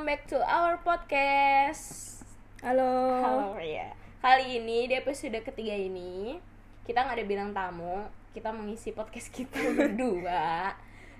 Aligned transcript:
welcome 0.00 0.16
back 0.16 0.24
to 0.32 0.40
our 0.48 0.80
podcast. 0.80 2.24
Halo. 2.64 3.20
Halo 3.20 3.60
ya. 3.60 3.92
Kali 4.24 4.56
ini 4.56 4.88
di 4.88 4.96
episode 4.96 5.36
ketiga 5.44 5.76
ini 5.76 6.40
kita 6.88 7.04
nggak 7.04 7.20
ada 7.20 7.26
bilang 7.28 7.52
tamu, 7.52 8.08
kita 8.32 8.48
mengisi 8.48 8.96
podcast 8.96 9.28
kita 9.28 9.60
berdua 9.76 10.72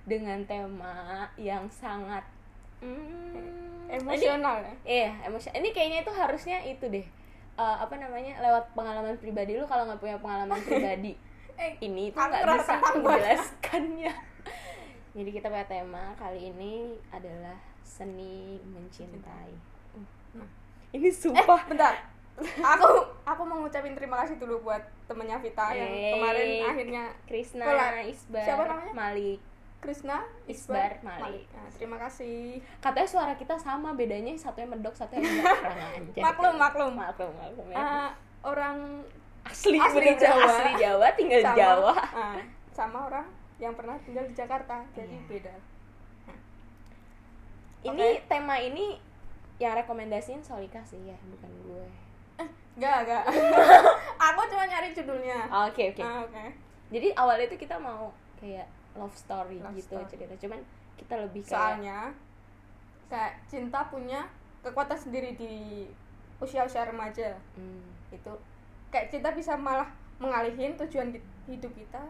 dengan 0.08 0.40
tema 0.48 1.28
yang 1.36 1.68
sangat 1.68 2.24
hmm, 2.80 4.00
Emosional 4.00 4.64
ya? 4.64 4.72
Iya, 4.88 5.28
emosional. 5.28 5.60
Ini 5.60 5.68
kayaknya 5.76 5.98
itu 6.00 6.12
harusnya 6.16 6.64
itu 6.64 6.88
deh. 6.88 7.04
Eh, 7.60 7.76
apa 7.84 8.00
namanya? 8.00 8.40
Lewat 8.40 8.72
pengalaman 8.72 9.20
pribadi 9.20 9.60
lu 9.60 9.68
kalau 9.68 9.92
nggak 9.92 10.00
punya 10.00 10.16
pengalaman 10.24 10.56
pribadi. 10.64 11.12
Eh, 11.60 11.76
ini 11.84 12.08
tuh 12.08 12.24
nggak 12.24 12.56
bisa 12.56 12.80
menjelaskannya. 12.96 14.12
Jadi 15.20 15.30
kita 15.36 15.52
punya 15.52 15.68
tema 15.68 16.16
kali 16.16 16.48
ini 16.48 16.96
adalah 17.12 17.69
seni 17.90 18.34
mencintai. 18.62 19.50
Nah. 20.32 20.46
Ini 20.90 21.02
Eh, 21.02 21.12
sumpah. 21.12 21.66
bentar. 21.66 21.94
Aku 22.38 22.86
aku 23.30 23.42
mau 23.42 23.58
ngucapin 23.60 23.92
terima 23.92 24.16
kasih 24.16 24.38
dulu 24.38 24.62
buat 24.62 24.78
temennya 25.04 25.36
Vita 25.36 25.66
yang 25.72 25.90
Eh, 25.90 26.14
kemarin 26.14 26.48
akhirnya 26.64 27.04
Krisna 27.26 27.66
Isbar 28.00 28.40
siapa 28.40 28.62
namanya? 28.64 28.92
Malik. 28.94 29.38
Krisna 29.80 30.16
Isbar 30.46 31.00
Malik. 31.00 31.48
Nah, 31.50 31.66
terima 31.70 31.96
kasih. 31.98 32.60
Katanya 32.78 33.08
suara 33.08 33.34
kita 33.34 33.56
sama, 33.56 33.92
bedanya 33.92 34.32
satunya 34.34 34.68
medok, 34.68 34.92
satunya 34.92 35.24
enggak. 35.24 35.56
Kurang 35.58 35.80
ajar. 35.90 36.22
Maklum, 36.22 36.54
maklum. 36.56 36.92
Maklum, 36.94 37.32
maklum 37.34 37.66
ya. 37.66 37.76
Ah, 37.76 38.10
orang 38.42 39.02
asli, 39.42 39.74
asli 39.74 39.98
bener-bener 39.98 40.20
Jawa. 40.22 40.44
asli 40.46 40.72
Jawa, 40.78 41.06
tinggal 41.10 41.40
di 41.40 41.44
sama 41.44 41.58
Jawa. 41.58 41.92
ah, 41.96 42.38
sama 42.70 42.98
orang 43.04 43.26
yang 43.56 43.72
pernah 43.74 43.96
tinggal 43.98 44.24
di 44.24 44.32
Jakarta. 44.32 44.84
Jadi 44.92 45.12
Iya. 45.14 45.26
beda. 45.26 45.54
Ini 47.82 48.06
tema 48.26 48.56
ini 48.56 49.00
yang 49.56 49.72
rekomendasiin 49.74 50.40
Solika 50.40 50.80
sih 50.82 51.00
ya, 51.02 51.16
bukan 51.22 51.50
gue. 51.62 51.86
Enggak, 52.72 52.96
enggak. 53.04 53.24
aku 54.26 54.40
cuma 54.46 54.64
nyari 54.64 54.88
judulnya. 54.90 55.48
Oke, 55.68 55.90
oke. 55.90 56.00
Ah, 56.00 56.22
Oke. 56.22 56.44
Jadi 56.90 57.08
awalnya 57.12 57.46
itu 57.46 57.56
kita 57.58 57.76
mau 57.76 58.08
kayak 58.36 58.64
love 58.92 59.12
story 59.12 59.60
Love 59.60 59.76
gitu 59.76 59.94
story. 59.94 60.08
cerita, 60.08 60.34
cuman 60.38 60.60
kita 60.96 61.14
lebih 61.18 61.40
kayak 61.40 61.52
Soalnya 61.52 61.98
kayak 63.06 63.34
cinta 63.44 63.84
punya 63.86 64.26
kekuatan 64.60 64.98
sendiri 64.98 65.34
di 65.34 65.86
usia-usia 66.36 66.84
remaja. 66.84 67.36
Hmm, 67.52 67.84
itu 68.08 68.32
kayak 68.88 69.08
cinta 69.08 69.30
bisa 69.30 69.54
malah 69.54 69.86
mengalihin 70.16 70.74
tujuan 70.76 71.08
hi- 71.10 71.24
hidup 71.46 71.70
kita 71.70 72.00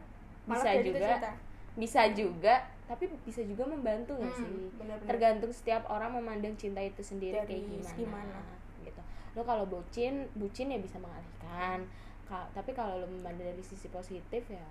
malah 0.44 0.62
Bisa 0.62 0.70
jadi 0.77 0.88
juga. 0.88 1.06
cinta 1.08 1.32
bisa 1.74 2.06
juga, 2.10 2.58
tapi 2.84 3.06
bisa 3.22 3.40
juga 3.42 3.62
membantu 3.64 4.14
nggak 4.14 4.32
Hmm, 4.32 4.40
sih? 4.40 4.56
benar-benar. 4.74 5.06
tergantung 5.06 5.52
setiap 5.52 5.82
orang 5.86 6.10
memandang 6.12 6.54
cinta 6.54 6.80
itu 6.80 6.98
sendiri 7.00 7.36
Dari 7.36 7.46
kayak 7.48 7.64
gimana, 7.64 7.86
segi 7.86 8.04
mana. 8.04 8.40
gitu 8.80 9.02
lo 9.30 9.42
kalau 9.42 9.62
bucin 9.64 10.14
bucin 10.34 10.68
ya 10.68 10.78
bisa 10.78 10.96
mengalihkan 10.96 11.86
Ka- 12.24 12.50
tapi 12.50 12.70
kalau 12.70 12.96
lo 12.96 13.06
memandang 13.06 13.46
dari 13.46 13.62
sisi 13.62 13.86
positif 13.88 14.42
ya 14.48 14.66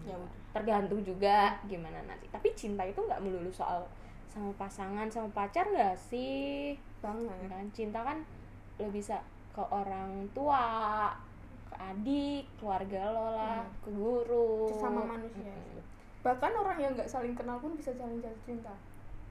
Ya 0.00 0.14
udah. 0.14 0.30
tergantung 0.52 1.02
juga 1.02 1.58
gimana 1.62 2.00
nanti 2.02 2.24
tapi 2.28 2.54
cinta 2.54 2.80
itu 2.82 2.96
nggak 2.96 3.18
melulu 3.18 3.50
soal 3.50 3.82
sama 4.26 4.48
pasangan 4.54 5.04
sama 5.06 5.28
pacar 5.28 5.66
nggak 5.66 5.98
sih 5.98 6.72
banget 6.98 7.34
kan 7.46 7.66
cinta 7.68 8.00
kan 8.00 8.18
lo 8.76 8.88
bisa 8.88 9.18
ke 9.50 9.60
orang 9.60 10.22
tua 10.30 11.10
ke 11.66 11.76
adik 11.76 12.46
keluarga 12.56 13.10
lo 13.10 13.26
lah 13.34 13.60
Hmm. 13.60 13.74
ke 13.82 13.90
guru 13.90 14.70
Sesama 14.70 15.02
manusia. 15.04 15.44
Mm-mm. 15.44 15.82
Bahkan 16.28 16.52
orang 16.52 16.76
yang 16.76 16.92
nggak 16.92 17.08
saling 17.08 17.32
kenal 17.32 17.56
pun 17.56 17.72
bisa 17.72 17.88
saling 17.96 18.20
jatuh 18.20 18.44
cinta. 18.44 18.74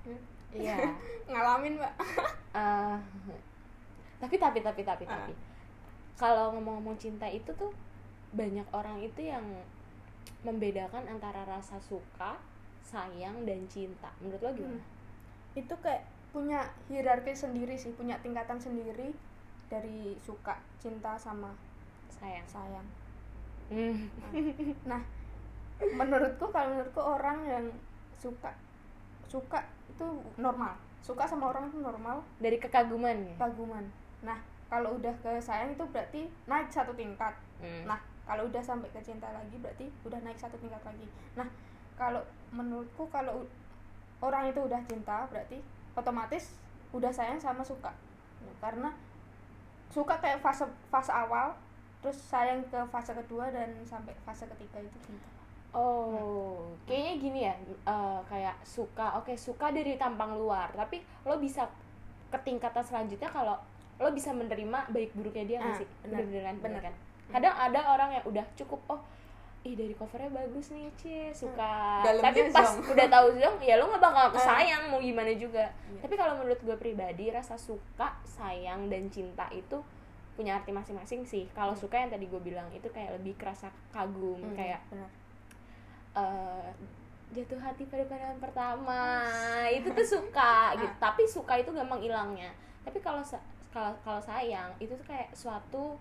Hmm. 0.02 0.17
iya. 0.50 0.81
Ngalamin 1.30 1.78
mbak. 1.78 1.94
Eh, 2.58 2.97
tapi 4.18 4.41
tapi 4.41 4.66
tapi 4.66 4.81
tapi 4.81 5.06
Ah. 5.06 5.22
tapi. 5.22 5.34
Kalau 6.18 6.58
ngomong-ngomong 6.58 6.97
cinta 6.97 7.30
itu 7.30 7.53
tuh 7.53 7.69
banyak 8.34 8.66
orang 8.74 8.97
itu 8.97 9.30
yang 9.30 9.46
membedakan 10.41 11.06
antara 11.06 11.46
rasa 11.46 11.78
suka 11.78 12.41
sayang 12.81 13.46
dan 13.46 13.62
cinta. 13.69 14.09
Menurut 14.18 14.41
lo 14.41 14.50
gimana? 14.58 14.81
Itu 15.53 15.78
kayak 15.78 16.02
punya 16.34 16.66
hierarki 16.90 17.38
sendiri 17.38 17.78
sih 17.78 17.94
punya 17.94 18.18
tingkatan 18.25 18.58
sendiri 18.58 19.14
dari 19.69 20.18
suka 20.25 20.58
cinta 20.81 21.14
sama 21.22 21.53
sayang. 22.09 22.47
sayang. 22.50 22.88
Hmm. 23.68 24.08
nah 24.90 25.03
menurutku 25.78 26.50
kalau 26.50 26.74
menurutku 26.74 27.02
orang 27.02 27.38
yang 27.46 27.66
suka 28.18 28.50
suka 29.30 29.62
itu 29.92 30.08
normal. 30.40 30.74
Suka 31.06 31.24
sama 31.30 31.54
orang 31.54 31.70
itu 31.70 31.78
normal. 31.80 32.26
Dari 32.42 32.58
kekaguman 32.58 33.18
ya? 33.34 33.36
Kaguman 33.38 33.86
nah 34.26 34.38
kalau 34.68 34.98
udah 34.98 35.14
ke 35.24 35.38
sayang 35.40 35.78
itu 35.78 35.86
berarti 35.94 36.28
naik 36.50 36.68
satu 36.74 36.92
tingkat. 36.98 37.32
Hmm. 37.58 37.90
nah 37.90 37.98
kalau 38.28 38.46
udah 38.46 38.60
sampai 38.60 38.92
ke 38.92 39.00
cinta 39.00 39.26
lagi 39.32 39.56
berarti 39.58 39.88
udah 40.04 40.20
naik 40.26 40.38
satu 40.38 40.58
tingkat 40.58 40.82
lagi. 40.84 41.08
Nah 41.38 41.48
kalau 41.96 42.22
menurutku 42.52 43.08
kalau 43.14 43.46
orang 44.20 44.50
itu 44.50 44.59
udah 44.59 44.82
cinta 44.90 45.30
berarti 45.30 45.62
otomatis 45.94 46.58
udah 46.92 47.14
sayang 47.14 47.38
sama 47.38 47.62
suka. 47.62 47.94
Karena 48.59 48.92
suka 49.94 50.20
kayak 50.20 50.44
fase 50.44 50.66
fase 50.92 51.14
awal 51.14 51.56
terus 52.04 52.18
sayang 52.20 52.62
ke 52.68 52.80
fase 52.92 53.16
kedua 53.16 53.50
dan 53.50 53.74
sampai 53.88 54.14
fase 54.28 54.46
ketiga 54.46 54.84
itu 54.84 54.98
cinta 55.02 55.37
Oh, 55.69 56.63
kayaknya 56.83 57.13
gini 57.17 57.39
ya, 57.44 57.53
eh, 57.83 58.19
kayak 58.25 58.55
suka, 58.63 59.16
oke 59.16 59.35
suka 59.35 59.69
dari 59.69 59.94
tampang 59.95 60.33
luar, 60.33 60.72
tapi 60.72 60.97
lo 61.22 61.38
bisa 61.38 61.67
ke 62.28 62.38
tingkatan 62.41 62.81
selanjutnya 62.81 63.28
kalau 63.28 63.59
lo 63.97 64.09
bisa 64.09 64.31
menerima 64.31 64.88
baik 64.88 65.11
buruknya 65.11 65.45
dia 65.45 65.57
nggak 65.57 65.73
Ah, 65.73 65.78
sih, 65.78 65.88
benar, 66.01 66.17
bener 66.19 66.41
kan, 66.41 66.55
bener 66.55 66.61
benar. 66.61 66.81
kan. 66.83 66.94
Kadang 67.29 67.53
ada 67.57 67.79
orang 67.89 68.09
yang 68.11 68.23
udah 68.25 68.45
cukup, 68.55 68.79
oh, 68.88 69.01
ih 69.61 69.75
dari 69.75 69.91
covernya 69.91 70.31
bagus 70.31 70.72
nih, 70.72 70.88
cie 70.95 71.28
suka. 71.29 72.01
Dalamnya 72.01 72.25
Tapi 72.25 72.39
pas 72.49 72.69
zong. 72.69 72.88
udah 72.88 73.07
tahu 73.09 73.28
zong, 73.35 73.57
ya 73.59 73.75
lo 73.75 73.85
nggak 73.85 73.99
bakal 74.01 74.23
Ah. 74.23 74.31
kesayang 74.31 74.84
mau 74.88 74.99
gimana 74.99 75.31
juga. 75.34 75.67
Iya. 75.85 75.99
Tapi 75.99 76.13
kalau 76.16 76.34
menurut 76.38 76.59
gue 76.59 76.78
pribadi, 76.78 77.28
rasa 77.28 77.53
suka, 77.53 78.16
sayang 78.23 78.88
dan 78.88 79.09
cinta 79.09 79.44
itu 79.51 79.75
punya 80.34 80.55
arti 80.55 80.72
masing-masing 80.72 81.22
sih. 81.22 81.49
Kalau 81.51 81.73
Hmm. 81.73 81.81
suka 81.81 81.97
yang 81.97 82.07
tadi 82.07 82.25
gue 82.25 82.39
bilang 82.39 82.69
itu 82.72 82.88
kayak 82.88 83.17
lebih 83.17 83.35
kerasa 83.35 83.67
kagum, 83.89 84.39
Hmm, 84.41 84.55
kayak 84.55 84.79
benar 84.88 85.11
eh, 86.17 86.67
jatuh 87.31 87.59
hati 87.61 87.85
pada 87.85 88.03
pandangan 88.09 88.39
pertama. 88.41 89.01
Itu 89.69 89.94
tuh 89.94 90.07
suka 90.07 90.72
gitu. 90.81 90.95
Tapi 90.97 91.22
suka 91.29 91.53
itu 91.61 91.69
gampang 91.69 92.01
hilangnya 92.01 92.50
tapi 92.88 93.03
kalau 93.03 93.19
kalau 93.75 93.91
kalau 94.00 94.22
sayang 94.23 94.72
itu 94.79 94.95
tuh 94.95 95.03
kayak 95.03 95.28
suatu 95.35 96.00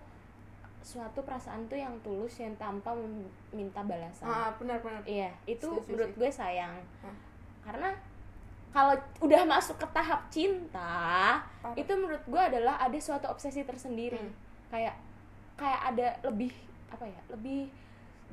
suatu 0.79 1.19
perasaan 1.27 1.67
tuh 1.67 1.75
yang 1.75 1.91
tulus 1.99 2.39
yang 2.39 2.55
tanpa 2.55 2.95
meminta 2.95 3.83
balasan. 3.83 4.23
Ah 4.23 4.55
benar 4.55 4.79
benar. 4.79 5.03
Iya 5.03 5.35
itu 5.43 5.67
Setuju 5.67 5.91
menurut 5.91 6.11
gue 6.15 6.31
sayang. 6.31 6.79
Ah. 7.03 7.11
karena 7.67 7.91
kalau 8.71 8.95
udah 9.19 9.43
masuk 9.43 9.75
ke 9.75 9.87
tahap 9.91 10.23
cinta 10.31 11.43
Parah. 11.43 11.75
itu 11.75 11.91
menurut 11.91 12.23
gue 12.23 12.39
adalah 12.39 12.79
ada 12.79 12.95
suatu 13.03 13.27
obsesi 13.27 13.67
tersendiri. 13.67 14.15
Hmm. 14.15 14.31
kayak 14.71 14.95
kayak 15.59 15.81
ada 15.91 16.07
lebih 16.23 16.55
apa 16.87 17.03
ya 17.03 17.19
lebih 17.27 17.67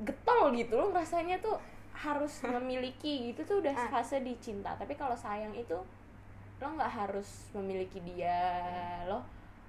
getol 0.03 0.51
gitu 0.55 0.79
loh 0.79 0.95
rasanya 0.95 1.35
tuh 1.43 1.59
harus 1.95 2.43
memiliki 2.59 3.31
gitu 3.31 3.41
tuh 3.43 3.57
udah 3.63 3.71
Ah. 3.71 3.87
fase 3.89 4.19
di 4.19 4.35
cinta 4.37 4.75
tapi 4.75 4.93
kalau 4.93 5.15
sayang 5.15 5.55
itu 5.55 5.79
lo 6.55 6.67
nggak 6.71 6.87
harus 6.91 7.51
memiliki 7.51 7.99
dia. 8.03 8.39
Lo 9.07 9.19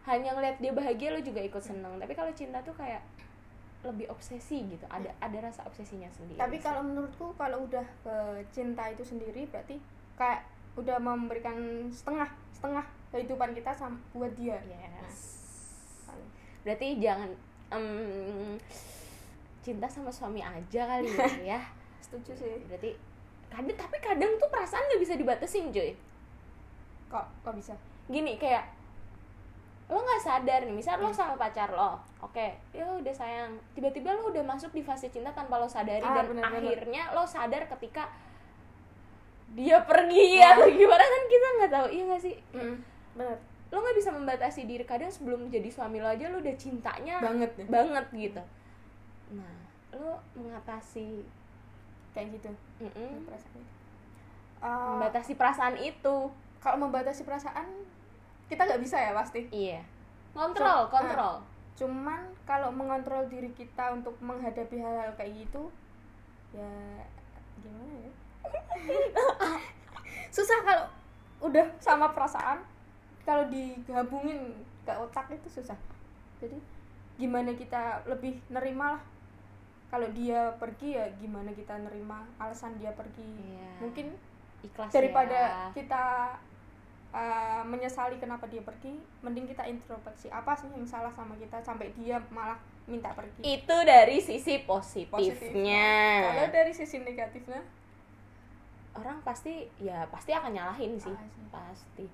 hanya 0.07 0.35
ngeliat 0.35 0.63
dia 0.63 0.71
bahagia 0.71 1.11
lo 1.11 1.19
juga 1.19 1.43
ikut 1.43 1.59
seneng. 1.59 1.99
Tapi 1.99 2.15
kalau 2.15 2.31
cinta 2.31 2.63
tuh 2.63 2.75
kayak 2.75 3.03
lebih 3.83 4.07
obsesi 4.07 4.67
gitu. 4.67 4.87
Ada 4.87 5.11
ada 5.19 5.39
rasa 5.43 5.63
obsesinya 5.67 6.07
sendiri 6.11 6.39
tapi 6.39 6.59
kalau 6.59 6.83
menurutku 6.83 7.35
kalau 7.35 7.67
udah 7.67 7.83
ke 8.03 8.17
cinta 8.51 8.87
itu 8.87 9.03
sendiri 9.03 9.47
berarti 9.51 9.79
kayak 10.15 10.47
udah 10.79 10.99
memberikan 10.99 11.59
setengah 11.91 12.27
setengah 12.55 12.87
kehidupan 13.11 13.51
kita 13.55 13.71
sama 13.75 13.99
buat 14.15 14.31
dia. 14.39 14.59
Yes. 14.67 15.43
Berarti 16.63 16.99
jangan 16.99 17.31
em, 17.71 18.59
cinta 19.63 19.87
sama 19.87 20.11
suami 20.11 20.39
aja 20.39 20.83
kali 20.87 21.11
ya, 21.11 21.59
ya 21.59 21.61
setuju 21.99 22.33
sih. 22.35 22.57
Berarti 22.67 22.93
kadang 23.47 23.77
tapi 23.77 23.97
kadang 23.99 24.33
tuh 24.37 24.49
perasaan 24.49 24.85
nggak 24.85 25.03
bisa 25.03 25.15
dibatasin 25.15 25.71
cuy 25.71 25.95
kok 27.07 27.27
kok 27.41 27.55
bisa? 27.55 27.75
Gini 28.07 28.35
kayak 28.37 28.67
lo 29.87 30.03
nggak 30.03 30.19
sadar 30.19 30.67
nih 30.67 30.75
misal 30.75 30.99
lo 30.99 31.15
sama 31.15 31.39
pacar 31.39 31.71
lo 31.71 31.95
oke 32.19 32.47
ya 32.71 32.83
udah 32.83 33.15
sayang. 33.15 33.55
Tiba-tiba 33.73 34.11
lo 34.13 34.29
udah 34.29 34.43
masuk 34.43 34.75
di 34.75 34.83
fase 34.83 35.07
cinta 35.09 35.31
tanpa 35.31 35.57
lo 35.57 35.71
sadari 35.71 36.03
Ah, 36.03 36.19
dan 36.19 36.27
bener-bener. 36.27 36.59
akhirnya 36.75 37.15
lo 37.15 37.23
sadar 37.23 37.71
ketika 37.71 38.11
dia 39.55 39.79
pergi 39.87 40.43
atau 40.43 40.67
gimana 40.67 41.05
kan 41.07 41.23
kita 41.25 41.47
nggak 41.55 41.71
tahu 41.71 41.87
iya 41.89 42.03
nggak 42.05 42.23
sih? 42.23 42.35
Hmm, 42.51 42.77
benar 43.15 43.39
lo 43.67 43.77
nggak 43.79 43.97
bisa 43.97 44.11
membatasi 44.11 44.61
diri 44.63 44.83
kadang 44.83 45.11
sebelum 45.11 45.47
jadi 45.47 45.71
suami 45.71 45.99
lo 45.99 46.07
aja 46.07 46.31
lo 46.31 46.39
udah 46.39 46.55
cintanya 46.59 47.19
banget 47.19 47.51
banget 47.67 48.07
gitu. 48.11 48.43
Nah 49.33 49.55
lo 49.95 50.19
mengatasi 50.35 51.23
kayak 52.17 52.33
gitu. 52.33 52.49
Perasaannya 52.81 53.69
Ah, 54.57 54.97
membatasi 54.97 55.37
perasaan 55.37 55.77
itu. 55.77 56.17
kalau 56.57 56.83
membatasi 56.83 57.23
perasaan 57.23 57.69
kita 58.47 58.65
nggak 58.65 58.81
bisa 58.81 58.97
ya 58.97 59.13
pasti. 59.13 59.45
Iya. 59.49 59.85
Kontrol 60.33 60.81
So- 60.83 60.91
kontrol. 60.91 61.35
cuman 61.77 62.25
kalau 62.43 62.73
mengontrol 62.73 63.29
diri 63.29 63.53
kita 63.53 63.93
untuk 63.93 64.17
menghadapi 64.19 64.81
hal-hal 64.81 65.13
kayak 65.13 65.37
gitu 65.37 65.69
ya 66.51 66.65
gimana 67.59 67.93
ya? 68.01 68.11
Susah 70.33 70.57
kalau 70.63 70.89
udah 71.43 71.69
sama 71.77 72.11
perasaan 72.11 72.65
kalau 73.23 73.45
digabungin 73.47 74.57
ke 74.83 74.93
otak 74.93 75.29
itu 75.31 75.49
susah. 75.53 75.77
Jadi 76.39 76.57
gimana 77.17 77.53
kita 77.53 78.01
lebih 78.07 78.41
nerima 78.49 78.97
lah 78.97 79.03
kalau 79.87 80.09
dia 80.11 80.51
pergi 80.57 80.95
ya 80.95 81.07
gimana 81.17 81.51
kita 81.51 81.79
nerima 81.79 82.27
alasan 82.37 82.75
dia 82.77 82.91
pergi 82.93 83.23
Iya. 83.23 83.71
mungkin 83.81 84.07
ikhlas 84.61 84.91
daripada 84.91 85.39
ya. 85.39 85.71
kita 85.73 86.05
uh, 87.11 87.63
menyesali 87.63 88.17
kenapa 88.17 88.47
dia 88.47 88.61
pergi 88.61 88.93
mending 89.21 89.47
kita 89.47 89.63
introspeksi 89.65 90.27
apa 90.29 90.53
sih 90.53 90.67
yang 90.69 90.83
salah 90.85 91.11
sama 91.11 91.35
kita 91.35 91.61
sampai 91.61 91.95
dia 91.95 92.19
malah 92.29 92.59
minta 92.85 93.11
pergi 93.11 93.43
itu 93.43 93.77
dari 93.83 94.19
sisi 94.19 94.63
positifnya 94.63 95.87
kalau 96.29 96.47
dari 96.51 96.73
sisi 96.73 96.99
negatifnya 96.99 97.63
orang 98.93 99.21
pasti 99.21 99.69
ya 99.77 100.09
pasti 100.09 100.33
akan 100.33 100.51
nyalahin 100.51 100.97
sih 100.97 101.13
Pasti. 101.13 101.43
pasti 101.53 102.07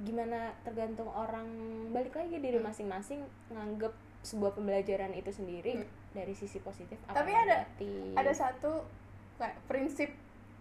gimana 0.00 0.48
tergantung 0.62 1.10
orang 1.10 1.44
balik 1.90 2.14
lagi 2.14 2.38
diri 2.38 2.56
Hmm. 2.56 2.64
masing-masing 2.64 3.20
nganggep 3.50 3.92
sebuah 4.22 4.52
pembelajaran 4.52 5.12
itu 5.12 5.28
sendiri 5.28 5.72
Hmm. 5.76 5.88
Dari 6.10 6.32
sisi 6.32 6.58
positif 6.58 6.98
apa 7.04 7.16
Tapi 7.16 7.30
ada- 7.30 7.62
negatif. 7.62 8.12
ada 8.14 8.32
satu 8.32 8.72
kayak 9.36 9.56
prinsip 9.64 10.10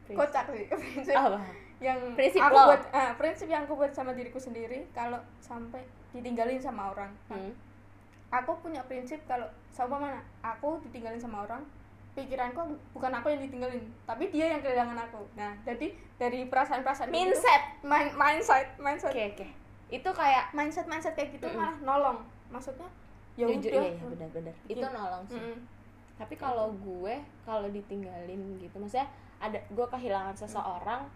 Prinsip. 0.04 0.16
kocak 0.16 0.46
sih 0.48 0.66
prinsip 0.84 1.14
apa 1.14 1.40
yang 1.80 2.00
Prinsip 2.12 2.40
aku 2.40 2.54
lo. 2.54 2.66
buat 2.68 2.84
ah, 2.92 3.12
prinsip 3.14 3.46
yang 3.46 3.64
aku 3.64 3.74
buat 3.76 3.90
sama 3.90 4.12
diriku 4.12 4.38
sendiri 4.38 4.90
kalau 4.90 5.18
sampai 5.40 5.82
ditinggalin 6.10 6.58
sama 6.58 6.90
orang 6.90 7.14
Nah, 7.28 7.38
Hmm. 7.38 7.54
aku 8.30 8.52
punya 8.60 8.82
prinsip 8.84 9.22
kalau 9.24 9.46
sama 9.70 9.98
mana 9.98 10.20
aku 10.40 10.82
ditinggalin 10.82 11.18
sama 11.18 11.44
orang 11.44 11.62
pikiranku 12.12 12.62
bukan 12.92 13.12
aku 13.12 13.30
yang 13.30 13.42
ditinggalin 13.42 13.80
tapi 14.04 14.28
dia 14.28 14.50
yang 14.50 14.60
kehilangan 14.60 14.98
aku 15.00 15.24
nah 15.34 15.54
jadi 15.62 15.88
dari 16.16 16.46
perasaan-perasaan 16.46 17.10
mindset 17.10 17.62
main 17.82 18.10
mindset 18.12 18.70
mindset 18.76 19.10
oke 19.10 19.24
oke 19.34 19.48
itu 19.90 20.10
kayak 20.12 20.52
mindset 20.52 20.86
mindset 20.86 21.14
kayak 21.14 21.32
gitu 21.32 21.48
Mm-mm. 21.48 21.56
malah 21.56 21.76
nolong 21.80 22.18
maksudnya 22.50 22.90
ya 23.40 23.48
jujur 23.48 23.72
udah. 23.72 23.82
iya, 23.82 23.92
iya 23.94 24.06
benar-benar. 24.06 24.56
Itu 24.68 24.86
nolong 24.86 25.24
sih. 25.26 25.40
Mm-mm. 25.40 25.58
tapi 26.16 26.36
kalau 26.36 26.76
gue 26.76 27.16
kalau 27.42 27.68
ditinggalin 27.70 28.60
gitu 28.60 28.76
maksudnya 28.76 29.08
ada 29.40 29.56
gue 29.66 29.88
kehilangan 29.88 30.36
seseorang 30.36 31.08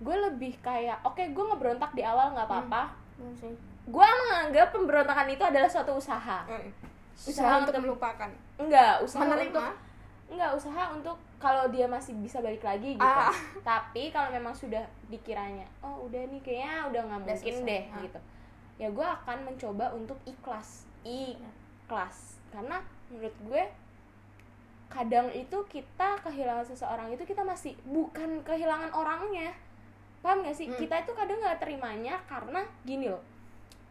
gue 0.00 0.16
lebih 0.22 0.56
kayak 0.58 0.98
oke 1.02 1.20
gue 1.22 1.44
ngeberontak 1.44 1.92
di 1.92 2.02
awal 2.02 2.32
nggak 2.32 2.46
apa-apa. 2.46 2.82
Iya 3.14 3.30
sih. 3.38 3.54
gue 3.84 4.00
menganggap 4.08 4.72
pemberontakan 4.72 5.28
itu 5.28 5.44
adalah 5.44 5.68
suatu 5.68 5.92
usaha. 5.94 6.40
Eh, 6.48 6.72
usaha 7.14 7.30
usaha 7.30 7.52
untuk 7.58 7.68
untuk 7.70 7.82
melupakan. 7.84 8.30
Enggak 8.56 8.94
usaha 8.98 9.20
menerima. 9.22 9.52
Untuk 9.52 9.76
enggak 10.24 10.50
usaha 10.56 10.82
untuk 10.90 11.16
kalau 11.36 11.68
dia 11.68 11.84
masih 11.84 12.16
bisa 12.16 12.40
balik 12.40 12.64
lagi 12.64 12.96
gitu. 12.96 13.04
Ah. 13.04 13.28
tapi 13.60 14.08
kalau 14.08 14.32
memang 14.32 14.50
sudah 14.50 14.80
dikiranya 15.06 15.68
oh 15.78 16.08
udah 16.08 16.24
nih 16.24 16.40
kayaknya 16.40 16.88
udah 16.88 17.00
nggak 17.04 17.20
mungkin 17.22 17.54
deh 17.62 17.82
Ah. 17.86 18.00
gitu 18.00 18.20
ya 18.76 18.90
gue 18.90 19.06
akan 19.06 19.46
mencoba 19.46 19.94
untuk 19.94 20.18
ikhlas. 20.24 20.84
Ikhlas. 21.04 22.38
Karena 22.50 22.80
menurut 23.10 23.36
gue 23.44 23.62
kadang 24.88 25.26
itu 25.34 25.58
kita 25.66 26.22
kehilangan 26.22 26.62
seseorang 26.64 27.10
itu 27.10 27.26
kita 27.26 27.42
masih 27.42 27.74
bukan 27.82 28.42
kehilangan 28.42 28.94
orangnya. 28.94 29.50
Paham 30.22 30.40
gak 30.40 30.56
sih? 30.56 30.70
Hmm. 30.70 30.78
kita 30.80 31.04
itu 31.04 31.12
kadang 31.12 31.36
nggak 31.36 31.60
terimanya 31.60 32.16
karena 32.24 32.64
gini 32.82 33.12
loh 33.12 33.20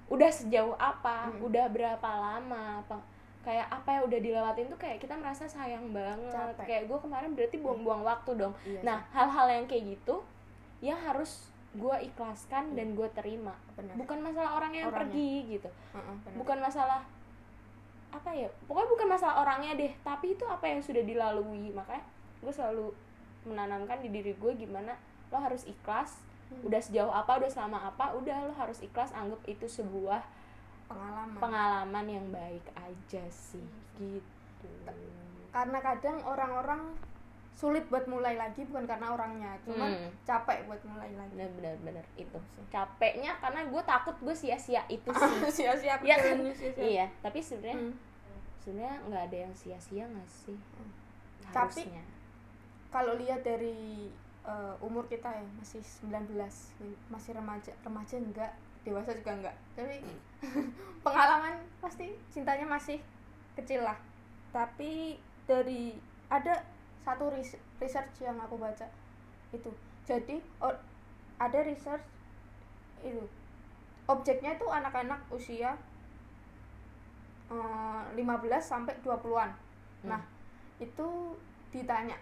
udah 0.10 0.30
sejauh 0.30 0.74
apa 0.76 1.30
Hmm. 1.30 1.46
udah 1.46 1.66
berapa 1.70 2.10
lama 2.10 2.82
apa 2.82 2.98
kayak 3.44 3.68
apa 3.70 3.90
yang 3.92 4.04
udah 4.08 4.20
dilewatin 4.20 4.66
tuh 4.68 4.80
kayak 4.80 4.98
kita 4.98 5.14
merasa 5.14 5.46
sayang 5.46 5.92
banget. 5.92 6.32
Capek. 6.32 6.66
kayak 6.66 6.84
gue 6.88 6.98
kemarin 7.00 7.30
berarti 7.36 7.58
buang-buang 7.60 8.02
waktu 8.02 8.32
dong. 8.34 8.54
Iya 8.64 8.82
nah 8.82 9.00
hal-hal 9.12 9.48
yang 9.52 9.66
kayak 9.68 9.84
gitu 10.00 10.24
yang 10.82 10.98
harus 10.98 11.53
gue 11.74 11.96
ikhlaskan 12.06 12.74
dan 12.74 12.94
gue 12.94 13.10
terima. 13.12 13.54
Benar. 13.74 13.98
Bukan 13.98 14.22
masalah 14.22 14.52
orang 14.54 14.72
yang 14.72 14.88
Orangnya. 14.88 15.00
pergi 15.10 15.32
gitu. 15.52 15.70
Benar. 15.92 16.38
bukan 16.38 16.58
masalah 16.60 17.02
apa 18.14 18.30
ya 18.30 18.46
pokoknya 18.70 18.90
bukan 18.94 19.08
masalah 19.10 19.36
orangnya 19.42 19.74
deh 19.74 19.90
tapi 20.06 20.38
itu 20.38 20.46
apa 20.46 20.66
yang 20.66 20.80
sudah 20.80 21.02
dilalui. 21.02 21.74
Makanya 21.74 22.06
gue 22.40 22.54
selalu 22.54 22.94
menanamkan 23.44 24.00
di 24.00 24.10
diri 24.10 24.34
gue 24.34 24.52
gimana 24.56 24.94
lo 25.30 25.38
harus 25.38 25.66
ikhlas 25.66 26.22
Hmm. 26.44 26.70
udah 26.70 26.78
sejauh 26.78 27.10
apa 27.10 27.40
udah 27.40 27.50
selama 27.50 27.88
apa 27.88 28.14
udah 28.14 28.46
lo 28.46 28.54
harus 28.54 28.84
ikhlas 28.84 29.16
anggap 29.16 29.40
itu 29.48 29.66
sebuah 29.66 30.22
pengalaman. 30.86 31.40
pengalaman 31.40 32.06
yang 32.06 32.26
baik 32.30 32.62
aja 32.76 33.24
sih 33.32 33.64
gitu. 33.98 34.68
Karena 35.50 35.80
kadang 35.80 36.20
orang-orang 36.22 36.94
sulit 37.54 37.86
buat 37.86 38.04
mulai 38.06 38.34
lagi 38.34 38.66
bukan 38.66 38.84
karena 38.84 39.08
orangnya 39.10 39.54
cuman 39.62 39.88
Hmm. 39.88 40.10
capek 40.24 40.66
buat 40.66 40.82
mulai 40.84 41.10
lagi. 41.12 41.34
Bener 41.34 41.50
bener 41.54 41.76
bener 41.80 42.06
itu 42.16 42.40
capeknya 42.68 43.38
karena 43.38 43.62
gue 43.64 43.84
takut 43.84 44.16
gue 44.20 44.34
sia-sia 44.34 44.82
itu 44.88 45.08
sih. 45.08 45.32
sia-sia 45.62 45.96
Iya 45.98 46.16
kan? 46.18 46.38
sia-sia. 46.52 46.82
iya 46.82 47.06
tapi 47.20 47.40
sebenarnya 47.40 47.78
Hmm. 47.80 47.94
sebenarnya 48.60 48.96
nggak 49.04 49.24
ada 49.24 49.38
yang 49.40 49.54
sia-sia 49.54 50.04
nggak 50.04 50.26
sih? 50.28 50.58
Tapi- 51.46 51.86
harusnya. 51.86 52.04
kalau 52.90 53.14
lihat 53.16 53.42
dari 53.42 54.10
eh, 54.44 54.76
umur 54.80 55.08
kita 55.08 55.30
ya 55.30 55.46
masih 55.54 55.80
19 55.80 56.36
masih 57.08 57.32
remaja 57.32 57.72
remaja 57.80 58.16
enggak 58.18 58.52
dewasa 58.82 59.14
juga 59.14 59.32
enggak. 59.34 59.56
Tapi 59.74 60.04
pengalaman 61.00 61.54
pasti 61.80 62.12
cintanya 62.28 62.66
masih 62.66 63.00
kecil 63.54 63.82
lah. 63.82 63.96
Tapi 64.50 65.16
dari 65.44 65.96
ada 66.28 66.60
satu 67.04 67.30
research 67.80 68.16
yang 68.24 68.40
aku 68.40 68.56
baca 68.56 68.88
itu. 69.52 69.72
Jadi 70.08 70.40
ada 71.40 71.60
research 71.64 72.04
itu. 73.04 73.24
Objeknya 74.04 74.56
itu 74.60 74.68
anak-anak 74.68 75.20
usia 75.32 75.76
eh, 77.52 78.04
15 78.16 78.24
sampai 78.60 78.96
20-an 79.04 79.52
nah 80.04 80.20
itu 80.84 81.08
ditanya 81.72 82.20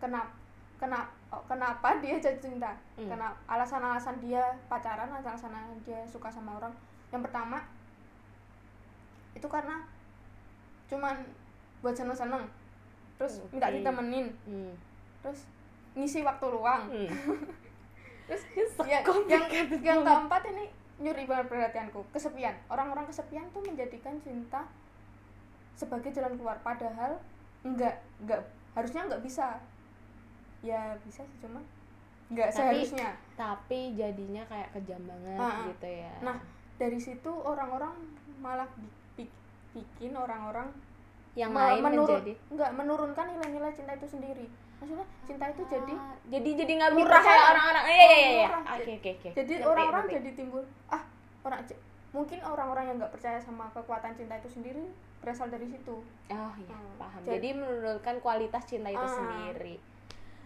kenapa 0.00 0.32
kenapa 0.80 1.12
kenapa 1.44 2.00
dia 2.00 2.16
jatuh 2.16 2.48
cinta? 2.48 2.72
Hmm. 2.96 3.12
kenapa 3.12 3.36
alasan-alasan 3.44 4.16
dia 4.24 4.40
pacaran 4.72 5.12
alasan 5.12 5.52
dia 5.84 6.00
suka 6.08 6.32
sama 6.32 6.56
orang. 6.56 6.72
Yang 7.12 7.28
pertama 7.28 7.60
itu 9.36 9.44
karena 9.44 9.84
cuman 10.88 11.20
buat 11.84 11.92
seneng-seneng 11.92 12.48
terus 13.18 13.42
minta 13.48 13.66
Oke. 13.66 13.74
ditemenin 13.76 14.26
Hmm. 14.44 14.72
terus 15.20 15.44
ngisi 15.92 16.22
waktu 16.22 16.46
luang 16.48 16.82
Hmm. 16.86 17.10
terus 18.26 18.42
ya, 18.90 19.02
yang 19.26 19.44
yang 19.78 20.00
keempat 20.00 20.42
ini 20.46 20.64
nyuri 20.98 21.24
banget 21.24 21.46
perhatianku 21.46 22.00
kesepian 22.10 22.54
orang-orang 22.66 23.04
kesepian 23.04 23.46
tuh 23.50 23.60
menjadikan 23.60 24.18
cinta 24.18 24.66
sebagai 25.74 26.10
jalan 26.10 26.34
keluar 26.34 26.58
padahal 26.58 27.18
enggak 27.60 27.94
enggak 28.18 28.42
harusnya 28.72 29.02
enggak 29.04 29.22
bisa 29.22 29.58
ya 30.60 30.98
bisa 31.00 31.22
sih 31.22 31.38
cuma 31.38 31.62
enggak 32.28 32.50
Tapi- 32.50 32.82
seharusnya 32.82 33.08
tapi 33.34 33.94
jadinya 33.94 34.42
kayak 34.44 34.70
kejam 34.72 35.02
banget 35.02 35.38
Ah, 35.38 35.46
ah. 35.46 35.66
gitu 35.66 35.86
ya 35.86 36.14
nah 36.20 36.36
dari 36.76 36.98
situ 36.98 37.30
orang-orang 37.30 37.94
malah 38.38 38.66
bi- 38.76 38.90
bi- 39.16 39.34
bikin 39.72 40.14
orang-orang 40.14 40.66
yang 41.34 41.52
lain 41.52 41.80
menurun 41.80 42.06
menjadi 42.08 42.32
enggak 42.48 42.70
menurunkan 42.72 43.24
nilai-nilai 43.28 43.72
cinta 43.72 43.92
itu 43.92 44.06
sendiri. 44.06 44.46
Maksudnya 44.78 45.06
cinta 45.24 45.44
itu 45.48 45.62
jadi 45.64 45.94
Ah, 45.94 46.14
jadi 46.24 46.50
jadi 46.54 46.72
nggak 46.78 46.92
bisa 46.92 47.02
Murah 47.04 47.20
kayak 47.20 47.34
ya? 47.36 47.50
orang-orang. 47.50 47.84
Iya 47.84 47.94
iya 47.98 48.14
iya 48.14 48.48
Murah. 48.48 48.62
oke 48.72 48.90
oke 48.94 49.10
oke. 49.12 49.28
Jadi 49.34 49.52
orang-orang 49.60 50.04
jadi 50.08 50.30
timbul 50.32 50.62
ah 50.88 51.02
orang 51.42 51.60
mungkin 52.08 52.38
orang-orang 52.40 52.84
yang 52.86 52.96
nggak 52.96 53.12
percaya 53.12 53.38
sama 53.38 53.68
kekuatan 53.68 54.12
cinta 54.14 54.34
itu 54.34 54.48
sendiri 54.48 54.84
berasal 55.18 55.46
dari 55.46 55.66
situ. 55.66 55.96
Oh 56.26 56.52
iya 56.56 56.72
Hmm. 56.72 56.94
paham. 56.96 57.20
Jadi- 57.22 57.32
jadi 57.34 57.48
menurunkan 57.54 58.14
kualitas 58.18 58.62
cinta 58.64 58.88
itu 58.88 58.98
Ah. 59.00 59.12
sendiri. 59.12 59.76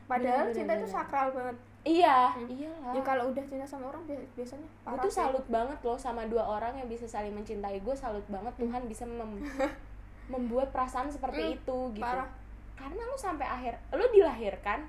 Padahal 0.02 0.44
Bener, 0.44 0.56
cinta 0.56 0.72
bener, 0.74 0.82
itu 0.82 0.88
sakral 0.88 1.28
banget. 1.30 1.56
Iya 1.82 2.18
Hmm. 2.30 2.46
iyalah 2.48 2.92
ya 2.92 3.02
kalau 3.02 3.24
udah 3.28 3.42
cinta 3.42 3.66
sama 3.66 3.84
orang 3.86 4.02
bi- 4.04 4.28
biasanya 4.32 4.64
gue 4.64 4.98
tuh 5.00 5.10
salut 5.12 5.44
banget 5.46 5.78
loh 5.80 5.98
sama 5.98 6.22
dua 6.24 6.46
orang 6.48 6.72
yang 6.74 6.86
bisa 6.86 7.04
saling 7.04 7.32
mencintai. 7.32 7.78
Gue 7.80 7.92
salut 7.92 8.22
banget 8.26 8.54
Tuhan 8.56 8.82
bisa 8.86 9.02
mem- 9.04 9.42
membuat 10.32 10.72
perasaan 10.72 11.12
seperti 11.12 11.42
Hmm, 11.44 11.56
itu 11.60 11.78
gitu. 11.92 12.00
parah. 12.00 12.28
Karena 12.72 13.04
lu 13.04 13.14
sampai 13.14 13.44
akhir 13.44 13.76
lu 13.92 14.04
dilahirkan 14.10 14.88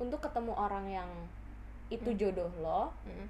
untuk 0.00 0.18
ketemu 0.18 0.56
orang 0.56 0.88
yang 0.88 1.10
itu 1.92 2.08
Hmm. 2.08 2.18
jodoh 2.18 2.50
lo 2.58 2.82
Mm. 3.04 3.26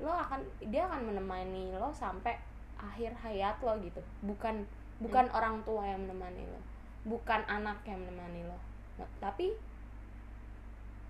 lo 0.00 0.10
akan 0.10 0.40
dia 0.66 0.84
akan 0.84 1.06
menemani 1.06 1.70
lo 1.72 1.92
sampai 1.92 2.34
akhir 2.76 3.14
hayat 3.14 3.56
lo 3.60 3.78
gitu. 3.78 4.02
Bukan 4.20 4.66
bukan 4.98 5.24
Hmm. 5.30 5.36
orang 5.36 5.56
tua 5.62 5.86
yang 5.86 6.02
menemani 6.02 6.42
lo 6.44 6.60
bukan 7.00 7.40
anak 7.46 7.80
yang 7.84 7.96
menemani 7.96 8.44
lo. 8.44 8.58
Nah, 8.98 9.08
tapi 9.18 9.56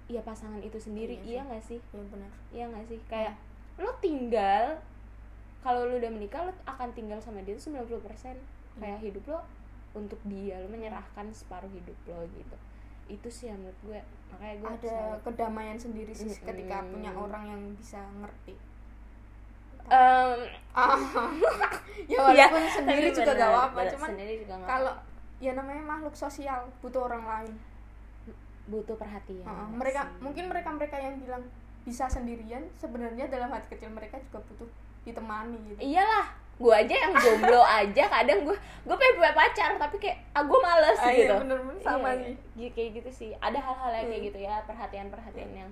ya 0.07 0.21
pasangan 0.21 0.59
itu 0.59 0.75
sendiri 0.77 1.19
Iya 1.23 1.27
iya 1.27 1.41
nggak 1.47 1.65
sih? 1.65 1.79
Ya 1.91 2.03
benar. 2.05 2.31
Iya 2.51 2.65
nggak 2.69 2.87
sih? 2.87 2.99
Kayak 3.07 3.35
lo 3.79 3.91
tinggal 3.99 4.79
kalau 5.63 5.87
lo 5.87 5.97
udah 5.97 6.11
menikah 6.11 6.43
lo 6.43 6.53
akan 6.65 6.91
tinggal 6.93 7.19
sama 7.19 7.43
dia 7.43 7.55
tuh 7.55 7.71
90% 7.71 8.37
kayak 8.77 8.99
hidup 9.01 9.25
lo 9.29 9.41
untuk 9.91 10.21
dia 10.25 10.63
lo 10.63 10.69
menyerahkan 10.71 11.27
separuh 11.35 11.71
hidup 11.71 11.97
lo 12.07 12.23
gitu. 12.31 12.57
Itu 13.11 13.27
sih 13.27 13.51
yang 13.51 13.59
menurut 13.59 13.81
gue 13.83 14.01
makanya 14.31 14.55
gue 14.63 14.71
ada 14.71 14.87
selalu- 14.87 15.23
kedamaian 15.27 15.79
sendiri 15.79 16.13
sih 16.15 16.31
Mm-mm. 16.31 16.47
ketika 16.47 16.77
punya 16.87 17.11
orang 17.11 17.45
yang 17.47 17.63
bisa 17.75 18.01
ngerti. 18.23 18.55
Ah. 19.91 20.39
Ya 22.11 22.17
iya, 22.33 22.47
walaupun 22.49 22.65
sendiri 22.71 23.11
tapi 23.11 23.19
juga 23.23 23.33
gak 23.37 23.51
apa-apa 23.51 23.81
cuman 23.95 24.09
sendiri 24.15 24.35
kalau 24.65 24.95
ya 25.39 25.53
namanya 25.55 25.83
makhluk 25.85 26.15
sosial 26.17 26.67
butuh 26.81 27.07
orang 27.07 27.25
lain. 27.27 27.55
Butuh 28.71 28.95
perhatian 28.95 29.43
nggak 29.43 29.79
mereka 29.79 30.01
sih? 30.07 30.23
mungkin 30.23 30.45
mereka 30.47 30.69
mereka 30.71 30.97
yang 30.99 31.19
bilang 31.19 31.43
bisa 31.83 32.07
sendirian 32.07 32.63
sebenarnya 32.79 33.27
dalam 33.27 33.51
hati 33.51 33.75
kecil 33.75 33.91
mereka 33.91 34.19
juga 34.31 34.39
butuh 34.47 34.69
ditemani 35.03 35.59
gitu. 35.75 35.79
Iyalah 35.83 36.40
gue 36.61 36.75
aja 36.77 36.93
yang 36.95 37.13
jomblo 37.15 37.63
aja 37.63 38.05
kadang 38.07 38.45
gue 38.45 38.53
gue 38.83 38.93
pengen 38.95 39.15
punya 39.17 39.33
pacar 39.33 39.71
tapi 39.75 39.97
kayak 39.97 40.21
ah 40.31 40.45
gue 40.45 40.59
males 40.59 40.93
Ah, 40.95 41.09
gitu. 41.09 41.25
iya, 41.27 41.41
bener-bener 41.41 41.81
sama 41.81 42.09
Iya, 42.11 42.21
sih. 42.21 42.35
iya, 42.55 42.69
kayak 42.71 42.91
gitu 42.95 43.11
sih. 43.11 43.31
Ada 43.35 43.57
hal-hal 43.59 43.91
yang 43.95 44.07
kayak 44.07 44.19
Hmm. 44.19 44.29
gitu 44.29 44.39
ya 44.41 44.55
perhatian 44.63 45.07
perhatian 45.09 45.51
yang 45.55 45.71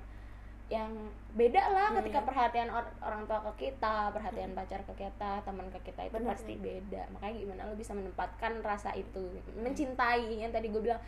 yang 0.68 0.90
beda 1.33 1.62
lah 1.66 1.88
Hmm, 1.88 1.97
ketika 1.99 2.21
iya. 2.21 2.28
perhatian 2.28 2.68
or- 2.68 2.92
orang 3.00 3.25
tua 3.25 3.40
ke 3.42 3.52
kita 3.62 4.09
perhatian 4.11 4.52
pacar 4.52 4.80
ke 4.83 4.95
kita 4.99 5.40
teman 5.40 5.64
ke 5.68 5.80
kita 5.83 6.00
itu 6.02 6.12
Bener, 6.14 6.28
pasti 6.28 6.52
iya. 6.54 6.62
beda. 6.62 7.02
Makanya 7.11 7.35
gimana 7.38 7.61
lo 7.64 7.75
bisa 7.75 7.92
menempatkan 7.92 8.52
rasa 8.61 8.92
itu. 8.95 9.25
Mencintai 9.54 10.25
yang 10.30 10.49
tadi 10.49 10.68
gue 10.68 10.80
bilang 10.83 11.00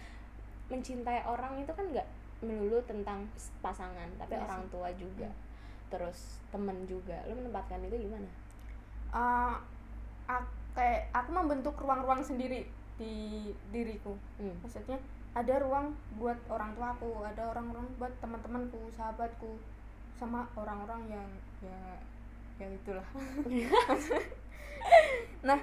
mencintai 0.68 1.24
orang 1.24 1.56
itu 1.56 1.72
kan 1.72 1.84
nggak 1.86 2.08
melulu 2.40 2.80
tentang 2.82 3.28
pasangan 3.60 4.08
tapi 4.16 4.32
Iya 4.32 4.44
orang 4.44 4.62
tua 4.68 4.88
juga. 4.94 5.28
Terus 5.88 6.40
temen 6.48 6.84
juga. 6.84 7.20
Lo 7.24 7.32
menempatkan 7.34 7.80
itu 7.82 7.96
gimana 7.98 8.28
Ak- 10.30 10.54
kayak 10.74 11.10
aku 11.10 11.30
membentuk 11.34 11.74
ruang-ruang 11.82 12.22
sendiri 12.22 12.66
di 12.94 13.50
diriku 13.74 14.14
hmm. 14.38 14.62
maksudnya 14.62 14.98
ada 15.34 15.62
ruang 15.62 15.94
buat 16.18 16.38
orang 16.50 16.74
tuaku 16.78 17.26
ada 17.26 17.50
orang-orang 17.50 17.86
buat 17.98 18.12
teman-temanku 18.22 18.78
sahabatku 18.94 19.58
sama 20.18 20.46
orang-orang 20.54 21.18
yang 21.18 21.28
ya 21.64 21.78
ya 22.60 22.66
itulah 22.70 23.06
nah 25.48 25.58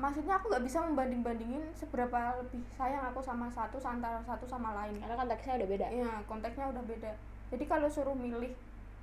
maksudnya 0.00 0.34
aku 0.40 0.50
nggak 0.50 0.66
bisa 0.66 0.82
membanding 0.82 1.22
bandingin 1.22 1.62
seberapa 1.78 2.42
lebih 2.42 2.64
sayang 2.74 3.06
aku 3.06 3.22
sama 3.22 3.46
satu 3.46 3.78
antara 3.86 4.18
satu 4.26 4.48
sama 4.50 4.74
lain 4.74 4.98
karena 4.98 5.14
konteksnya 5.14 5.62
udah 5.62 5.68
beda 5.68 5.86
Iya, 5.92 6.10
konteksnya 6.26 6.66
udah 6.74 6.82
beda. 6.82 7.12
Jadi 7.52 7.64
kalau 7.68 7.86
suruh 7.86 8.16
milih 8.16 8.50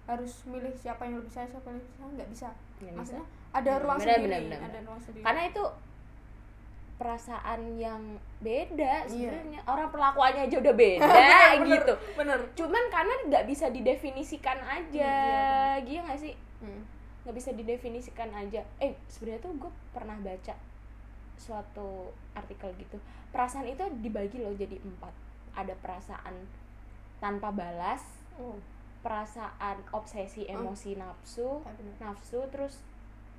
harus 0.09 0.33
milih 0.43 0.73
siapa 0.73 1.05
yang 1.05 1.15
lebih 1.15 1.29
saya 1.29 1.45
siapa 1.45 1.69
yang 1.69 1.77
lebih 1.77 1.93
saya 1.93 2.09
nggak 2.11 2.29
bisa. 2.29 2.49
Bisa. 2.75 2.93
Maksudnya 2.93 3.25
ada 3.49 3.61
Benar, 3.67 3.81
ruang 3.81 3.97
benar, 3.97 4.09
sendiri, 4.15 4.35
ada 4.57 4.79
ruang 4.83 4.99
sendiri. 4.99 5.23
karena 5.23 5.41
itu 5.45 5.63
perasaan 6.97 7.61
yang 7.73 8.01
beda 8.39 9.07
Iya. 9.07 9.31
sebenarnya 9.31 9.59
orang 9.65 9.87
perlakuannya 9.87 10.41
aja 10.45 10.57
udah 10.59 10.75
beda 10.75 11.07
Bener, 11.07 11.55
gitu 11.65 11.93
Bener. 12.13 12.39
cuman 12.53 12.83
karena 12.89 13.13
nggak 13.25 13.43
bisa 13.47 13.71
didefinisikan 13.71 14.59
aja 14.59 15.15
Iya, 15.79 15.79
gitu 15.81 16.03
nggak 16.03 16.19
sih 16.19 16.35
Hmm. 16.59 16.83
nggak 17.23 17.35
bisa 17.35 17.55
didefinisikan 17.55 18.27
aja 18.35 18.59
eh 18.77 18.91
sebenarnya 19.07 19.39
tuh 19.39 19.55
gue 19.55 19.71
pernah 19.89 20.19
baca 20.19 20.51
suatu 21.39 22.11
artikel 22.33 22.67
gitu 22.75 22.99
perasaan 23.29 23.63
itu 23.63 23.79
dibagi 23.95 24.43
loh 24.43 24.51
jadi 24.51 24.75
empat 24.75 25.13
ada 25.55 25.71
perasaan 25.77 26.35
tanpa 27.17 27.47
balas 27.49 28.03
Oh, 28.35 28.55
perasaan 28.99 29.77
obsesi 29.89 30.43
Oh. 30.45 30.59
emosi 30.59 30.95
nafsu 30.95 31.61
ya 31.61 31.71
bener. 31.71 31.95
nafsu 32.01 32.39
terus 32.49 32.83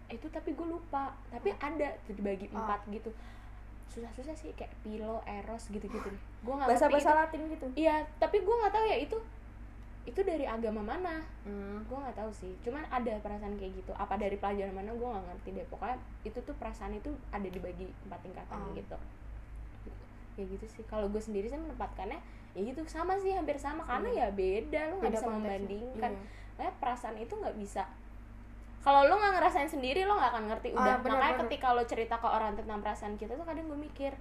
"Eh, 0.06 0.16
itu 0.16 0.26
tapi 0.28 0.52
gue 0.52 0.66
lupa 0.66 1.12
tapi 1.28 1.52
ada 1.54 1.94
tuh 2.02 2.14
dibagi 2.14 2.48
Oh. 2.48 2.58
empat 2.58 2.80
gitu 2.88 3.12
susah-susah 3.86 4.32
sih 4.32 4.50
kayak 4.54 4.70
pilo 4.80 5.18
eros 5.22 5.66
gitu-gitu 5.68 6.06
deh 6.06 6.22
gue 6.40 6.54
nggak 6.54 6.68
Bahasa 6.68 6.86
bahasa 6.86 7.10
itu 7.10 7.18
Latin 7.18 7.40
gitu. 7.50 7.66
iya 7.76 7.96
tapi 8.16 8.38
gue 8.38 8.54
nggak 8.54 8.70
tahu 8.70 8.86
ya 8.86 8.98
itu 8.98 9.18
itu 10.02 10.20
dari 10.22 10.42
agama 10.44 10.80
mana 10.80 11.20
Hmm. 11.42 11.82
gue 11.82 11.98
nggak 11.98 12.16
tahu 12.16 12.30
sih 12.30 12.54
cuman 12.60 12.86
ada 12.88 13.18
perasaan 13.18 13.54
kayak 13.54 13.76
gitu 13.76 13.92
apa 13.92 14.14
dari 14.14 14.34
pelajaran 14.34 14.72
mana 14.72 14.90
gue 14.90 15.04
nggak 15.04 15.26
ngerti 15.28 15.48
deh 15.52 15.66
pokoknya 15.66 15.96
itu 16.22 16.38
tuh 16.40 16.54
perasaan 16.54 16.94
itu 16.94 17.10
ada 17.28 17.44
dibagi 17.44 17.90
empat 18.00 18.20
tingkatan 18.22 18.58
Oh. 18.58 18.72
gitu 18.72 18.96
ya 20.36 20.44
gitu 20.46 20.64
sih 20.66 20.84
kalau 20.84 21.04
gue 21.06 21.20
sendiri 21.20 21.46
sih 21.46 21.58
menempatkannya 21.58 22.16
ya 22.50 22.60
gitu 22.64 22.82
sama 22.84 23.14
sih 23.14 23.30
hampir 23.30 23.54
sama 23.54 23.82
karena 23.82 24.08
Iya. 24.08 24.20
ya 24.20 24.28
beda 24.32 24.80
lo 24.86 24.94
nggak 24.96 25.12
bisa 25.12 25.20
konteksnya. 25.20 25.34
membandingkan 25.38 26.12
Iya. 26.12 26.28
Kayak 26.56 26.74
perasaan 26.76 27.16
itu 27.16 27.32
nggak 27.32 27.56
bisa 27.56 27.82
kalau 28.80 29.04
lo 29.04 29.14
nggak 29.14 29.34
ngerasain 29.34 29.68
sendiri 29.68 30.02
lo 30.02 30.14
nggak 30.14 30.30
akan 30.30 30.44
ngerti 30.46 30.68
Ah, 30.70 30.76
udah 30.78 30.94
bener, 30.98 31.12
makanya 31.14 31.34
bener. 31.34 31.42
ketika 31.46 31.66
lo 31.70 31.82
cerita 31.84 32.14
ke 32.16 32.28
orang 32.28 32.52
tentang 32.54 32.78
perasaan 32.78 33.14
kita 33.14 33.32
tuh 33.32 33.44
kadang 33.44 33.66
gue 33.66 33.78
mikir 33.78 34.12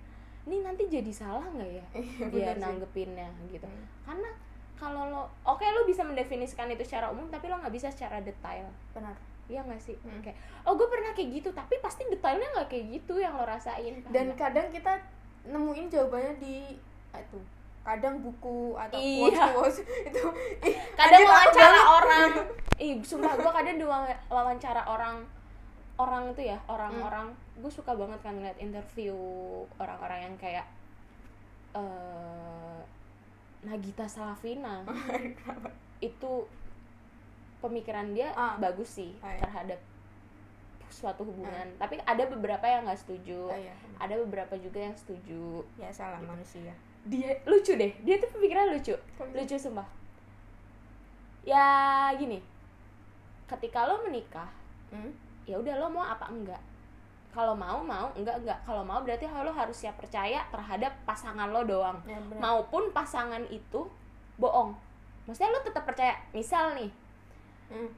ini 0.46 0.60
nanti 0.60 0.84
jadi 0.86 1.10
salah 1.10 1.46
nggak 1.46 1.72
ya 1.74 1.86
Iya, 1.94 2.26
dia 2.30 2.52
nanggepinnya 2.58 3.28
gitu 3.48 3.64
Hmm. 3.64 3.86
karena 4.06 4.30
kalau 4.76 5.04
lo 5.06 5.24
oke 5.44 5.64
lo 5.64 5.84
bisa 5.84 6.02
mendefinisikan 6.02 6.68
itu 6.68 6.84
secara 6.84 7.08
umum 7.08 7.28
tapi 7.28 7.48
lo 7.48 7.58
nggak 7.58 7.72
bisa 7.72 7.88
secara 7.88 8.20
detail 8.20 8.68
Benar. 8.92 9.16
Iya 9.48 9.60
nggak 9.62 9.82
sih 9.82 9.98
Hmm. 9.98 10.22
kayak 10.22 10.38
oh 10.64 10.74
gue 10.74 10.88
pernah 10.88 11.12
kayak 11.12 11.30
gitu 11.34 11.50
tapi 11.52 11.76
pasti 11.80 12.04
detailnya 12.06 12.48
nggak 12.54 12.68
kayak 12.68 12.86
gitu 12.94 13.18
yang 13.18 13.34
lo 13.34 13.44
rasain 13.44 14.00
Dan 14.06 14.32
kadang 14.34 14.68
kita 14.68 14.96
nemuin 15.46 15.88
jawabannya 15.88 16.36
di 16.38 16.76
ah, 17.10 17.18
itu 17.18 17.40
kadang 17.90 18.16
buku 18.20 18.74
atau 18.76 18.98
Iya. 18.98 19.50
quotes 19.52 19.82
itu 20.08 20.24
kadang 20.94 21.22
wawancara 21.24 21.80
orang 21.92 22.30
ih 22.80 22.94
sumpah 23.02 23.34
gue 23.34 23.52
kadang 23.52 23.76
di 23.76 23.84
wawa- 23.84 24.22
wawancara 24.28 24.86
orang 24.86 25.26
orang 25.96 26.30
itu 26.30 26.46
ya 26.46 26.58
orang-orang 26.66 27.28
Hmm. 27.28 27.60
gue 27.60 27.72
suka 27.74 27.92
banget 27.92 28.20
kan 28.20 28.32
ngeliat 28.32 28.56
interview 28.58 29.18
orang-orang 29.76 30.20
yang 30.24 30.36
kayak 30.38 30.66
eh 31.74 32.80
Nagita 33.60 34.08
Slavina 34.08 34.88
itu 36.00 36.32
pemikiran 37.60 38.08
dia 38.10 38.32
Ah. 38.34 38.56
bagus 38.58 38.88
sih 38.94 39.12
Ah, 39.20 39.30
iya. 39.30 39.42
terhadap 39.42 39.80
suatu 40.90 41.22
hubungan 41.22 41.68
tapi 41.76 42.00
ada 42.02 42.24
beberapa 42.26 42.64
yang 42.64 42.88
nggak 42.88 42.98
setuju 42.98 43.46
Ah, 43.46 43.60
iya. 43.60 43.76
ada 43.98 44.16
beberapa 44.18 44.56
juga 44.56 44.80
yang 44.82 44.96
setuju 44.96 45.44
ya 45.76 45.92
salah 45.92 46.18
manusia 46.20 46.72
dia 47.06 47.32
lucu 47.46 47.74
deh. 47.74 47.92
Dia 48.04 48.18
tuh 48.18 48.30
pemikiran 48.32 48.70
lucu. 48.70 48.96
Lucu 49.32 49.56
sumpah. 49.56 49.88
Ya 51.44 51.66
gini. 52.16 52.42
Ketika 53.48 53.88
lo 53.88 54.04
menikah 54.04 54.50
Hmm? 54.90 55.14
ya 55.46 55.54
udah 55.54 55.78
lo 55.78 55.86
mau 55.86 56.02
apa 56.02 56.26
enggak? 56.28 56.58
Kalau 57.30 57.54
mau 57.54 57.78
mau. 57.80 58.10
Enggak 58.18 58.42
enggak. 58.42 58.58
Kalau 58.66 58.82
mau 58.82 59.02
berarti 59.02 59.26
lo 59.26 59.54
harus 59.54 59.78
siap 59.78 59.96
percaya 59.96 60.42
terhadap 60.50 60.94
pasangan 61.06 61.50
lo 61.50 61.62
doang. 61.62 61.98
Ya, 62.06 62.18
maupun 62.38 62.90
pasangan 62.90 63.46
itu 63.48 63.86
bohong. 64.36 64.74
Maksudnya 65.26 65.54
lo 65.54 65.62
tetap 65.62 65.86
percaya. 65.86 66.18
Misal 66.34 66.74
nih 66.74 66.90
Hmm. 67.70 67.90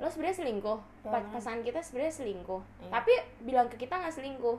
lo 0.00 0.08
sebenarnya 0.08 0.42
selingkuh. 0.42 0.78
Ya, 1.04 1.20
pasangan 1.28 1.60
kita 1.60 1.78
sebenarnya 1.78 2.14
selingkuh. 2.14 2.60
Iya. 2.80 2.90
tapi 2.90 3.12
bilang 3.44 3.68
ke 3.68 3.76
kita 3.76 4.00
nggak 4.00 4.12
selingkuh. 4.12 4.56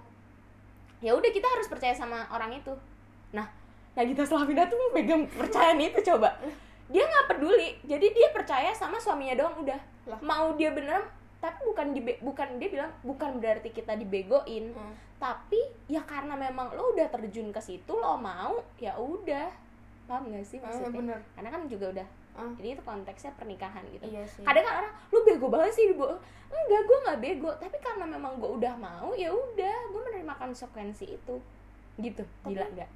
Ya 1.01 1.11
udah 1.11 1.29
kita 1.29 1.45
harus 1.49 1.65
percaya 1.65 1.91
sama 1.91 2.29
orang 2.29 2.53
itu. 2.53 2.71
Nah 3.33 3.49
Nagita 3.95 4.23
Slavina 4.27 4.67
tuh 4.67 4.77
megang 4.91 5.23
percayaan 5.25 5.79
itu 5.79 5.99
coba. 6.03 6.35
Dia 6.91 7.01
nggak 7.01 7.25
peduli 7.31 7.79
jadi 7.81 8.07
dia 8.11 8.27
percaya 8.29 8.69
sama 8.75 8.99
suaminya 8.99 9.39
doang 9.39 9.63
udah. 9.63 9.79
Lah. 10.05 10.19
mau 10.21 10.53
dia 10.53 10.69
bener 10.69 11.01
tapi 11.41 11.65
bukan 11.65 11.97
di 11.97 12.01
bukan 12.21 12.61
dia 12.61 12.69
bilang 12.69 12.91
bukan 13.01 13.41
berarti 13.41 13.73
kita 13.73 13.97
dibegoin. 13.97 14.69
Hmm. 14.69 14.93
tapi 15.15 15.57
ya 15.87 16.03
karena 16.03 16.35
memang 16.35 16.75
lo 16.75 16.91
udah 16.91 17.07
terjun 17.09 17.49
ke 17.49 17.57
situ 17.57 17.89
lo 17.89 18.19
mau 18.19 18.59
ya 18.77 18.93
udah. 18.99 19.49
Paham 20.05 20.29
gak 20.29 20.45
sih 20.45 20.61
Ah, 20.61 20.69
maksudnya? 20.69 20.93
bener. 20.93 21.19
karena 21.33 21.49
kan 21.49 21.61
juga 21.65 21.85
udah 21.89 22.07
Ah, 22.35 22.51
jadi 22.59 22.75
itu 22.75 22.83
konteksnya 22.83 23.31
pernikahan 23.39 23.79
gitu. 23.95 24.03
Iya 24.11 24.27
sih. 24.27 24.43
Kadang 24.43 24.67
kan 24.67 24.73
orang 24.83 24.91
lu 25.07 25.23
bego 25.23 25.47
banget 25.47 25.71
sih 25.71 25.95
bu 25.95 26.03
enggak 26.51 26.81
gue 26.83 26.97
nggak 27.07 27.19
bego. 27.23 27.51
Tapi 27.55 27.77
karena 27.79 28.03
memang 28.03 28.35
gue 28.37 28.51
udah 28.59 28.75
mau 28.75 29.15
ya 29.15 29.31
udah 29.31 29.77
gue 29.87 30.01
menerima 30.03 30.35
konsekuensi 30.35 31.15
itu. 31.15 31.35
Gitu. 31.95 32.21
Gila 32.43 32.67
nggak 32.75 32.89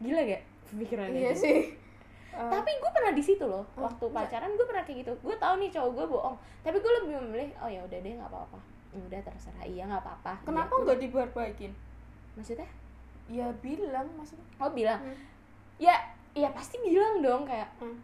gila 0.00 0.20
gak 0.24 0.42
pemikirannya 0.66 1.18
iya 1.18 1.30
itu? 1.30 1.42
sih. 1.42 1.58
Ah, 2.30 2.46
tapi 2.48 2.70
gue 2.72 2.90
pernah 2.90 3.10
di 3.10 3.18
situ 3.18 3.42
loh 3.42 3.66
Oh, 3.74 3.82
waktu 3.82 4.06
pacaran 4.06 4.50
gue 4.50 4.62
pernah 4.62 4.80
kayak 4.80 5.02
gitu. 5.02 5.12
Gue 5.20 5.34
tahu 5.34 5.58
nih 5.58 5.68
cowok 5.68 5.90
gue 5.92 6.06
bohong 6.08 6.36
tapi 6.60 6.76
gue 6.76 6.92
lebih 6.96 7.14
memilih 7.20 7.50
oh 7.56 7.66
ya 7.66 7.80
udah 7.80 7.98
deh 7.98 8.12
nggak 8.12 8.28
apa-apa. 8.28 8.58
Udah 8.92 9.20
terserah. 9.20 9.62
Iya 9.62 9.84
nggak 9.84 10.00
apa-apa. 10.00 10.32
Kenapa 10.42 10.72
nggak 10.72 10.98
diperbaikin 11.00 11.72
maksudnya? 12.32 12.68
Ya 13.26 13.50
bilang 13.58 14.06
maksudnya. 14.14 14.46
Oh 14.56 14.70
bilang? 14.70 14.98
Hmm. 14.98 15.16
ya 15.76 15.94
ya 16.30 16.48
pasti 16.50 16.78
bilang 16.78 17.18
dong 17.18 17.42
kayak 17.42 17.66
Hmm. 17.76 17.98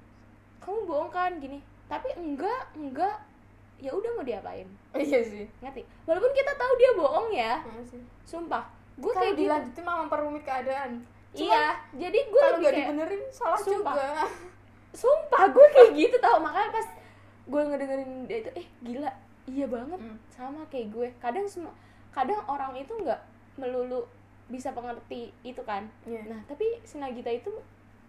kamu 0.58 0.84
bohong 0.84 1.08
kan? 1.08 1.38
Gini. 1.38 1.62
Tapi 1.86 2.10
enggak 2.14 2.74
enggak. 2.74 3.16
Ya 3.76 3.92
udah 3.92 4.10
mau 4.10 4.24
diapain? 4.24 4.66
Iya 4.92 5.20
sih. 5.22 5.46
Ngerti? 5.60 5.84
Walaupun 6.02 6.32
kita 6.32 6.50
tahu 6.52 6.72
dia 6.74 6.90
bohong 6.92 7.28
ya. 7.30 7.54
Iya 7.62 7.82
sih. 7.84 8.02
Sumpah 8.22 8.66
gue 8.96 9.12
kayak 9.12 9.32
gitu. 9.32 9.44
dilanjutin 9.44 9.84
malah 9.84 10.02
memperumit 10.02 10.42
keadaan 10.42 11.04
Cuman 11.36 11.44
iya 11.46 11.64
jadi 11.94 12.18
gue 12.24 12.42
kalau 12.42 12.58
nggak 12.58 12.74
dibenerin 12.74 13.22
salah 13.30 13.58
Sumpah. 13.58 13.92
juga 13.92 14.24
sumpah 14.92 15.42
gue 15.46 15.66
kayak 15.70 15.90
gitu 16.00 16.16
tau 16.18 16.38
makanya 16.38 16.70
pas 16.72 16.86
gue 17.46 17.62
ngedengerin 17.62 18.10
dia 18.24 18.38
itu 18.38 18.50
eh 18.54 18.66
gila 18.80 19.10
iya 19.46 19.66
banget 19.66 19.98
Hmm. 19.98 20.18
sama 20.28 20.64
kayak 20.66 20.88
gue 20.90 21.08
kadang 21.16 21.46
semua 21.46 21.72
kadang 22.10 22.40
orang 22.46 22.72
itu 22.74 22.90
nggak 22.90 23.20
melulu 23.54 24.08
bisa 24.46 24.70
pengerti 24.70 25.30
itu 25.42 25.60
kan 25.60 25.84
Iya. 26.02 26.22
nah 26.26 26.40
tapi 26.44 26.64
si 26.80 26.96
Nagita 26.96 27.28
itu 27.28 27.52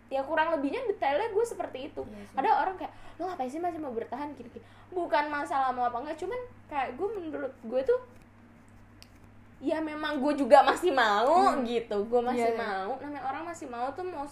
ya 0.08 0.22
kurang 0.22 0.50
lebihnya 0.50 0.88
detailnya 0.88 1.28
gue 1.28 1.44
seperti 1.44 1.92
itu 1.92 2.02
sih. 2.02 2.34
ada 2.34 2.50
orang 2.58 2.76
kayak 2.76 2.90
lo 3.16 3.28
ngapain 3.28 3.46
sih 3.46 3.60
masih 3.60 3.78
mau 3.78 3.92
bertahan 3.92 4.32
gini 4.32 4.48
bukan 4.90 5.28
masalah 5.28 5.70
mau 5.70 5.84
apa 5.84 6.00
enggak 6.00 6.18
cuman 6.18 6.40
kayak 6.66 6.96
gue 6.96 7.08
menurut 7.12 7.52
gue 7.60 7.82
tuh 7.84 8.00
ya 9.60 9.78
memang 9.80 10.18
gue 10.18 10.34
juga 10.38 10.62
masih 10.62 10.92
mau 10.92 11.50
Hmm. 11.50 11.62
gitu 11.64 11.98
gue 12.04 12.22
masih 12.24 12.46
Iya, 12.46 12.54
iya. 12.54 12.62
mau 12.62 12.90
namanya 12.96 13.24
orang 13.24 13.44
masih 13.44 13.66
mau 13.66 13.90
tuh 13.92 14.06
mau 14.06 14.26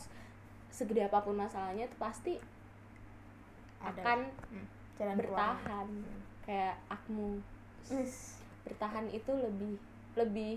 segede 0.69 1.01
apa 1.01 1.17
pun 1.19 1.33
masalahnya 1.33 1.85
tuh 1.87 1.97
pasti 1.97 2.33
Ada. 3.79 3.89
akan 3.95 4.19
Hmm. 4.47 4.65
jalan 4.95 5.15
bertahan 5.15 5.87
keluar. 5.89 6.43
kayak 6.43 6.75
akmu 6.87 7.41
Wis. 7.87 8.37
bertahan 8.63 9.05
itu 9.09 9.31
lebih 9.31 9.73
lebih 10.15 10.53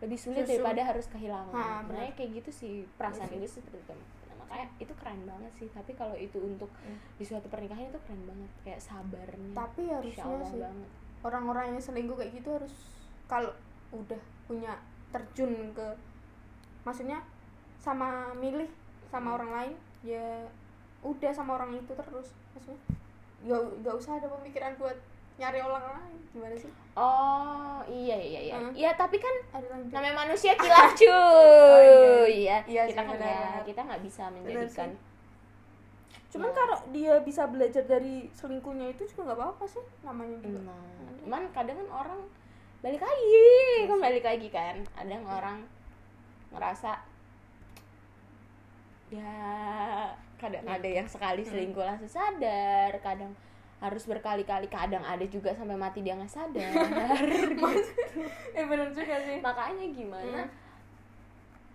lebih 0.00 0.18
sulit 0.18 0.42
Susu. 0.42 0.50
daripada 0.54 0.82
harus 0.84 1.06
kehilangan 1.06 1.52
Ha, 1.52 1.80
sebenarnya 1.80 2.12
kayak 2.14 2.30
gitu 2.36 2.50
sih 2.52 2.74
perasaan 2.94 3.28
Iya 3.28 3.38
itu 3.40 3.48
seperti 3.56 3.78
itu 3.80 3.94
Nah, 3.94 4.34
makanya 4.40 4.66
itu 4.76 4.92
keren 4.96 5.22
banget 5.22 5.52
sih 5.54 5.68
tapi 5.68 5.92
kalau 5.92 6.16
itu 6.16 6.38
untuk 6.40 6.70
Hmm. 6.78 6.98
di 7.14 7.22
suatu 7.22 7.46
pernikahan 7.46 7.86
itu 7.86 8.00
keren 8.00 8.22
banget 8.24 8.50
kayak 8.64 8.80
sabarnya 8.80 9.50
tapi 9.52 9.82
harusnya 9.86 10.34
sih 10.44 10.58
banget 10.58 10.90
orang-orang 11.20 11.64
yang 11.68 11.80
selingkuh 11.80 12.16
kayak 12.16 12.32
gitu 12.34 12.48
harus 12.52 12.74
kalau 13.26 13.52
udah 13.90 14.20
punya 14.44 14.72
terjun 15.10 15.52
ke 15.72 15.86
maksudnya 16.82 17.18
sama 17.76 18.30
milih 18.34 18.68
sama 19.06 19.30
Hmm. 19.30 19.36
orang 19.36 19.50
lain 19.52 19.72
ya 20.02 20.46
udah 21.00 21.32
sama 21.32 21.56
orang 21.56 21.74
itu 21.74 21.90
terus 21.90 22.30
maksudnya 22.52 22.80
ya 23.40 23.56
nggak 23.56 23.94
usah 23.94 24.16
ada 24.16 24.28
pemikiran 24.28 24.76
buat 24.76 24.96
nyari 25.36 25.56
orang 25.58 25.80
lain 25.96 26.16
gimana 26.30 26.52
sih? 26.54 26.68
Oh 26.92 27.80
iya 27.88 28.12
iya 28.14 28.40
iya. 28.44 28.54
Hmm. 28.54 28.72
iya 28.76 28.90
tapi 28.92 29.16
kan 29.16 29.32
namanya 29.88 30.28
manusia 30.28 30.52
kilaf 30.60 30.92
cuy. 30.92 31.08
Oh, 31.08 32.28
iya. 32.28 32.60
Iya 32.62 32.82
kita 32.86 33.00
sih, 33.00 33.08
kan 33.08 33.16
ya 33.18 33.64
kita 33.64 33.80
nggak 33.82 34.02
bisa 34.04 34.22
menjadikan. 34.28 34.90
cuman 36.30 36.46
Ya. 36.46 36.54
kalau 36.54 36.76
dia 36.92 37.14
bisa 37.20 37.42
belajar 37.44 37.82
dari 37.82 38.30
selingkuhnya 38.30 38.86
itu 38.88 39.02
juga 39.04 39.32
nggak 39.32 39.38
apa-apa 39.40 39.64
sih 39.66 39.82
namanya 40.02 40.36
juga. 40.38 40.60
Nah, 40.62 40.78
cuman 41.18 41.42
kadang 41.50 41.74
kan 41.76 41.88
orang 41.90 42.20
balik 42.80 43.02
lagi, 43.04 43.48
kan 43.84 43.98
balik 44.00 44.24
lagi 44.24 44.48
kan. 44.48 44.76
Ada 44.96 45.10
yang 45.20 45.26
orang 45.28 45.58
ngerasa 46.50 46.92
ya 49.10 49.34
kadang 50.38 50.64
ada 50.64 50.88
yang 50.88 51.04
sekali 51.04 51.44
selingkuh 51.44 51.84
langsung 51.84 52.08
sadar, 52.08 52.94
kadang 53.04 53.36
harus 53.80 54.04
berkali-kali, 54.04 54.68
kadang 54.68 55.04
ada 55.04 55.24
juga 55.24 55.52
sampai 55.56 55.76
mati 55.76 56.04
dia 56.04 56.16
nggak 56.16 56.32
sadar. 56.32 57.20
eh 58.56 58.64
benar 58.68 58.88
juga 58.92 59.16
sih 59.24 59.40
Makanya 59.40 59.86
gimana? 59.92 60.40
Hmm. 60.44 60.52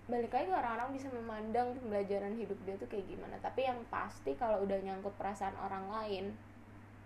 Balik 0.06 0.30
lagi 0.30 0.54
orang-orang 0.54 0.94
bisa 0.94 1.10
memandang 1.10 1.74
pembelajaran 1.82 2.38
hidup 2.38 2.58
dia 2.62 2.78
tuh 2.78 2.86
kayak 2.86 3.10
gimana. 3.10 3.42
Tapi 3.42 3.66
yang 3.66 3.82
pasti 3.90 4.38
kalau 4.38 4.62
udah 4.62 4.78
nyangkut 4.78 5.18
perasaan 5.18 5.58
orang 5.58 5.90
lain, 5.90 6.30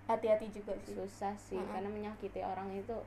hati-hati 0.09 0.51
juga 0.51 0.75
sih 0.83 0.97
susah 0.97 1.37
sih 1.37 1.55
Mm-mm. 1.55 1.69
karena 1.69 1.89
menyakiti 1.93 2.41
orang 2.43 2.73
itu 2.75 2.97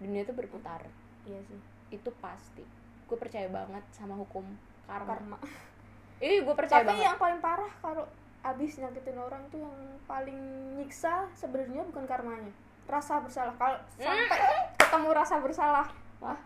dunia 0.00 0.22
itu 0.22 0.32
berputar. 0.32 0.82
Iya 1.22 1.40
sih. 1.42 1.60
Itu 1.90 2.10
pasti. 2.16 2.64
Gue 3.04 3.16
percaya 3.16 3.46
banget 3.46 3.84
sama 3.90 4.14
hukum 4.14 4.42
karma, 4.84 5.06
karma. 5.08 5.36
Ih, 6.20 6.40
gue 6.40 6.54
percaya 6.54 6.80
tapi 6.80 6.92
banget. 6.94 7.06
yang 7.06 7.16
paling 7.16 7.40
parah 7.40 7.72
kalau 7.78 8.04
abis 8.40 8.76
nyakitin 8.76 9.16
orang 9.16 9.42
tuh 9.48 9.60
yang 9.60 9.76
paling 10.04 10.36
nyiksa 10.74 11.28
sebenarnya 11.32 11.84
bukan 11.86 12.04
karmanya. 12.04 12.52
Rasa 12.84 13.20
bersalah. 13.20 13.52
Kalau 13.54 13.78
sampai 13.94 14.38
ketemu 14.80 15.08
rasa 15.10 15.34
bersalah 15.38 15.86
wah 16.18 16.36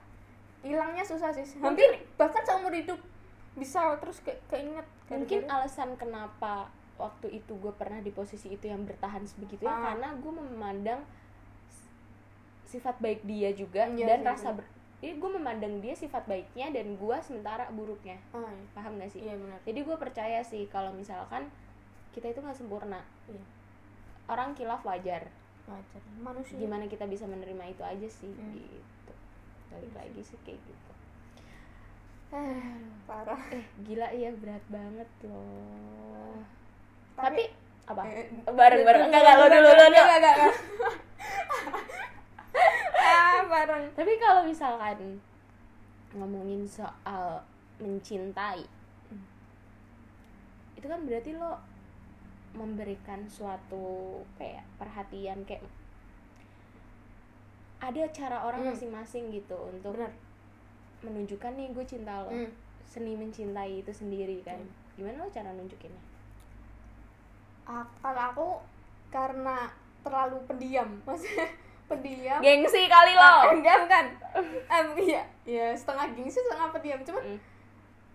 hilangnya 0.60 1.02
susah 1.02 1.30
sih. 1.30 1.44
Hampir 1.58 1.86
bahkan 2.14 2.42
seumur 2.42 2.70
hidup 2.70 2.98
bisa 3.54 3.94
terus 3.96 4.18
ke 4.18 4.34
keinget 4.48 4.82
mungkin 5.06 5.44
gara-gara- 5.44 5.62
alasan 5.62 5.94
kenapa 5.94 6.66
waktu 6.94 7.36
itu 7.36 7.54
gue 7.54 7.70
pernah 7.72 7.98
di 7.98 8.10
posisi 8.10 8.50
itu 8.50 8.66
yang 8.66 8.82
bertahan 8.82 9.22
sebegitu 9.22 9.62
ya 9.62 9.70
Ah. 9.72 9.82
karena 9.92 10.08
gue 10.12 10.32
memandang 10.32 11.00
sifat 12.74 12.98
baik 12.98 13.22
dia 13.22 13.54
juga 13.54 13.86
Iya 13.86 14.06
dan 14.06 14.20
sih, 14.20 14.28
rasa 14.28 14.48
iya. 14.48 14.56
ber 14.58 14.64
jadi 14.98 15.20
gue 15.20 15.30
memandang 15.30 15.74
dia 15.78 15.92
sifat 15.92 16.24
baiknya 16.24 16.72
dan 16.72 16.96
gue 16.96 17.16
sementara 17.20 17.68
buruknya. 17.68 18.16
Iya. 18.32 18.52
paham 18.72 18.96
gak 18.96 19.12
sih? 19.12 19.20
Iya 19.20 19.36
benar. 19.36 19.60
Jadi 19.60 19.84
gue 19.84 19.96
percaya 19.96 20.40
sih 20.40 20.64
kalau 20.66 20.90
misalkan 20.90 21.52
kita 22.10 22.26
itu 22.26 22.40
nggak 22.40 22.56
sempurna. 22.56 23.04
Iya. 23.26 23.44
orang 24.24 24.56
kilaf 24.56 24.80
wajar. 24.80 25.28
Wajar. 25.64 26.00
Manusia. 26.16 26.56
Gimana 26.56 26.88
kita 26.88 27.04
bisa 27.04 27.24
menerima 27.24 27.68
itu 27.68 27.84
aja 27.84 28.08
sih 28.08 28.32
Hmm. 28.32 28.56
gitu. 28.56 29.12
Balik 29.68 29.92
Iya 29.92 30.00
lagi 30.00 30.20
sih 30.24 30.38
kayak 30.40 30.56
gitu. 30.58 30.92
Eh, 32.32 32.80
parah. 33.04 33.42
Eh 33.52 33.64
gila 33.84 34.08
ya 34.08 34.32
berat 34.32 34.64
banget 34.66 35.10
loh. 35.22 36.40
Tapi- 37.12 37.52
tapi, 37.84 37.92
apa? 37.92 38.02
Eh, 38.08 38.26
bareng 38.48 38.80
bareng 38.82 39.02
enggak 39.04 39.20
enggak 39.20 39.36
lo 39.36 39.46
dulu 39.46 39.68
lo 39.68 39.84
enggak 39.84 40.06
enggak 40.16 40.36
ah 42.94 43.42
bareng 43.44 43.90
tapi 43.92 44.16
kalau 44.16 44.42
misalkan 44.42 45.18
ngomongin 46.14 46.62
soal 46.64 47.42
mencintai 47.76 48.62
itu 50.74 50.86
kan 50.86 51.00
berarti 51.02 51.34
lo 51.34 51.58
memberikan 52.54 53.26
suatu 53.26 54.20
kayak 54.36 54.62
perhatian 54.76 55.42
kayak 55.42 55.64
ada 57.80 58.04
cara 58.10 58.38
orang 58.42 58.62
Hmm. 58.64 58.70
masing-masing 58.72 59.28
gitu 59.30 59.58
untuk 59.58 59.92
benar 59.92 60.12
menunjukkan 61.02 61.52
nih 61.52 61.68
gue 61.70 61.84
cinta 61.84 62.22
lo 62.22 62.30
Hmm. 62.30 62.48
seni 62.84 63.12
mencintai 63.12 63.82
itu 63.82 63.90
sendiri 63.90 64.40
kan 64.40 64.56
Hmm. 64.56 64.70
gimana 64.94 65.20
lo 65.20 65.30
cara 65.30 65.50
nunjukinnya 65.50 66.02
Ah, 67.64 67.80
kalau 67.98 68.22
aku 68.28 68.48
karena 69.08 69.72
terlalu 70.00 70.36
pendiam 70.44 71.00
maksudnya 71.02 71.48
pendiam. 71.86 72.40
Gengsi 72.40 72.82
kali 72.86 73.12
Ah, 73.12 73.44
lo 73.44 73.54
enggak 73.54 73.76
bukan. 73.82 74.04
Em, 74.66 74.86
iya. 74.98 75.22
Ya 75.44 75.66
setengah 75.70 76.08
gengsi 76.10 76.38
setengah 76.38 76.68
pendiam. 76.70 77.00
Cuman 77.00 77.22
Hmm. 77.22 77.38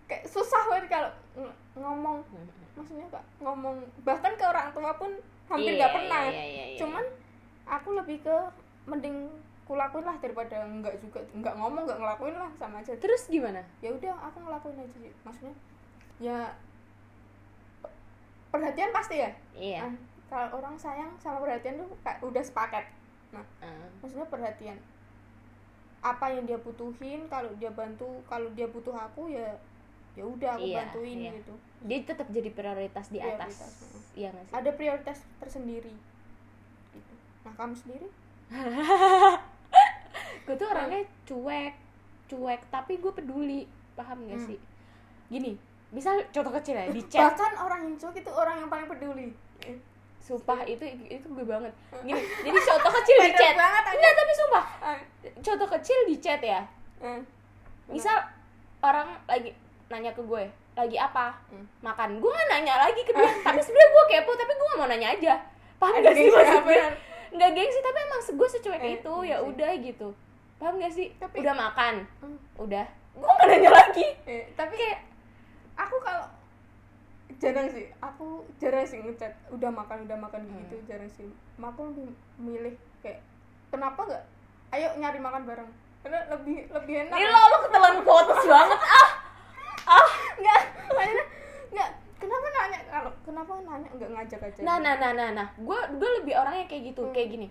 kayak 0.04 0.24
susah 0.24 0.62
banget 0.66 0.90
kalau 0.90 1.10
ng- 1.36 1.54
ngomong. 1.76 2.18
Maksudnya 2.72 3.06
kak 3.08 3.22
ngomong. 3.38 3.76
Bahkan 4.00 4.32
ke 4.34 4.44
orang 4.44 4.70
tua 4.70 4.90
pun 4.92 5.10
hampir 5.46 5.72
Iya, 5.72 5.78
nggak 5.80 5.92
pernah. 5.92 6.20
iya, 6.24 6.44
iya, 6.44 6.64
iya. 6.68 6.78
cuman 6.78 7.04
aku 7.64 7.88
lebih 7.92 8.18
ke 8.20 8.36
mending 8.84 9.26
kulakuin 9.64 10.02
lah 10.02 10.16
daripada 10.16 10.56
enggak 10.60 10.98
juga 10.98 11.22
enggak 11.30 11.54
ngomong 11.54 11.82
enggak 11.84 11.98
ngelakuin 11.98 12.34
lah 12.34 12.50
sama 12.52 12.78
aja. 12.78 12.94
Terus 12.96 13.26
gimana? 13.26 13.62
Ya 13.78 13.90
udah 13.90 14.14
aku 14.20 14.38
ngelakuin 14.40 14.78
aja 14.78 14.96
sih. 14.96 15.12
Maksudnya 15.20 15.54
ya 16.18 16.38
pe- 17.80 17.94
perhatian 18.50 18.90
pasti 18.90 19.16
ya? 19.16 19.30
Iya. 19.52 19.80
Ah, 19.80 19.94
kalau 20.28 20.58
orang 20.58 20.74
sayang 20.74 21.10
sama 21.16 21.38
perhatian 21.38 21.74
tuh 21.76 21.90
kayak 22.00 22.18
udah 22.20 22.40
sepaket 22.40 22.86
nah 23.30 23.44
Ah. 23.60 23.86
maksudnya 23.98 24.26
perhatian. 24.26 24.78
Apa 26.00 26.26
yang 26.28 26.44
dia 26.44 26.56
butuhin 26.56 27.26
kalau 27.26 27.52
dia 27.54 27.70
bantu 27.70 28.08
kalau 28.24 28.48
dia 28.50 28.66
butuh 28.66 28.92
aku 28.92 29.28
ya 29.28 29.52
ya 30.12 30.24
udah 30.24 30.54
aku 30.54 30.64
Iya, 30.64 30.76
bantuin 30.82 31.18
iya. 31.18 31.30
gitu. 31.34 31.54
Dia 31.82 31.98
tetap 32.02 32.26
jadi 32.28 32.50
prioritas 32.50 33.06
di 33.08 33.18
atas. 33.18 33.52
Prioritas, 33.52 33.72
heeh. 33.80 34.02
iya 34.16 34.30
sih? 34.32 34.50
Ada 34.50 34.70
prioritas 34.72 35.18
tersendiri. 35.38 35.94
Gitu. 36.90 37.14
Nah 37.40 37.52
kamu 37.54 37.74
sendiri? 37.74 38.08
Gue 40.42 40.56
tuh 40.56 40.66
orangnya 40.66 41.00
cuek 41.24 41.74
cuek 42.26 42.60
tapi 42.68 42.92
gue 42.96 43.12
peduli. 43.12 43.60
Paham 43.92 44.24
gak 44.24 44.36
Hmm. 44.36 44.48
sih? 44.48 44.58
Gini 45.28 45.54
misal 45.90 46.22
contoh 46.28 46.54
kecil 46.54 46.74
ya 46.74 46.86
di 46.88 47.02
chat. 47.12 47.30
Bahkan 47.30 47.52
orang 47.56 47.80
yang 47.84 47.96
cuek 47.96 48.16
itu 48.18 48.30
orang 48.32 48.56
yang 48.58 48.68
paling 48.68 48.88
peduli. 48.88 49.30
Eh, 49.62 49.78
sumpah 50.20 50.62
itu 50.62 50.84
itu 51.06 51.26
gue 51.26 51.42
banget. 51.42 51.72
Gini 52.06 52.20
jadi 52.20 52.58
contoh 52.60 52.92
kecil 52.94 53.16
di 53.18 53.32
chat. 53.32 53.54
banget, 53.56 53.84
enggak 53.90 54.12
tapi 54.14 54.32
sumpah. 54.32 54.64
Ah, 54.78 54.98
contoh 55.40 55.68
kecil 55.78 55.98
di 56.06 56.16
chat 56.16 56.40
ya. 56.40 56.60
Eh, 57.00 57.20
misal 57.86 58.16
orang 58.80 59.16
lagi 59.24 59.50
nanya 59.88 60.12
ke 60.12 60.22
gue 60.22 60.44
lagi 60.72 60.96
apa? 60.96 61.34
Hmm. 61.50 61.66
makan. 61.80 62.20
Gue 62.20 62.30
nggak 62.30 62.48
nanya 62.50 62.74
lagi 62.78 63.00
ke 63.00 63.10
dia. 63.10 63.26
Tapi 63.46 63.58
sebenarnya 63.58 63.90
gue 63.90 64.04
kepo 64.08 64.32
tapi 64.32 64.52
gue 64.52 64.66
nggak 64.66 64.78
mau 64.78 64.88
nanya 64.88 65.08
aja. 65.10 65.34
Paham 65.76 65.96
Ada 65.96 66.02
gak 66.02 66.14
sih 66.14 66.22
gengsi 66.22 66.36
maksud 66.36 66.56
apa 66.56 66.62
gue? 66.62 66.76
ya? 66.76 66.88
nggak 67.30 67.50
gengsi 67.54 67.78
tapi 67.78 67.98
emang 68.00 68.20
gue 68.26 68.48
secuek 68.50 68.80
Eh, 68.80 68.92
itu 68.98 69.14
iya 69.22 69.30
ya 69.30 69.36
udah 69.40 69.70
gitu. 69.80 70.08
Paham 70.56 70.74
gak 70.76 70.92
sih? 70.92 71.06
Tapi- 71.16 71.40
udah 71.40 71.54
makan. 71.56 71.94
Hmm. 72.20 72.38
udah. 72.56 72.86
Gue 73.16 73.30
nggak 73.30 73.48
nanya 73.48 73.70
lagi. 73.72 74.06
Eh, 74.24 74.44
tapi 74.54 74.74
kayak 74.76 75.00
aku 75.74 75.96
kalau 75.98 76.24
jarang 77.36 77.68
sih. 77.68 77.86
Aku 77.96 78.26
jarang 78.56 78.82
sih 78.82 78.98
ngechat. 78.98 79.30
Udah 79.48 79.68
makan 79.68 80.02
udah 80.04 80.18
makan 80.18 80.40
Hmm. 80.42 80.58
gitu 80.60 80.82
jarang 80.84 81.06
sih. 81.08 81.28
Aku 81.56 81.80
lebih 81.86 82.10
milih 82.36 82.74
kayak 82.98 83.20
kenapa 83.68 84.00
nggak? 84.00 84.24
Ayo 84.70 84.88
nyari 84.96 85.18
makan 85.18 85.42
bareng. 85.44 85.70
Karena 86.00 86.20
lebih 86.28 86.66
lebih 86.68 86.94
enak. 87.02 87.12
Ini 87.12 87.26
lo 87.26 87.40
lo 87.44 87.56
ketelan 87.62 87.96
quotes 88.00 88.42
banget. 88.44 88.80
Ah 89.82 90.08
nggak 90.36 90.60
maksudnya 90.88 91.24
nggak. 91.70 91.90
Kenapa 92.16 92.46
nanya? 92.48 92.78
Kalau 92.86 93.10
kenapa 93.22 93.50
apa 93.50 93.62
nanya? 93.64 93.88
Nggak 93.92 94.10
ngajak 94.10 94.40
aja. 94.42 94.60
Nah 94.60 94.76
nah 94.78 94.94
nah 94.94 95.10
nah 95.12 95.28
nah. 95.32 95.46
Gue 95.56 95.78
gue 95.92 96.10
lebih 96.18 96.34
orangnya 96.34 96.64
kayak 96.64 96.82
gitu 96.88 97.02
Hmm. 97.02 97.12
kayak 97.12 97.28
gini. 97.30 97.48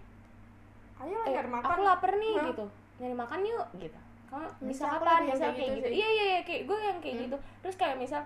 Ayo 1.00 1.15
eh, 1.18 1.32
nyari 1.32 1.48
makan. 1.48 1.68
aku 1.70 1.82
lapar 1.82 2.12
nih 2.13 2.34
Hah? 2.36 2.46
gitu. 2.50 2.65
Nyari 3.00 3.15
makan 3.15 3.39
yuk 3.42 3.68
gitu. 3.78 4.00
Kamu 4.30 4.46
bisa 4.62 4.86
Bisa, 4.86 4.86
kapan? 4.94 5.20
yang 5.20 5.26
misal 5.34 5.50
kayak 5.50 5.70
gitu 5.72 5.78
gitu. 5.80 5.96
iya 5.96 6.08
iya 6.08 6.24
iya. 6.28 6.42
Kayak 6.44 6.62
gue 6.65 6.78
yang 6.80 6.98
kayak 7.00 7.15
Hmm. 7.15 7.24
gitu. 7.26 7.38
Terus 7.62 7.76
kayak 7.76 7.96
misal 7.98 8.22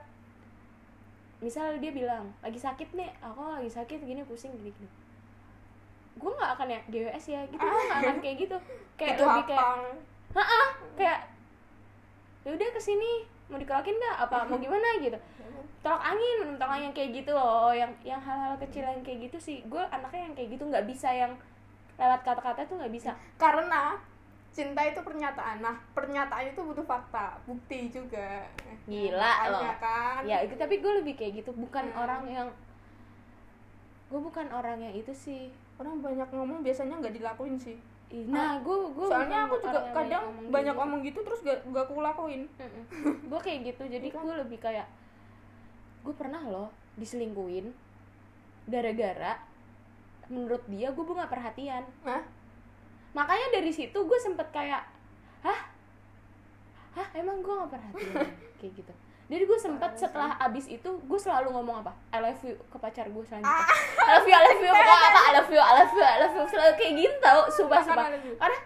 misal 1.43 1.75
dia 1.84 1.91
bilang 1.91 2.32
lagi 2.39 2.56
sakit 2.56 2.95
nih 2.95 3.12
aku 3.19 3.43
lagi 3.60 3.67
sakit 3.67 3.99
gini 4.08 4.23
pusing 4.23 4.56
gini 4.56 4.71
gini. 4.71 4.89
Gue 6.15 6.32
nggak 6.32 6.56
akan 6.56 6.67
ya 6.71 6.79
GWS 6.88 7.25
ya 7.36 7.41
gitu. 7.51 7.60
Gue 7.60 7.84
nggak 7.91 7.99
akan 7.99 8.17
kayak 8.23 8.38
gitu. 8.47 8.58
Kayak 8.95 9.19
itu 9.19 9.23
lebih 9.27 9.45
kayak 9.51 9.67
kayak 10.95 11.19
ya 12.43 12.49
udah 12.56 12.69
ke 12.71 12.82
sini 12.82 13.27
mau 13.51 13.60
dikerokin 13.60 13.99
nggak? 13.99 14.15
Apa 14.23 14.47
mau 14.47 14.56
gimana? 14.56 14.88
Gitu. 15.03 15.19
Tolak 15.84 16.03
angin 16.15 16.56
tolak 16.56 16.79
angin 16.79 16.95
kayak 16.95 17.12
gitu 17.12 17.36
loh 17.36 17.75
yang 17.75 17.91
yang 18.08 18.23
hal-hal 18.23 18.56
kecil 18.56 18.88
yang 18.88 19.03
kayak 19.03 19.27
gitu 19.27 19.38
sih. 19.38 19.60
Gue 19.67 19.84
anaknya 19.91 20.32
yang 20.32 20.34
kayak 20.39 20.49
gitu 20.56 20.63
nggak 20.63 20.88
bisa 20.88 21.12
yang 21.12 21.36
lewat 21.99 22.23
kata-kata 22.23 22.63
tuh 22.63 22.79
nggak 22.79 22.93
bisa. 22.95 23.12
Karena 23.36 23.99
cinta 24.54 24.86
itu 24.86 25.02
pernyataan. 25.02 25.60
Nah 25.60 25.76
pernyataan 25.92 26.54
itu 26.54 26.62
butuh 26.62 26.86
fakta 26.86 27.42
bukti 27.44 27.89
juga. 27.89 28.46
Gila 28.86 29.18
Makanya 29.50 29.50
loh. 29.50 29.76
kan? 29.82 30.22
Ya 30.24 30.38
itu 30.46 30.54
tapi 30.54 30.78
gue 30.78 30.94
lebih 31.02 31.18
kayak 31.18 31.42
gitu. 31.42 31.52
Bukan 31.52 31.89
Hmm. 31.89 32.00
orang 32.00 32.24
yang 32.30 32.48
gue 34.08 34.22
bukan 34.22 34.48
orang 34.54 34.78
yang 34.78 34.94
itu 34.94 35.10
sih. 35.12 35.50
Orang 35.82 36.00
banyak 36.00 36.30
ngomong 36.30 36.62
biasanya 36.62 37.02
nggak 37.02 37.18
dilakuin 37.18 37.58
sih. 37.58 37.82
Ih, 38.13 38.30
nah 38.30 38.62
gue 38.62 38.78
gue 38.94 39.08
soalnya 39.10 39.50
aku 39.50 39.58
juga 39.58 39.89
kadang 39.89 40.38
banyak 40.54 40.76
ngomong 40.78 41.02
ngomong 41.02 41.02
gitu 41.02 41.26
terus 41.26 41.42
gak, 41.42 41.66
gak 41.74 41.89
aku 41.89 41.98
lakuin. 41.98 42.46
Gue 43.26 43.39
kayak 43.42 43.74
gitu. 43.74 43.89
Jadi 43.89 44.13
Iya 44.13 44.13
kan? 44.13 44.22
gue 44.22 44.36
lebih 44.46 44.60
kayak 44.62 44.86
gue 46.06 46.13
pernah 46.13 46.46
loh 46.46 46.70
diselingkuin 46.94 47.74
gara-gara 48.70 49.42
menurut 50.30 50.62
dia 50.70 50.94
gue 50.94 51.02
nggak 51.04 51.32
perhatian. 51.34 51.84
Nah 52.06 52.22
makanya 53.13 53.47
dari 53.52 53.69
situ 53.69 53.95
gue 53.95 54.19
sempet 54.19 54.49
kayak 54.49 54.82
hah? 55.41 55.60
Hah 56.93 57.08
emang 57.13 57.39
gue 57.39 57.49
nggak 57.49 57.71
perhatian 57.71 58.28
kayak 58.60 58.73
gitu. 58.76 58.93
Jadi 59.23 59.43
gue 59.43 59.56
sempet 59.58 59.88
Parah 59.88 59.97
setelah 59.97 60.32
abis 60.38 60.65
itu 60.67 60.86
gue 60.86 61.19
selalu 61.19 61.49
ngomong 61.52 61.82
apa? 61.82 61.93
I 62.10 62.19
love 62.19 62.41
you 62.41 62.54
ke 62.60 62.78
pacar 62.78 63.08
gue 63.08 63.23
selanjutnya 63.23 63.49
Ah. 63.49 63.65
I 63.97 64.12
love 64.13 64.28
you 64.28 64.36
I 64.36 64.41
love 64.43 64.60
you 64.60 64.71
pokoknya 64.76 65.08
apa? 65.08 65.19
I 65.19 65.32
love 65.34 65.49
you 65.49 65.60
I 65.60 65.73
love 65.76 65.91
you 65.91 66.04
I 66.04 66.17
love 66.19 66.36
you 66.36 66.43
selalu 66.47 66.73
kayak 66.76 66.93
gitu 66.95 67.15
tau 67.17 67.39
sumpah 67.49 67.80
sumpah. 67.82 68.06
Karena 68.13 68.60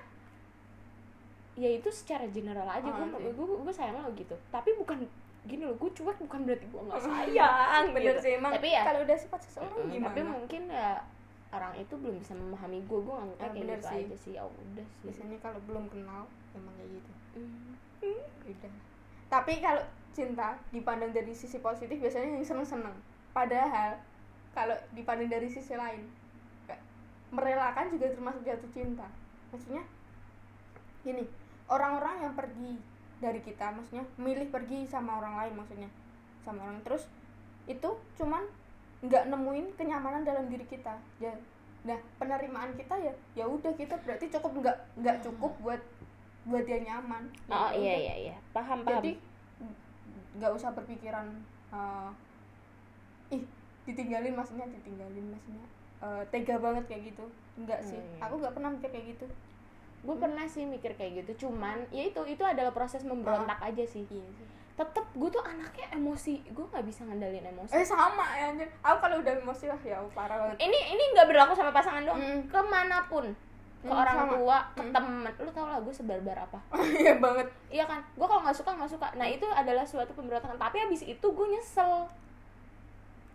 ya 1.58 1.70
itu 1.72 1.90
secara 1.90 2.26
general 2.28 2.68
aja 2.68 2.86
Oh, 2.86 3.08
gue 3.10 3.32
gue 3.32 3.46
gue 3.64 3.74
sayang 3.74 3.98
lo 3.98 4.12
gitu. 4.14 4.36
Tapi 4.50 4.76
bukan 4.76 5.08
gini 5.44 5.64
loh 5.64 5.74
gue 5.74 5.90
cuek 5.90 6.18
bukan 6.20 6.40
berarti 6.44 6.68
gue 6.68 6.82
nggak 6.84 7.00
sayang 7.00 7.84
bener 7.96 8.14
gitu. 8.14 8.20
sih 8.20 8.32
emang 8.36 8.52
tapi 8.52 8.68
ya 8.68 8.84
kalau 8.84 9.00
udah 9.02 9.16
sifat 9.16 9.40
seseorang 9.42 9.80
gimana 9.88 10.12
tapi 10.12 10.20
mungkin 10.22 10.62
ya 10.68 11.00
orang 11.48 11.74
itu 11.80 11.94
belum 11.96 12.20
bisa 12.20 12.36
memahami 12.36 12.84
gue 12.84 13.00
gue 13.00 13.14
nganggapnya 13.16 13.48
Ah, 13.48 13.52
kayak 13.52 13.64
bener 13.64 13.80
gitu 13.80 13.88
sih. 13.88 14.02
aja 14.04 14.16
sih. 14.20 14.34
Ya 14.36 14.44
udah 14.44 14.88
sih. 14.88 15.04
Biasanya 15.08 15.38
kalau 15.40 15.60
belum 15.64 15.86
kenal 15.88 16.22
emang 16.54 16.74
kayak 16.76 16.92
gitu. 17.00 17.12
Mm. 17.38 18.22
udah. 18.52 18.74
Tapi 19.28 19.54
kalau 19.64 19.84
cinta 20.12 20.58
dipandang 20.74 21.12
dari 21.14 21.32
sisi 21.32 21.62
positif 21.62 21.96
biasanya 22.02 22.34
yang 22.34 22.42
seneng 22.42 22.66
seneng 22.66 22.96
padahal 23.38 23.94
kalau 24.58 24.74
dipandang 24.98 25.30
dari 25.30 25.46
sisi 25.46 25.78
lain 25.78 26.10
merelakan 27.30 27.92
juga 27.92 28.08
termasuk 28.12 28.42
jatuh 28.44 28.72
cinta. 28.72 29.08
Maksudnya 29.52 29.84
gini 31.04 31.24
orang-orang 31.72 32.28
yang 32.28 32.34
pergi 32.36 32.80
dari 33.18 33.40
kita 33.42 33.74
maksudnya 33.74 34.06
milih 34.20 34.48
pergi 34.52 34.86
sama 34.86 35.18
orang 35.20 35.36
lain 35.40 35.54
maksudnya 35.58 35.90
sama 36.46 36.68
orang 36.68 36.80
terus 36.86 37.08
itu 37.68 37.90
cuman 38.16 38.44
nggak 39.06 39.30
nemuin 39.30 39.68
kenyamanan 39.78 40.26
dalam 40.26 40.50
diri 40.50 40.66
kita. 40.66 40.98
Ya 41.22 41.34
nah 41.86 41.96
penerimaan 42.20 42.76
kita 42.76 43.00
ya 43.00 43.14
ya 43.32 43.46
udah 43.48 43.72
kita 43.78 43.96
berarti 44.04 44.28
cukup 44.28 44.60
nggak 44.60 44.78
nggak 45.00 45.18
cukup 45.24 45.54
buat 45.62 45.82
buat 46.50 46.64
dia 46.66 46.82
nyaman. 46.82 47.30
Ya 47.48 47.54
oh 47.54 47.72
iya 47.78 47.78
udah. 47.78 47.98
iya 48.02 48.16
iya. 48.18 48.36
Paham 48.52 48.82
paham. 48.82 49.04
Jadi 49.04 49.12
nggak 50.38 50.52
usah 50.54 50.70
berpikiran 50.74 51.28
eh, 51.74 52.10
ih 53.38 53.44
ditinggalin 53.88 54.34
maksudnya 54.38 54.66
ditinggalin 54.70 55.34
maksudnya 55.34 55.66
eh, 56.02 56.24
tega 56.34 56.58
banget 56.58 56.84
kayak 56.90 57.14
gitu. 57.14 57.26
Enggak 57.58 57.82
sih. 57.86 57.98
Hmm. 57.98 58.26
aku 58.26 58.34
nggak 58.42 58.54
pernah 58.58 58.70
mikir 58.74 58.90
kayak 58.90 59.08
gitu. 59.18 59.26
Gue 60.06 60.16
pernah 60.16 60.46
sih 60.46 60.64
mikir 60.66 60.94
kayak 60.94 61.26
gitu 61.26 61.48
cuman 61.48 61.86
ya 61.90 62.06
itu 62.10 62.22
itu 62.26 62.44
adalah 62.46 62.74
proses 62.74 63.06
memberontak 63.06 63.62
aja 63.62 63.86
sih. 63.86 64.06
Iya 64.10 64.28
sih 64.34 64.57
tetep 64.78 65.06
gue 65.12 65.26
tuh 65.28 65.42
anaknya 65.42 65.90
emosi. 65.92 66.46
Gue 66.48 66.62
nggak 66.64 66.86
bisa 66.86 67.02
ngendalin 67.02 67.42
emosi. 67.44 67.72
Eh 67.72 67.82
sama 67.82 68.26
ya 68.32 68.54
anjir. 68.54 68.70
Aku 68.80 68.98
kalau 69.00 69.18
udah 69.18 69.34
emosi 69.36 69.66
lah 69.66 69.80
ya 69.82 69.98
parah 70.12 70.38
banget. 70.40 70.58
Ini 70.62 70.80
ini 70.92 71.04
nggak 71.12 71.28
berlaku 71.28 71.52
sama 71.52 71.72
pasangan 71.72 72.04
doang. 72.04 72.16
Mm. 72.16 72.42
ke 72.46 72.60
mana 72.64 73.02
pun. 73.04 73.26
Ke 73.78 73.86
Mm, 73.86 73.94
orang 73.96 74.16
sama. 74.16 74.32
tua 74.32 74.58
ke 74.72 74.82
Mm. 74.82 74.92
temen. 74.92 75.32
Lu 75.36 75.50
tau 75.52 75.66
lah 75.66 75.80
gue 75.80 75.90
sebarbar 75.92 76.38
apa. 76.40 76.60
Iya 77.00 77.14
banget. 77.16 77.48
Iya 77.68 77.86
kan? 77.86 78.06
Gue 78.12 78.26
kalau 78.26 78.42
nggak 78.42 78.54
suka 78.56 78.72
nggak 78.72 78.92
suka. 78.92 79.08
Nah 79.14 79.26
itu 79.26 79.46
adalah 79.48 79.82
suatu 79.82 80.14
pemberontakan. 80.14 80.56
Tapi 80.56 80.78
abis 80.80 81.02
itu 81.04 81.26
gue 81.28 81.48
nyesel. 81.48 82.06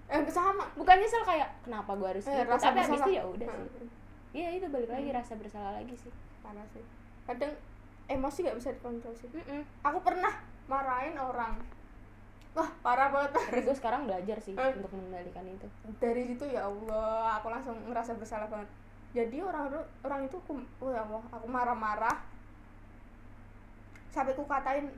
Eh 0.09 0.22
sama. 0.28 0.64
Bukan 0.72 0.94
nyesel 0.94 1.22
kayak 1.22 1.50
kenapa 1.61 1.90
gue 1.92 2.09
harus 2.09 2.24
Eh, 2.24 2.37
gitu? 2.37 2.46
rasa 2.48 2.64
tapi 2.64 2.78
abis 2.78 2.88
bersalah. 2.92 3.02
itu 3.05 3.11
ya 3.12 3.24
udah 3.24 3.46
sih. 3.48 3.59
Hmm, 3.59 3.88
iya 4.33 4.48
itu 4.52 4.66
balik 4.68 4.90
lagi 4.90 5.09
Hmm. 5.09 5.16
rasa 5.16 5.33
bersalah 5.35 5.72
lagi 5.74 5.94
sih. 5.96 6.12
Parah 6.38 6.66
sih. 6.68 6.85
Kadang 7.24 7.52
emosi 8.05 8.38
nggak 8.40 8.57
bisa 8.57 8.70
dikontrol 8.72 9.14
sih. 9.16 9.26
Mm-mm. 9.28 9.62
aku 9.81 9.98
pernah 10.00 10.35
marahin 10.72 11.14
orang. 11.14 11.54
Wah. 12.52 12.68
Parah 12.80 13.08
banget. 13.08 13.32
Tapi 13.32 13.61
gue 13.61 13.76
sekarang 13.76 14.04
belajar 14.04 14.37
sih 14.37 14.52
Eh. 14.52 14.72
untuk 14.76 14.92
mengendalikan 14.92 15.44
itu. 15.44 15.68
Dari 15.96 16.22
situ 16.26 16.44
ya 16.46 16.64
Allah 16.64 17.37
aku 17.37 17.48
langsung 17.48 17.76
ngerasa 17.87 18.16
bersalah 18.16 18.48
banget. 18.48 18.68
Jadi 19.12 19.40
orang 19.40 19.68
orang 20.00 20.20
itu 20.24 20.37
aku, 20.37 20.56
oh 20.80 20.88
ya 20.88 21.04
Allah 21.04 21.20
aku 21.28 21.46
marah-marah. 21.46 22.16
Sampai 24.08 24.32
ku 24.32 24.44
katain 24.44 24.88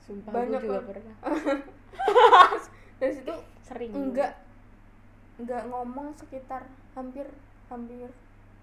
sumpah 0.00 0.30
Banyak 0.30 0.58
gue 0.58 0.66
juga 0.66 0.82
pernah. 0.82 1.16
Dari 3.00 3.12
situ 3.12 3.34
sering. 3.62 3.90
enggak 3.90 4.34
enggak 5.38 5.62
ngomong 5.66 6.12
sekitar 6.14 6.66
hampir 6.92 7.24
hampir 7.66 8.10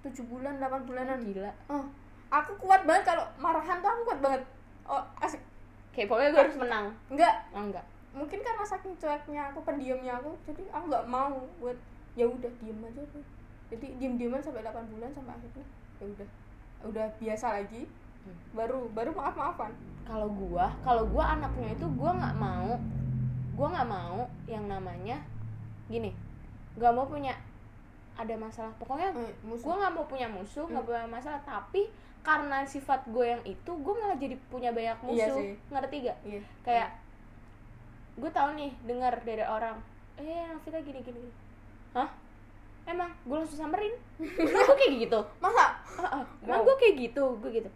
tujuh 0.03 0.23
bulan 0.27 0.60
8 0.60 0.83
bulanan. 0.83 1.19
Gila. 1.23 1.51
Eh, 1.71 1.86
aku 2.29 2.51
kuat 2.60 2.83
banget 2.83 3.07
kalau 3.07 3.23
marahan 3.39 3.79
tuh 3.79 3.88
aku 3.88 4.01
kuat 4.03 4.19
banget. 4.19 4.43
Oh 4.83 5.03
asik 5.19 5.39
kayak 5.97 6.07
pokoknya 6.13 6.29
gue 6.29 6.41
harus 6.45 6.57
menang. 6.62 6.86
Enggak 7.10 7.33
oh, 7.57 7.65
enggak 7.65 7.86
mungkin 8.17 8.41
karena 8.41 8.65
saking 8.65 8.97
cueknya 8.97 9.53
aku 9.53 9.62
pendiamnya 9.62 10.17
aku 10.17 10.33
jadi 10.49 10.65
aku 10.73 10.89
nggak 10.89 11.05
mau 11.05 11.38
buat 11.62 11.77
ya 12.17 12.25
udah 12.25 12.49
diem 12.57 12.81
aja 12.81 13.05
tuh 13.13 13.21
jadi 13.69 13.88
diem 14.01 14.17
dieman 14.17 14.41
sampai 14.41 14.65
8 14.65 14.73
bulan 14.89 15.13
sampai 15.13 15.38
akhirnya 15.38 15.65
ya 16.01 16.05
udah. 16.10 16.29
Udah 16.86 17.05
biasa 17.17 17.57
lagi. 17.62 17.89
Hmm. 18.27 18.36
baru 18.51 18.91
baru 18.91 19.15
maaf 19.15 19.39
maafan 19.39 19.71
kalau 20.03 20.27
gua 20.27 20.67
kalau 20.83 21.07
gua 21.07 21.39
anaknya 21.39 21.71
itu 21.71 21.88
gua 21.95 22.12
nggak 22.12 22.36
mau 22.36 22.75
gua 23.55 23.67
nggak 23.71 23.88
mau 23.88 24.19
yang 24.51 24.67
namanya 24.67 25.23
gini. 25.88 26.12
Nggak 26.75 26.91
mau 26.91 27.07
punya 27.07 27.31
ada 28.17 28.36
masalah. 28.36 28.73
Pokoknya 28.75 29.13
musuh. 29.41 29.63
gue 29.63 29.75
nggak 29.75 29.93
mau 29.93 30.06
punya 30.06 30.27
musuh 30.27 30.65
nggak 30.65 30.82
Hmm. 30.82 30.89
punya 30.91 31.06
masalah. 31.08 31.39
Tapi 31.39 31.86
karena 32.19 32.60
sifat 32.63 33.06
gue 33.08 33.25
yang 33.25 33.43
itu 33.43 33.71
gue 33.71 33.93
malah 33.95 34.15
jadi 34.15 34.36
punya 34.47 34.69
banyak 34.69 34.97
Iya 34.97 35.06
musuh. 35.06 35.38
sih. 35.38 35.53
ngerti 35.69 35.95
gak 36.03 36.17
iya. 36.23 36.41
Kayak 36.62 36.89
gue 38.15 38.30
tahu 38.30 38.49
nih 38.53 38.71
dengar 38.84 39.13
dari 39.21 39.41
orang 39.41 39.77
eh 40.17 40.25
Novita 40.47 40.80
gini 40.80 40.99
gini 40.99 41.19
gini. 41.19 41.32
hah? 41.93 42.10
Emang 42.86 43.13
gue 43.21 43.36
langsung 43.36 43.60
samperin? 43.60 43.93
Emang 44.41 44.63
gue 44.63 44.75
kayak 44.75 44.93
gitu? 44.99 45.19
Masa? 45.38 45.77
Ah, 45.95 46.17
ah. 46.17 46.25
emang 46.41 46.62
Wow. 46.62 46.67
gue 46.67 46.75
kayak 46.77 46.95
gitu? 47.01 47.23
Gue 47.38 47.51
gitu 47.53 47.69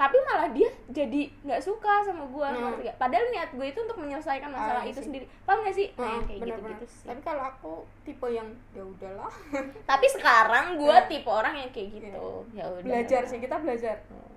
tapi 0.00 0.16
malah 0.24 0.48
dia 0.48 0.64
jadi 0.88 1.28
nggak 1.44 1.60
suka 1.60 2.00
sama 2.00 2.24
gue 2.24 2.46
Hmm. 2.48 2.80
padahal 2.96 3.26
niat 3.28 3.52
gue 3.52 3.66
itu 3.66 3.76
untuk 3.78 4.00
menyelesaikan 4.00 4.48
masalah 4.48 4.80
Ah, 4.80 4.82
iya 4.82 4.90
itu 4.90 4.96
sih. 4.96 5.06
sendiri 5.06 5.24
paham 5.44 5.60
gak 5.60 5.74
sih 5.74 5.88
nah, 5.90 6.00
yang 6.00 6.08
Heeh, 6.08 6.24
kayak 6.24 6.32
gitu 6.32 6.44
bener-bener. 6.46 6.72
gitu 6.72 6.86
sih 6.88 7.04
tapi 7.04 7.20
kalau 7.20 7.42
aku 7.44 7.72
tipe 8.00 8.26
yang 8.26 8.48
ya 8.70 8.80
udahlah 8.82 9.32
tapi 9.90 10.06
sekarang 10.08 10.64
gue 10.74 10.88
Eh. 10.90 11.04
tipe 11.06 11.28
orang 11.30 11.54
yang 11.54 11.70
kayak 11.70 11.88
gitu 11.92 12.24
ya 12.50 12.64
udah 12.64 12.80
belajar 12.82 13.22
sih 13.22 13.38
kita 13.38 13.56
belajar 13.56 13.96
Hmm. 14.08 14.32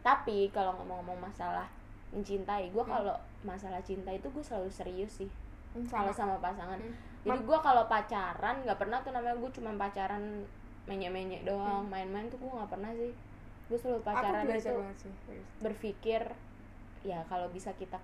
Tapi 0.00 0.48
kalau 0.48 0.72
ngomong-ngomong 0.74 1.20
masalah 1.22 1.66
mencintai, 2.08 2.70
gue 2.70 2.80
Hmm. 2.80 2.92
kalau 2.94 3.12
masalah 3.42 3.82
cinta 3.82 4.08
itu 4.08 4.24
gue 4.26 4.40
selalu 4.40 4.70
serius 4.70 5.12
sih. 5.14 5.28
Kalau 5.84 6.08
sama 6.08 6.32
sama 6.32 6.36
pasangan. 6.40 6.78
Hmm. 6.78 6.94
Jadi 7.20 7.44
gue 7.44 7.58
kalau 7.60 7.84
pacaran 7.86 8.56
nggak 8.58 8.78
pernah 8.78 8.98
tuh 8.98 9.12
namanya 9.12 9.36
gue 9.36 9.50
cuma 9.52 9.74
pacaran 9.76 10.46
menyek-menyek 10.86 11.44
doang, 11.44 11.84
main-main 11.84 12.24
tuh 12.26 12.38
gue 12.38 12.48
nggak 12.48 12.70
pernah 12.70 12.88
sih. 12.94 13.12
Gue 13.68 13.76
selalu 13.76 13.98
aku 13.98 14.06
pacaran 14.08 14.42
belajar 14.42 14.72
itu 14.72 14.82
sih 14.98 15.12
serius. 15.20 15.48
berpikir 15.58 16.22
ya 17.02 17.20
kalau 17.24 17.46
bisa 17.48 17.70
kita 17.74 18.00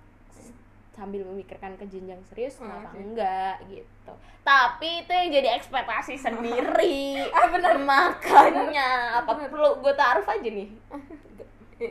sambil 0.91 1.25
memikirkan 1.25 1.75
ke 1.75 1.83
jenjang 1.85 2.21
serius 2.23 2.55
Hmm, 2.55 2.71
kenapa 2.71 2.87
sih. 2.87 2.99
enggak 3.01 3.55
gitu. 3.67 4.13
Tapi 4.41 4.89
itu 5.01 5.11
yang 5.11 5.29
jadi 5.33 5.49
ekspektasi 5.55 6.15
sendiri. 6.25 7.27
Ah 7.29 7.49
benar. 7.49 7.75
Makanya 7.75 8.89
apa 9.19 9.31
Bener. 9.33 9.49
perlu 9.49 9.69
gue 9.77 9.93
taruh 9.93 10.23
aja 10.23 10.49
nih? 10.49 10.69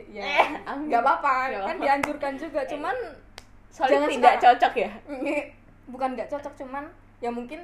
Ya 0.09 0.23
Eh, 0.25 0.47
nggak 0.65 0.97
apa-apa. 0.99 1.33
Kan 1.63 1.77
dianjurkan 1.77 2.33
juga. 2.35 2.65
Cuman 2.65 2.95
soalnya 3.69 3.93
Jangan 3.99 4.09
tidak 4.09 4.33
sekarang. 4.33 4.45
cocok 4.49 4.73
ya? 4.75 4.91
Bukan 5.85 6.09
nggak 6.15 6.29
cocok 6.29 6.53
cuman 6.55 6.83
ya 7.19 7.29
mungkin 7.29 7.59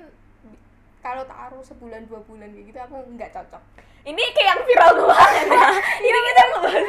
kalau 1.00 1.26
taruh 1.26 1.60
sebulan 1.60 2.06
dua 2.06 2.21
bulan 2.21 2.52
kayak 2.52 2.65
gitu 2.67 2.78
aku 2.80 2.95
nggak 3.10 3.32
cocok 3.32 3.63
ini 4.03 4.21
kayak 4.31 4.47
yang 4.49 4.61
viral 4.63 4.91
kemarin 4.95 5.45
ya. 5.47 5.67
Ini 6.01 6.19
kita 6.23 6.41
ngebahas 6.43 6.85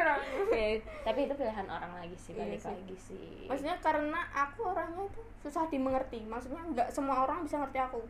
Oke, 0.42 0.66
tapi 1.00 1.18
itu 1.22 1.32
pilihan 1.32 1.66
orang 1.66 1.92
lagi 1.94 2.16
sih 2.16 2.32
Iya 2.32 2.42
balik 2.44 2.60
sih. 2.60 2.68
lagi 2.68 2.96
sih. 2.98 3.28
Maksudnya 3.46 3.76
karena 3.78 4.20
aku 4.30 4.60
orangnya 4.66 5.04
itu 5.04 5.20
susah 5.40 5.64
dimengerti. 5.66 6.20
Maksudnya 6.22 6.60
nggak 6.66 6.88
semua 6.90 7.24
orang 7.24 7.42
bisa 7.42 7.56
ngerti 7.56 7.78
aku. 7.78 8.00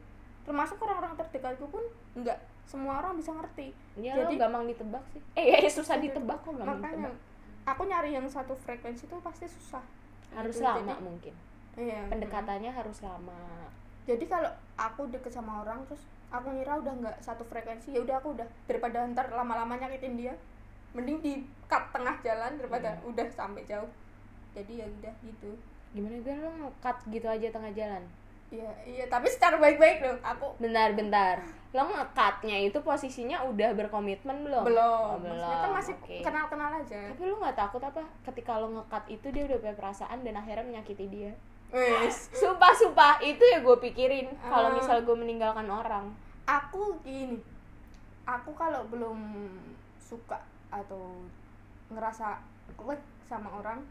Termasuk 0.42 0.76
orang-orang 0.78 1.14
terdekatku 1.14 1.66
pun 1.68 1.84
nggak 2.16 2.38
semua 2.64 2.98
orang 2.98 3.14
bisa 3.14 3.30
ngerti. 3.30 3.70
Ya 3.94 4.18
jadi- 4.18 4.34
gampang 4.36 4.66
ditebak 4.66 5.04
sih. 5.08 5.22
Eh, 5.34 5.46
eh 5.56 5.70
susah 5.70 5.96
ditebak 5.96 6.40
kok 6.40 6.52
gampang 6.52 6.80
makanya 6.80 7.08
ditebak. 7.08 7.68
Aku 7.68 7.82
nyari 7.84 8.10
yang 8.10 8.26
satu 8.26 8.56
frekuensi 8.56 9.04
itu 9.04 9.16
pasti 9.20 9.46
susah. 9.46 9.84
Harus 10.32 10.56
Gitu, 10.56 10.64
lama 10.64 10.80
jadi- 10.88 11.02
mungkin. 11.02 11.34
Iya. 11.76 12.02
Pendekatannya 12.08 12.70
harus 12.72 12.98
lama 13.00 13.70
jadi 14.04 14.24
kalau 14.26 14.50
aku 14.76 15.08
deket 15.12 15.32
sama 15.32 15.60
orang 15.64 15.84
terus 15.86 16.00
aku 16.30 16.50
ngira 16.54 16.78
udah 16.78 16.94
nggak 16.94 17.16
satu 17.20 17.42
frekuensi 17.44 17.92
ya 17.92 18.00
udah 18.00 18.22
aku 18.22 18.38
udah 18.38 18.46
daripada 18.64 19.02
ntar 19.12 19.28
lama-lama 19.34 19.76
nyakitin 19.76 20.14
dia 20.14 20.34
mending 20.90 21.18
di 21.22 21.32
cut 21.70 21.86
tengah 21.94 22.18
jalan 22.22 22.58
daripada 22.58 22.90
Hmm. 22.98 23.14
udah 23.14 23.26
sampai 23.30 23.62
jauh. 23.62 23.86
Jadi 24.50 24.82
ya 24.82 24.86
udah 24.90 25.14
gitu. 25.22 25.50
Gimana 25.94 26.18
gue 26.18 26.34
lo 26.34 26.50
nge-cut 26.58 26.98
gitu 27.10 27.26
aja 27.30 27.46
tengah 27.50 27.70
jalan? 27.70 28.02
Iya 28.50 28.66
iya 28.82 29.04
tapi 29.06 29.30
secara 29.30 29.62
baik-baik 29.62 30.02
loh 30.02 30.18
aku 30.26 30.58
bentar 30.58 30.90
bentar. 30.98 31.38
Lo 31.70 31.86
nge-cutnya 31.86 32.58
itu 32.66 32.78
posisinya 32.82 33.46
udah 33.46 33.70
berkomitmen 33.78 34.42
belum? 34.42 34.66
Belum. 34.66 35.14
Oh, 35.14 35.22
maksudnya 35.22 35.58
kan 35.62 35.70
masih 35.78 35.94
oke. 35.94 36.16
kenal-kenal 36.26 36.70
aja. 36.82 37.00
Tapi 37.14 37.22
lu 37.30 37.38
nggak 37.38 37.54
takut 37.54 37.82
apa? 37.86 38.02
Ketika 38.26 38.58
lo 38.58 38.74
nge-cut 38.74 39.04
itu 39.06 39.26
dia 39.30 39.46
udah 39.46 39.58
punya 39.62 39.74
perasaan 39.78 40.18
dan 40.26 40.34
akhirnya 40.34 40.66
menyakiti 40.66 41.06
dia. 41.06 41.30
Sumpah 42.10 42.72
sumpah 42.72 43.12
itu 43.20 43.40
ya 43.40 43.58
gue 43.58 43.76
pikirin 43.80 44.26
kalau 44.42 44.70
Ah. 44.70 44.74
misal 44.74 45.00
gue 45.00 45.14
meninggalkan 45.14 45.64
orang. 45.64 46.10
Aku 46.44 46.98
gini 47.00 47.38
aku 48.22 48.50
kalau 48.52 48.82
belum 48.86 49.18
suka 49.98 50.38
atau 50.68 51.22
ngerasa 51.88 52.38
klik 52.72 52.98
sama 53.24 53.50
orang 53.52 53.82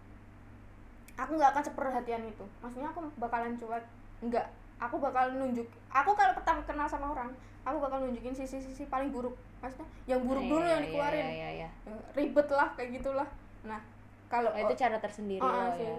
aku 1.15 1.35
nggak 1.35 1.51
akan 1.51 1.63
seperhatian 1.65 2.23
itu. 2.25 2.43
Maksudnya 2.59 2.87
aku 2.87 3.03
bakalan 3.15 3.55
cuek. 3.55 3.83
Nggak 4.21 4.47
aku 4.79 4.95
bakal 4.97 5.31
nunjuk 5.33 5.67
aku 5.89 6.11
kalau 6.13 6.31
pertama 6.31 6.63
kenal 6.63 6.87
sama 6.87 7.11
orang 7.11 7.31
aku 7.61 7.75
bakal 7.77 7.99
nunjukin 7.99 8.31
sisi-sisi 8.31 8.87
paling 8.87 9.11
buruk. 9.11 9.35
Maksudnya 9.59 9.87
yang 10.05 10.23
buruk 10.23 10.43
Iya, 10.43 10.49
dulu 10.49 10.59
iya, 10.61 10.71
yang 10.71 10.83
dikeluarin. 10.83 11.19
iya, 11.21 11.31
iya, 11.31 11.49
iya. 11.57 11.69
Eh, 11.85 11.99
ribet 12.13 12.47
lah 12.49 12.71
kayak 12.75 12.89
gitulah. 12.93 13.27
Nah 13.63 13.79
kalau 14.27 14.51
Oh, 14.51 14.57
itu 14.57 14.73
cara 14.73 14.95
tersendiri 14.97 15.39
Ah, 15.39 15.67
lo 15.67 15.75
sih. 15.75 15.83
ya 15.83 15.95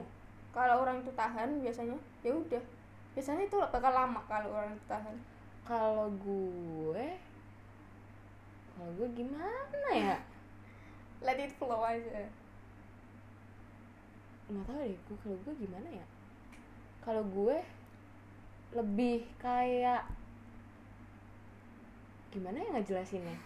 kalau 0.50 0.82
orang 0.82 1.02
itu 1.02 1.12
tahan 1.14 1.62
biasanya 1.62 1.96
ya 2.26 2.32
udah. 2.34 2.64
Biasanya 3.14 3.46
itu 3.46 3.56
bakal 3.58 3.92
lama 3.94 4.20
kalau 4.26 4.50
orang 4.50 4.74
itu 4.74 4.86
tahan. 4.90 5.16
Kalau 5.62 6.10
gue 6.18 7.06
kalau 8.74 8.90
gue 8.96 9.08
gimana 9.14 9.88
ya? 9.94 10.16
Let 11.26 11.38
it 11.38 11.52
flow 11.54 11.84
aja. 11.84 12.26
Nggak 14.50 14.64
tahu 14.66 14.78
deh 14.82 14.98
gue 14.98 15.16
kalau 15.22 15.38
gue 15.46 15.54
gimana 15.62 15.88
ya? 15.90 16.06
Kalau 17.06 17.22
gue 17.28 17.56
lebih 18.74 19.26
kayak 19.38 20.06
gimana 22.30 22.58
ya 22.58 22.68
ngejelasinnya? 22.74 23.38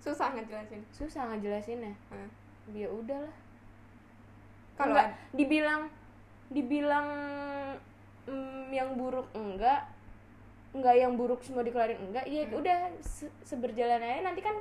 Susah 0.00 0.32
ngejelasin. 0.36 0.84
Susah 0.92 1.28
ngejelasinnya. 1.32 1.96
Hmm. 2.12 2.28
ya 2.74 2.88
udahlah. 2.90 3.36
Kalau 4.76 4.96
dibilang 5.32 5.88
dibilang 6.48 7.08
mm, 8.24 8.70
yang 8.70 8.94
buruk 8.94 9.26
enggak 9.32 9.86
enggak 10.70 10.94
yang 10.94 11.16
buruk 11.16 11.40
semua 11.40 11.62
dikeluarin 11.62 11.98
enggak 12.02 12.24
ya 12.24 12.44
Hmm. 12.44 12.60
udah 12.60 12.78
se- 13.00 13.32
seberjalan 13.42 13.98
aja. 13.98 14.20
Nanti 14.22 14.40
kan 14.40 14.56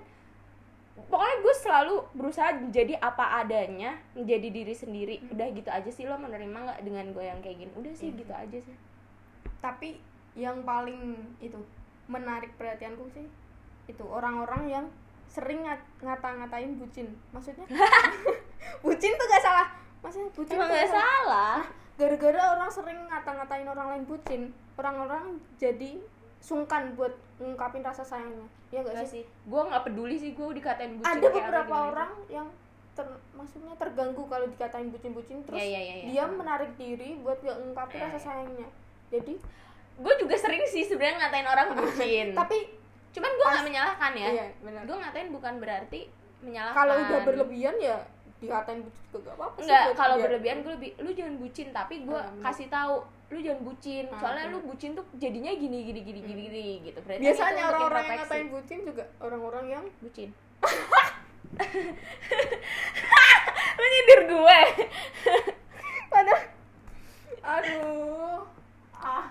pokoknya 0.95 1.35
gue 1.37 1.55
selalu 1.57 1.95
berusaha 2.13 2.49
menjadi 2.55 2.95
apa 2.97 3.41
adanya 3.41 3.99
menjadi 4.13 4.47
diri 4.49 4.71
sendiri. 4.71 5.15
Hmm. 5.19 5.33
udah 5.33 5.47
gitu 5.51 5.69
aja 5.69 5.89
sih 5.89 6.03
lo 6.03 6.15
menerima 6.15 6.55
nggak 6.55 6.79
dengan 6.81 7.05
gue 7.11 7.23
yang 7.23 7.39
kayak 7.39 7.57
gini? 7.59 7.71
Udah 7.75 7.91
sih 7.91 8.09
Iya. 8.09 8.17
gitu 8.17 8.33
aja 8.33 8.57
sih. 8.61 8.75
Tapi 9.59 9.99
yang 10.35 10.63
paling 10.63 11.15
itu 11.39 11.59
menarik 12.05 12.55
perhatianku 12.55 13.07
sih 13.09 13.27
itu 13.85 14.03
orang-orang 14.03 14.63
yang 14.67 14.85
sering 15.27 15.61
ngat- 15.61 15.83
ngata-ngatain 15.99 16.75
bucin. 16.75 17.11
Maksudnya? 17.29 17.67
Bucin 18.81 19.13
tuh 19.13 19.27
gak 19.27 19.43
salah 19.43 19.67
maksudnya 20.05 20.29
bucin 20.31 20.53
emang 20.53 20.69
nggak 20.69 20.87
salah. 20.87 21.57
Gara-gara 21.95 22.41
orang 22.51 22.69
sering 22.69 22.99
ngata-ngatain 23.03 23.65
orang 23.65 23.87
lain 23.89 24.03
bucin 24.05 24.41
orang-orang 24.75 25.23
jadi 25.55 25.97
sungkan 26.37 26.93
buat 26.93 27.09
ngungkapin 27.35 27.81
rasa 27.81 28.05
sayangnya. 28.05 28.45
Ya 28.69 28.79
gak 28.79 28.93
Nggak 28.93 29.07
sih? 29.09 29.23
sih. 29.23 29.49
Gue 29.49 29.61
nggak 29.63 29.83
peduli 29.83 30.15
sih 30.15 30.31
gue 30.31 30.45
dikatain 30.53 30.99
bucin 30.99 31.09
ada 31.09 31.27
beberapa 31.27 31.75
orang 31.89 32.11
yang 32.27 32.47
ter- 32.93 33.19
maksudnya 33.31 33.73
terganggu 33.75 34.23
kalau 34.25 34.45
dikatain 34.45 34.87
bucin-bucin 34.87 35.43
terus 35.43 35.57
Iya, 35.57 35.65
iya, 35.65 35.79
iya, 35.81 35.95
iya. 35.95 36.05
dia 36.05 36.23
menarik 36.29 36.71
diri 36.77 37.19
buat 37.19 37.41
gak 37.41 37.57
ngungkapin 37.57 37.97
Iya, 37.97 38.05
rasa 38.07 38.15
iya. 38.15 38.23
sayangnya. 38.23 38.67
Jadi 39.09 39.33
gue 39.95 40.13
juga 40.19 40.35
sering 40.35 40.63
sih 40.67 40.83
sebenarnya 40.83 41.17
ngatain 41.17 41.47
orang 41.47 41.67
bucin. 41.73 42.27
Tapi 42.39 42.57
cuman 43.15 43.31
gue 43.31 43.45
nggak 43.47 43.65
menyalahkan 43.65 44.11
ya. 44.13 44.27
Iya 44.29 44.45
gue 44.59 44.97
ngatain 44.99 45.29
bukan 45.31 45.53
berarti 45.57 46.01
menyalahkan. 46.43 46.75
Kalau 46.77 46.93
udah 46.99 47.19
berlebihan 47.23 47.75
ya 47.79 47.97
dikatain 48.35 48.83
bucin 48.83 49.03
juga 49.07 49.19
gak 49.25 49.35
apa-apa 49.39 49.57
enggak 49.63 49.83
kalau 49.95 50.15
berlebihan 50.19 50.57
gue 50.59 50.73
lebih 50.75 50.91
lu 50.99 51.09
jangan 51.11 51.35
bucin 51.39 51.67
tapi 51.71 51.95
gue 52.03 52.19
bener. 52.19 52.43
kasih 52.43 52.67
tahu 52.67 52.95
lu 53.25 53.41
jangan 53.41 53.61
bucin. 53.63 54.05
Ah, 54.13 54.19
soalnya 54.21 54.45
lu 54.53 54.59
bucin 54.61 54.93
tuh 54.93 55.01
jadinya 55.17 55.49
gini 55.49 55.81
gini 55.81 55.99
gini 55.99 56.19
gini 56.21 56.21
Hmm. 56.21 56.45
gini 56.45 56.65
gitu. 56.85 56.99
Berarti 57.01 57.21
biasanya 57.25 57.49
itu 57.49 57.57
untuk 57.57 57.73
orang-orang 57.73 58.05
yang 58.05 58.19
ngatain 58.21 58.47
bucin 58.53 58.79
juga 58.85 59.03
orang-orang 59.17 59.65
yang 59.65 59.83
bucin. 59.97 60.29
Lu 63.75 63.85
nyindir 63.85 64.21
gue. 64.29 64.59
Pada 66.07 66.35
aduh. 67.41 68.39
Ah. 68.93 69.25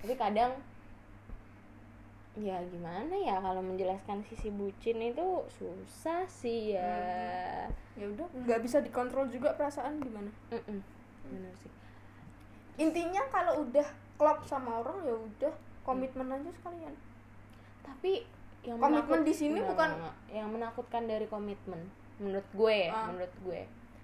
Tapi 0.00 0.14
kadang 0.16 0.52
ya 2.40 2.56
gimana 2.64 3.12
ya 3.12 3.36
kalau 3.36 3.60
menjelaskan 3.60 4.24
sisi 4.24 4.48
bucin 4.48 4.96
itu 4.98 5.26
susah 5.52 6.24
sih 6.26 6.72
ya. 6.72 6.96
Ya 7.94 8.06
udah 8.06 8.26
nggak 8.34 8.60
bisa 8.60 8.80
dikontrol 8.80 9.28
juga 9.28 9.52
perasaan 9.52 10.00
gimana? 10.00 10.32
Mm-mm. 10.48 10.80
bener 11.22 11.52
sih. 11.54 11.70
Intinya 12.76 13.20
kalau 13.28 13.62
udah 13.62 13.84
klop 14.16 14.40
sama 14.42 14.80
orang 14.80 14.98
ya 15.02 15.12
udah 15.12 15.52
komitmen 15.82 16.26
aja 16.26 16.50
sekalian. 16.50 16.94
Tapi 17.80 18.24
yang 18.60 18.76
Komitmen 18.76 19.20
di 19.22 19.32
sini 19.32 19.56
bukan- 19.58 19.96
enggak, 19.96 20.16
yang 20.30 20.48
menakutkan 20.48 21.04
dari 21.04 21.24
komitmen 21.24 21.80
menurut 22.16 22.44
gue 22.50 22.88
Ah. 22.88 23.08
menurut 23.08 23.32
gue. 23.42 23.60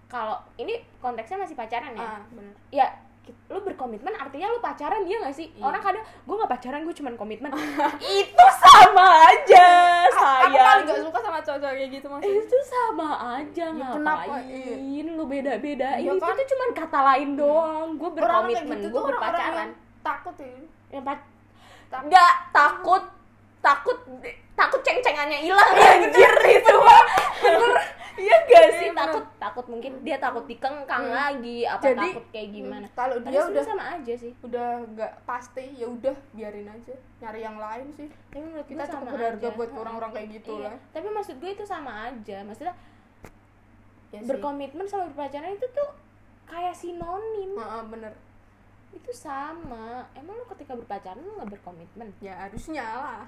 Kalau 0.07 0.39
ini 0.57 0.81
konteksnya 0.97 1.37
masih 1.39 1.53
pacaran 1.53 1.93
ya? 1.93 2.21
Benar 2.31 2.55
ya 2.71 2.87
lu 3.27 3.59
berkomitmen 3.61 4.13
artinya 4.13 4.47
lu 4.49 4.59
pacaran 4.59 5.03
dia 5.03 5.19
gak 5.19 5.33
sih 5.33 5.51
Iya. 5.51 5.63
orang 5.63 5.81
kadang 5.81 6.03
gue 6.03 6.35
nggak 6.35 6.51
pacaran 6.51 6.81
gue 6.83 6.95
cuman 6.95 7.15
komitmen 7.15 7.51
itu 8.19 8.47
sama 8.57 9.07
aja 9.27 9.67
aku 10.05 10.15
paling 10.15 10.55
sayang 10.55 10.81
gak 10.85 11.01
suka 11.03 11.19
sama 11.21 11.39
cowok 11.41 11.61
kayak 11.69 11.89
gitu 11.91 12.07
maksudnya 12.07 12.41
itu 12.41 12.59
sama 12.63 13.09
aja 13.37 13.67
Ya, 13.69 13.87
kenapa? 13.89 14.23
ngapain 14.25 15.07
lu 15.09 15.25
beda-bedain 15.25 16.01
Ya 16.01 16.13
itu 16.13 16.21
kan? 16.21 16.35
tuh 16.35 16.47
cuman 16.47 16.69
kata 16.73 16.99
lain 17.05 17.29
doang 17.35 17.89
gue 17.95 18.09
orang 18.09 18.17
berkomitmen 18.17 18.77
gitu 18.79 18.89
gue 18.89 19.03
berpacaran 19.05 19.55
yang 19.57 19.73
takut 20.01 20.35
ya 20.37 20.47
yang 20.93 21.05
Takut. 21.87 22.07
nggak 22.07 22.33
takut 22.51 23.03
takut 23.61 23.99
takut 24.53 24.81
ceng-cengannya 24.81 25.39
hilang 25.41 25.71
anjir 25.73 26.33
itu 26.49 26.75
mah 26.77 27.03
iya 28.17 28.37
gak 28.43 28.69
sih 28.75 28.89
bener. 28.89 28.99
takut 28.99 29.25
takut 29.37 29.67
mungkin 29.67 29.93
dia 30.01 30.17
takut 30.17 30.45
dikengkang 30.45 31.05
Hmm. 31.05 31.15
lagi 31.15 31.59
apa 31.63 31.83
Jadi, 31.87 32.01
takut 32.11 32.27
kayak 32.31 32.49
gimana. 32.51 32.87
hmm, 32.87 32.95
kalau 32.95 33.15
Padahal 33.17 33.31
dia 33.31 33.43
udah 33.47 33.65
sama 33.65 33.85
aja 33.93 34.15
sih. 34.15 34.33
udah 34.41 34.69
nggak 34.89 35.13
pasti 35.23 35.65
ya 35.73 35.87
udah 35.87 36.17
biarin 36.31 36.67
aja 36.67 36.95
nyari 37.19 37.41
yang 37.43 37.57
lain 37.57 37.87
sih. 37.93 38.09
Tapi 38.27 38.41
menurut 38.43 38.67
kita 38.67 38.85
sama 38.85 39.05
berharga 39.09 39.41
aja. 39.43 39.55
buat 39.55 39.71
orang-orang 39.71 40.11
kayak 40.13 40.29
gitu 40.35 40.53
Iya, 40.55 40.65
lah 40.65 40.77
tapi 40.91 41.07
maksud 41.09 41.35
gue 41.37 41.51
itu 41.51 41.65
sama 41.65 41.93
aja 42.07 42.37
maksudnya 42.43 42.75
ya 44.09 44.19
sih. 44.19 44.27
berkomitmen 44.27 44.87
sama 44.87 45.05
berpacaran 45.09 45.53
itu 45.53 45.67
tuh 45.71 45.89
kayak 46.47 46.73
sinonim. 46.73 47.53
Heeh, 47.53 47.83
bener. 47.87 48.13
Itu 48.93 49.11
sama. 49.11 50.07
Emang 50.15 50.35
lu 50.35 50.47
ketika 50.49 50.73
berpacaran 50.73 51.19
lu 51.19 51.37
nggak 51.37 51.51
berkomitmen? 51.53 52.09
Ya 52.19 52.39
harusnya 52.39 52.81
lah. 52.83 53.25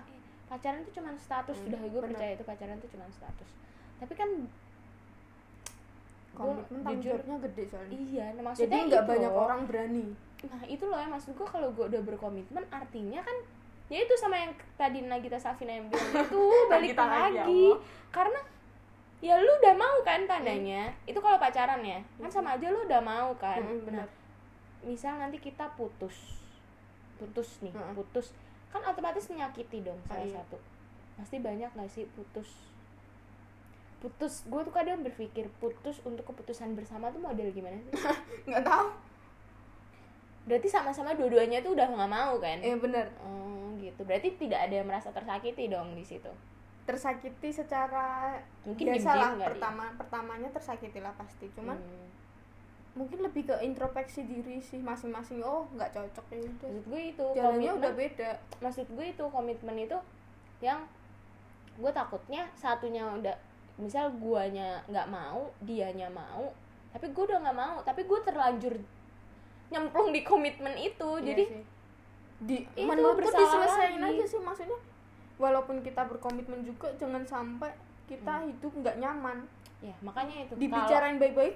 Pacaran 0.46 0.81
itu 0.81 0.96
cuma 0.96 1.12
status. 1.14 1.53
Hmm, 1.55 1.64
sudah 1.66 1.79
gue 1.79 1.90
bener. 1.92 2.09
percaya 2.09 2.33
itu 2.33 2.44
pacaran 2.46 2.79
itu 2.79 2.88
cuma 2.88 3.05
status. 3.11 3.51
Tapi 3.98 4.14
kan 4.14 4.31
komitmen 6.38 6.81
tanggung 6.87 7.03
jawabnya 7.03 7.37
gede 7.51 7.64
soalnya. 7.66 7.92
Iya 7.98 8.24
nah 8.24 8.33
jadi 8.33 8.46
maksudnya 8.46 8.81
nggak 8.87 9.05
itu 9.05 9.11
banyak 9.11 9.33
orang 9.35 9.61
berani. 9.66 10.07
Nah 10.46 10.62
itu 10.70 10.85
loh 10.87 10.98
ya 10.98 11.09
maksud 11.11 11.31
gue 11.35 11.48
kalau 11.48 11.68
gue 11.74 11.85
udah 11.90 12.03
berkomitmen 12.07 12.64
artinya 12.70 13.20
kan 13.20 13.37
ya 13.88 13.98
itu 14.05 14.14
sama 14.20 14.37
yang 14.37 14.53
tadi 14.77 15.03
Nagita 15.03 15.40
Safina 15.40 15.72
yang 15.72 15.88
bilang 15.88 16.12
itu 16.29 16.42
balik 16.68 16.92
lagi, 16.92 17.03
ya 17.03 17.09
lagi. 17.09 17.40
Allah. 17.40 17.77
karena 18.12 18.40
ya 19.18 19.35
lu 19.35 19.53
udah 19.59 19.74
mau 19.74 19.96
kan 20.07 20.20
tandanya 20.31 20.94
itu 21.03 21.18
kalau 21.18 21.42
pacaran 21.42 21.83
ya 21.83 21.98
kan 22.22 22.31
sama 22.31 22.55
aja 22.55 22.70
lu 22.70 22.87
udah 22.87 23.03
mau 23.03 23.35
kan. 23.35 23.59
Mm-mm, 23.59 23.90
nah 23.90 24.07
bener. 24.07 24.09
misal 24.87 25.18
nanti 25.18 25.42
kita 25.42 25.66
putus 25.74 26.38
putus 27.18 27.59
nih 27.64 27.74
Mm-mm. 27.74 27.98
putus 27.98 28.31
kan 28.70 28.85
otomatis 28.85 29.27
menyakiti 29.33 29.83
dong 29.83 29.98
salah 30.07 30.22
iya. 30.22 30.38
satu. 30.38 30.61
Pasti 31.18 31.42
banyak 31.42 31.66
gak 31.74 31.90
sih 31.90 32.07
putus 32.14 32.46
putus 33.99 34.45
gue 34.45 34.61
tuh 34.61 34.71
kadang 34.71 35.01
berpikir 35.01 35.51
putus 35.59 35.99
untuk 36.03 36.23
keputusan 36.25 36.73
bersama 36.73 37.09
tuh 37.09 37.19
model 37.19 37.51
gimana 37.51 37.75
sih? 37.77 37.91
Nggak 38.47 38.63
tahu. 38.63 38.89
Berarti 40.45 40.65
sama-sama 40.67 41.13
dua-duanya 41.13 41.61
tuh 41.61 41.77
udah 41.77 41.87
nggak 41.87 42.09
mau 42.09 42.39
kan? 42.39 42.57
Eh 42.59 42.73
bener. 42.75 43.05
Oh 43.21 43.77
gitu. 43.77 44.01
Berarti 44.03 44.33
tidak 44.35 44.61
ada 44.63 44.75
yang 44.75 44.87
merasa 44.87 45.11
tersakiti 45.11 45.69
dong 45.69 45.93
di 45.93 46.01
situ? 46.01 46.31
Tersakiti 46.85 47.53
secara 47.53 48.33
Mungkin 48.65 48.87
biasa 48.89 49.11
lah 49.13 49.33
ya. 49.35 49.45
pertama 49.47 49.93
pertamanya 49.93 50.49
tersakiti 50.49 50.99
lah 50.99 51.13
pasti. 51.15 51.53
Cuman 51.53 51.77
Hmm. 51.77 52.09
mungkin 52.97 53.21
lebih 53.21 53.45
ke 53.45 53.55
introspeksi 53.61 54.25
diri 54.25 54.57
sih 54.59 54.81
masing-masing. 54.81 55.43
Oh 55.43 55.69
nggak 55.71 55.93
cocok 55.93 56.25
ya 56.31 56.39
udah. 56.41 56.49
Maksud 56.65 56.85
gue 56.87 57.03
itu 57.05 57.25
jalannya 57.31 57.53
komitmen- 57.61 57.77
udah 57.77 57.93
beda. 57.93 58.31
maksud 58.59 58.87
gue 58.89 59.07
itu 59.07 59.25
komitmen 59.29 59.77
itu 59.77 59.99
yang 60.59 60.81
gue 61.77 61.93
takutnya 61.93 62.49
satunya 62.55 63.05
udah 63.05 63.37
misal 63.79 64.11
guanya 64.12 64.83
nggak 64.85 65.07
mau 65.07 65.49
dianya 65.61 66.07
mau 66.09 66.51
tapi 66.91 67.09
gue 67.09 67.25
udah 67.25 67.38
nggak 67.41 67.57
mau 67.57 67.77
tapi 67.81 68.03
gue 68.03 68.21
terlanjur 68.21 68.75
nyemplung 69.69 70.11
di 70.11 70.21
komitmen 70.21 70.75
itu 70.75 71.09
Iya 71.17 71.25
jadi 71.25 71.45
sih. 71.45 71.62
di 72.41 72.57
itu 72.67 72.83
diselesain 73.29 73.97
lagi. 73.97 74.14
aja 74.14 74.25
sih 74.27 74.41
maksudnya 74.41 74.79
walaupun 75.37 75.79
kita 75.81 76.03
berkomitmen 76.05 76.62
juga 76.62 76.91
jangan 76.95 77.23
sampai 77.23 77.71
kita 78.05 78.35
Hmm. 78.35 78.49
hidup 78.49 78.73
nggak 78.75 78.97
nyaman 78.97 79.38
ya 79.79 79.95
makanya 80.01 80.43
itu 80.43 80.53
dibicarain 80.57 81.17
baik-baik 81.17 81.55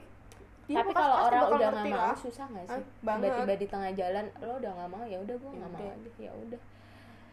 tapi 0.65 0.93
kalau 0.93 1.17
orang 1.27 1.43
udah 1.49 1.69
nggak 1.73 1.87
mau 1.89 1.99
lah. 2.05 2.15
susah 2.15 2.47
nggak 2.47 2.65
sih 2.67 2.83
banget. 3.03 3.29
tiba-tiba 3.29 3.55
di 3.57 3.67
tengah 3.67 3.91
jalan 3.93 4.25
lo 4.39 4.55
udah 4.57 4.71
nggak 4.73 4.91
mau 4.91 5.05
ya 5.05 5.19
udah 5.19 5.35
gue 5.35 5.51
Ya 5.51 5.59
nggak 5.59 5.71
mau 5.73 5.83
lagi 5.83 6.11
ya 6.21 6.33
udah 6.33 6.61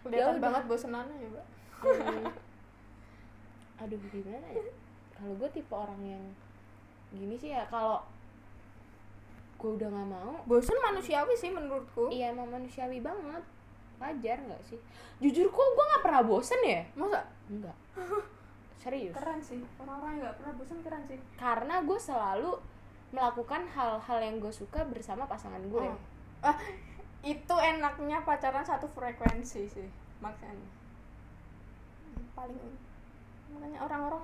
kelihatan 0.01 0.31
udah. 0.31 0.41
banget 0.41 0.63
bosenannya 0.65 1.15
ya 1.15 1.29
mbak 1.29 1.45
Hmm. 1.79 2.27
Aduh 3.79 3.99
gimana 4.11 4.47
ya? 4.51 4.63
Kalau 5.15 5.33
gue 5.35 5.49
tipe 5.49 5.71
orang 5.71 6.01
yang 6.03 6.23
gini 7.09 7.35
sih 7.35 7.51
ya 7.51 7.63
kalau 7.67 7.99
gue 9.59 9.71
udah 9.75 9.87
nggak 9.87 10.07
mau 10.07 10.39
bosen 10.45 10.75
manusiawi 10.79 11.35
sih 11.35 11.51
menurutku. 11.51 12.07
Iya 12.07 12.31
emang 12.31 12.47
manusiawi 12.47 12.99
banget. 12.99 13.43
Wajar 13.99 14.37
nggak 14.39 14.63
sih? 14.63 14.79
Jujur 15.19 15.51
kok 15.51 15.67
gue 15.75 15.85
nggak 15.91 16.03
pernah 16.03 16.21
bosen 16.23 16.59
ya? 16.63 16.81
Masa? 16.95 17.23
Enggak 17.51 17.75
serius. 18.83 19.11
Keren 19.11 19.39
sih. 19.43 19.59
Orang-orang 19.75 20.15
yang 20.15 20.23
nggak 20.23 20.37
pernah 20.39 20.53
bosen 20.55 20.79
keren 20.79 21.03
sih. 21.03 21.19
Karena 21.35 21.83
gue 21.83 21.99
selalu 21.99 22.51
melakukan 23.09 23.65
hal-hal 23.73 24.19
yang 24.21 24.37
gue 24.37 24.53
suka 24.53 24.85
bersama 24.85 25.25
pasangan 25.25 25.59
gue 25.65 25.81
Oh. 25.81 25.97
ah 26.39 26.55
itu 27.19 27.51
enaknya 27.51 28.23
pacaran 28.23 28.63
satu 28.63 28.87
frekuensi 28.87 29.67
sih 29.67 29.89
makanya 30.23 30.69
paling 32.31 32.55
makanya 33.51 33.79
orang-orang. 33.79 34.21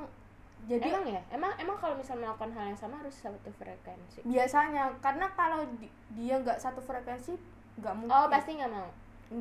Jadi 0.65 0.87
emang 0.87 1.05
ya? 1.05 1.21
Emang 1.29 1.51
emang 1.55 1.77
kalau 1.77 1.93
misal 1.93 2.15
melakukan 2.15 2.49
hal 2.49 2.65
yang 2.67 2.79
sama 2.79 2.97
harus 2.97 3.13
satu 3.13 3.51
frekuensi? 3.51 4.23
Biasanya 4.23 4.89
karena 4.97 5.29
kalau 5.31 5.61
di- 5.75 5.91
dia 6.11 6.35
nggak 6.35 6.57
satu 6.57 6.79
frekuensi 6.79 7.37
nggak 7.75 7.93
mungkin. 7.93 8.15
Oh 8.15 8.27
pasti 8.27 8.55
nggak 8.55 8.71
mau? 8.71 8.89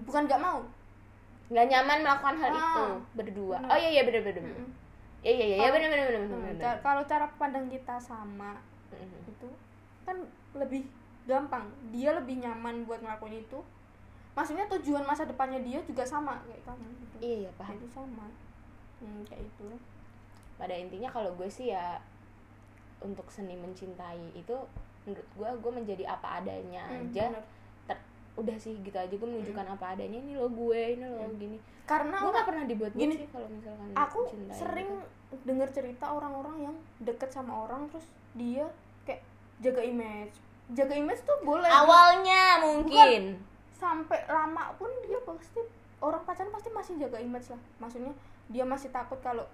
Bukan 0.03 0.23
nggak 0.25 0.39
mau. 0.39 0.61
Nggak 1.47 1.67
nyaman 1.67 1.99
melakukan 2.01 2.37
hal 2.37 2.51
Ah, 2.51 2.59
itu 2.59 2.85
berdua? 3.15 3.57
bener. 3.59 3.69
oh 3.69 3.79
iya 3.79 3.91
iya 3.91 4.03
bener 4.03 4.23
bener 4.23 4.43
Mm-mm. 4.43 4.69
iya 5.21 5.33
iya 5.35 5.57
iya 5.59 5.69
bener 5.71 5.89
bener 5.89 6.05
Hmm, 6.25 6.41
bener 6.43 6.57
ca- 6.59 6.81
kalau 6.83 7.03
cara 7.05 7.27
pandang 7.35 7.69
kita 7.69 7.97
sama 7.99 8.57
Mm-mm. 8.91 9.23
itu 9.27 9.49
kan 10.03 10.17
lebih 10.55 10.85
gampang. 11.25 11.65
Dia 11.89 12.13
lebih 12.13 12.37
nyaman 12.39 12.85
buat 12.85 13.01
ngelakuin 13.01 13.41
itu. 13.41 13.61
Maksudnya 14.35 14.69
tujuan 14.69 15.05
masa 15.05 15.25
depannya 15.25 15.57
dia 15.59 15.81
juga 15.81 16.03
sama 16.03 16.37
kayak 16.43 16.61
kamu 16.65 16.85
gitu. 16.99 17.17
iya 17.23 17.37
iya 17.39 17.51
paham. 17.55 17.73
Jadi 17.73 17.89
sama 17.89 18.27
hmm, 18.97 19.23
kayak 19.25 19.43
itu 19.43 19.67
pada 20.55 20.73
intinya 20.73 21.09
kalau 21.09 21.33
gue 21.33 21.47
sih 21.47 21.69
ya 21.69 21.99
untuk 23.01 23.27
seni 23.27 23.55
mencintai 23.55 24.33
itu 24.33 24.55
menurut 25.05 25.29
gue 25.31 25.49
gue 25.61 25.73
menjadi 25.75 26.05
apa 26.09 26.39
adanya 26.39 26.85
Hmm, 26.87 27.05
aja. 27.05 27.29
bener. 27.29 27.45
Ter- 27.85 28.07
udah 28.35 28.57
sih 28.57 28.79
gitu 28.79 28.95
aja 28.95 29.11
gue 29.11 29.29
menunjukkan 29.29 29.67
apa 29.69 29.87
adanya 29.93 30.17
ini 30.17 30.33
lo 30.35 30.49
gue 30.49 30.83
ini 30.95 31.05
lo 31.05 31.21
Hmm. 31.23 31.37
gini. 31.37 31.59
Karena 31.85 32.17
gue 32.17 32.33
gak 32.33 32.47
pernah 32.47 32.65
dibuat 32.65 32.93
Gini, 32.93 33.13
sih 33.15 33.29
kalau 33.29 33.45
misalkan 33.47 33.93
aku 33.93 34.19
mencintai 34.25 34.57
sering 34.57 34.89
gitu. 34.89 35.37
dengar 35.45 35.69
cerita 35.69 36.07
orang-orang 36.09 36.57
yang 36.63 36.75
deket 36.99 37.29
sama 37.29 37.53
orang 37.61 37.85
terus 37.89 38.07
dia 38.33 38.65
kayak 39.05 39.21
jaga 39.61 39.83
image. 39.83 40.33
Jaga 40.71 40.95
image 40.95 41.21
tuh 41.21 41.37
boleh. 41.43 41.69
Awalnya 41.69 42.43
mungkin. 42.63 43.23
sampai 43.75 44.17
lama 44.25 44.73
pun 44.75 44.89
dia 45.03 45.19
pasti 45.21 45.61
orang 45.99 46.25
pacaran 46.25 46.49
pasti 46.49 46.71
masih 46.71 46.95
jaga 46.97 47.19
image 47.19 47.51
lah. 47.51 47.61
Maksudnya 47.77 48.15
dia 48.47 48.63
masih 48.63 48.89
takut 48.89 49.19
kalau 49.19 49.45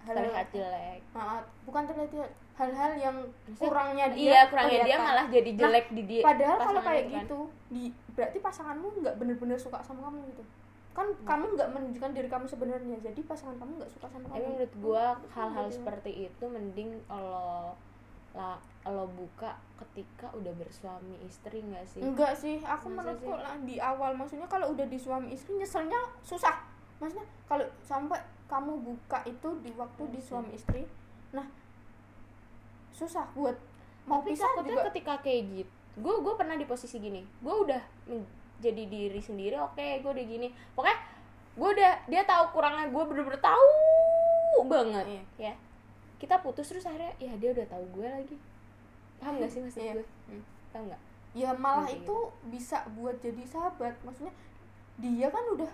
hal 0.00 0.14
terlihat 0.14 0.48
jelek 0.48 1.00
Nah, 1.10 1.38
bukan 1.62 1.82
terlihat 1.84 2.08
jelek, 2.08 2.30
hal-hal 2.54 2.92
yang 2.94 3.16
kurangnya 3.54 4.06
dia 4.08 4.22
iya 4.24 4.40
kurangnya 4.46 4.80
dia 4.82 4.96
malah 4.96 5.26
jadi 5.26 5.50
Nah, 5.52 5.58
jelek 5.60 5.86
di 5.90 6.02
dia 6.04 6.22
padahal 6.22 6.56
kalau 6.60 6.80
kayak 6.80 7.04
kan. 7.04 7.14
gitu 7.20 7.38
di 7.68 7.82
berarti 8.12 8.38
pasanganmu 8.38 8.86
nggak 8.96 9.14
bener-bener 9.16 9.56
suka 9.56 9.78
sama 9.80 10.06
kamu 10.06 10.22
gitu 10.28 10.42
kan 10.90 11.06
Hmm. 11.06 11.22
kamu 11.22 11.44
nggak 11.54 11.68
menunjukkan 11.70 12.10
diri 12.10 12.26
kamu 12.26 12.46
sebenarnya 12.46 12.96
jadi 13.00 13.20
pasangan 13.22 13.54
kamu 13.56 13.72
nggak 13.76 13.92
suka 13.92 14.06
sama 14.08 14.26
tapi 14.26 14.34
kamu 14.36 14.48
menurut 14.52 14.74
gua 14.76 15.04
Hmm, 15.12 15.30
hal-hal 15.30 15.66
gitu. 15.66 15.76
seperti 15.76 16.10
itu 16.24 16.44
mending 16.44 16.90
kalau 17.04 17.74
lah 18.30 18.58
lo 18.84 19.06
buka 19.08 19.50
ketika 19.78 20.30
udah 20.32 20.52
bersuami 20.54 21.18
istri 21.22 21.58
nggak 21.60 21.84
sih 21.84 22.00
enggak 22.00 22.34
sih 22.34 22.56
aku 22.60 22.86
Masa 22.88 23.10
menurutku 23.10 23.30
sih? 23.30 23.40
lah 23.40 23.54
di 23.60 23.76
awal 23.78 24.10
maksudnya 24.12 24.46
kalau 24.46 24.70
udah 24.70 24.84
di 24.84 24.96
suami 24.96 25.30
istri 25.30 25.54
nyeselnya 25.54 25.98
susah 26.20 26.54
maksudnya 26.98 27.26
kalau 27.44 27.66
sampai 27.80 28.18
kamu 28.46 28.72
buka 28.80 29.22
itu 29.24 29.48
di 29.60 29.70
waktu 29.72 30.02
di 30.08 30.16
Iya 30.16 30.26
suami 30.26 30.50
istri 30.52 30.82
nah 31.30 31.44
susah 32.90 33.28
buat 33.32 33.54
mau 34.04 34.18
tapi 34.18 34.32
pisah 34.32 34.48
takutnya 34.50 34.74
juga. 34.74 34.86
ketika 34.90 35.14
kayak 35.20 35.42
gitu 35.54 35.72
gue 35.98 36.14
gue 36.16 36.34
pernah 36.34 36.54
di 36.54 36.64
posisi 36.64 36.96
gini 36.96 37.22
gue 37.22 37.54
udah 37.54 37.82
menjadi 38.06 38.84
diri 38.84 39.20
sendiri 39.20 39.54
oke 39.56 39.78
gue 39.98 40.10
udah 40.10 40.24
gini. 40.24 40.48
Pokoknya 40.72 40.98
gue 41.54 41.68
udah 41.74 41.92
dia 42.06 42.22
tahu 42.22 42.44
kurangnya 42.50 42.86
gue 42.86 43.02
bener-bener 43.04 43.38
tahu 43.38 43.70
banget 44.64 45.06
Iya. 45.06 45.22
ya. 45.38 45.54
Kita 46.16 46.38
putus 46.38 46.66
terus 46.66 46.82
akhirnya 46.82 47.14
ya 47.16 47.34
dia 47.34 47.50
udah 47.50 47.66
tahu 47.66 47.84
gue 47.94 48.06
lagi. 48.06 48.36
Paham 49.18 49.38
gak 49.38 49.50
sih 49.50 49.60
maksud 49.60 49.78
Iya. 49.78 49.94
gue 49.94 50.06
Hmm. 50.30 50.42
tahu 50.70 50.82
nggak? 50.86 51.02
Ya 51.34 51.50
malah 51.52 51.86
Kayak 51.86 52.02
itu 52.02 52.16
bisa 52.48 52.78
buat 52.94 53.16
jadi 53.18 53.42
sahabat. 53.44 53.94
Maksudnya 54.02 54.34
dia 54.98 55.26
kan 55.28 55.44
udah 55.48 55.70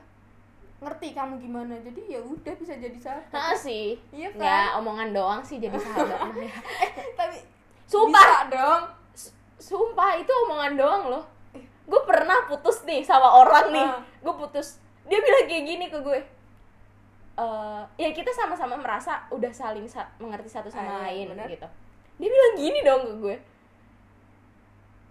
ngerti 0.79 1.09
kamu 1.11 1.39
gimana. 1.39 1.75
Jadi 1.79 2.01
ya 2.09 2.21
udah 2.21 2.55
bisa 2.55 2.75
jadi 2.75 2.97
sahabat. 2.97 3.31
Nah 3.31 3.55
sih. 3.55 3.95
Iya 4.11 4.29
kan 4.31 4.39
nggak 4.39 4.69
omongan 4.79 5.09
doang 5.11 5.41
sih 5.41 5.57
jadi 5.57 5.75
sahabat. 5.85 6.21
Ya. 6.35 6.53
tapi 7.15 7.39
sumpah. 7.85 8.21
bisa 8.21 8.43
dong. 8.51 8.83
Sumpah 9.57 10.11
itu 10.15 10.33
omongan 10.47 10.73
doang 10.75 11.03
loh. 11.09 11.25
Gue 11.85 12.01
pernah 12.03 12.45
putus 12.45 12.83
nih 12.83 13.01
sama 13.01 13.29
orang 13.29 13.71
nih. 13.71 13.85
Ah. 13.85 14.01
gue 14.21 14.35
putus. 14.35 14.81
Dia 15.05 15.19
bilang 15.19 15.45
kayak 15.45 15.65
gini 15.65 15.87
ke 15.87 15.99
gue. 15.99 16.21
Eh 17.35 17.83
ya 17.99 18.09
kita 18.11 18.31
sama-sama 18.31 18.75
merasa 18.75 19.27
udah 19.29 19.51
saling 19.51 19.85
sa- 19.85 20.07
mengerti 20.17 20.47
satu 20.47 20.69
sama 20.69 20.87
Ah, 21.03 21.11
iya, 21.11 21.27
lain 21.27 21.35
bener. 21.35 21.49
gitu. 21.51 21.69
Dia 22.17 22.29
bilang 22.29 22.53
gini 22.55 22.79
dong 22.81 23.03
ke 23.05 23.15
gue 23.21 23.37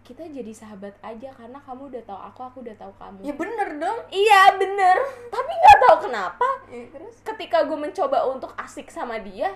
kita 0.03 0.23
jadi 0.25 0.51
sahabat 0.51 0.91
aja 0.99 1.31
karena 1.31 1.55
kamu 1.57 1.87
udah 1.87 2.03
tahu 2.03 2.19
aku 2.21 2.39
aku 2.43 2.57
udah 2.59 2.75
tahu 2.75 2.91
kamu. 2.93 3.23
Ya 3.23 3.33
bener 3.33 3.67
dong. 3.77 3.99
Iya 4.09 4.41
bener. 4.53 4.97
Tapi 5.27 5.51
nggak 5.53 5.77
tahu 5.79 5.95
kenapa 6.03 6.47
ya, 6.67 6.83
terus? 6.89 7.15
ketika 7.23 7.63
gue 7.63 7.77
mencoba 7.77 8.27
untuk 8.27 8.51
asik 8.53 8.87
sama 8.87 9.15
dia 9.17 9.47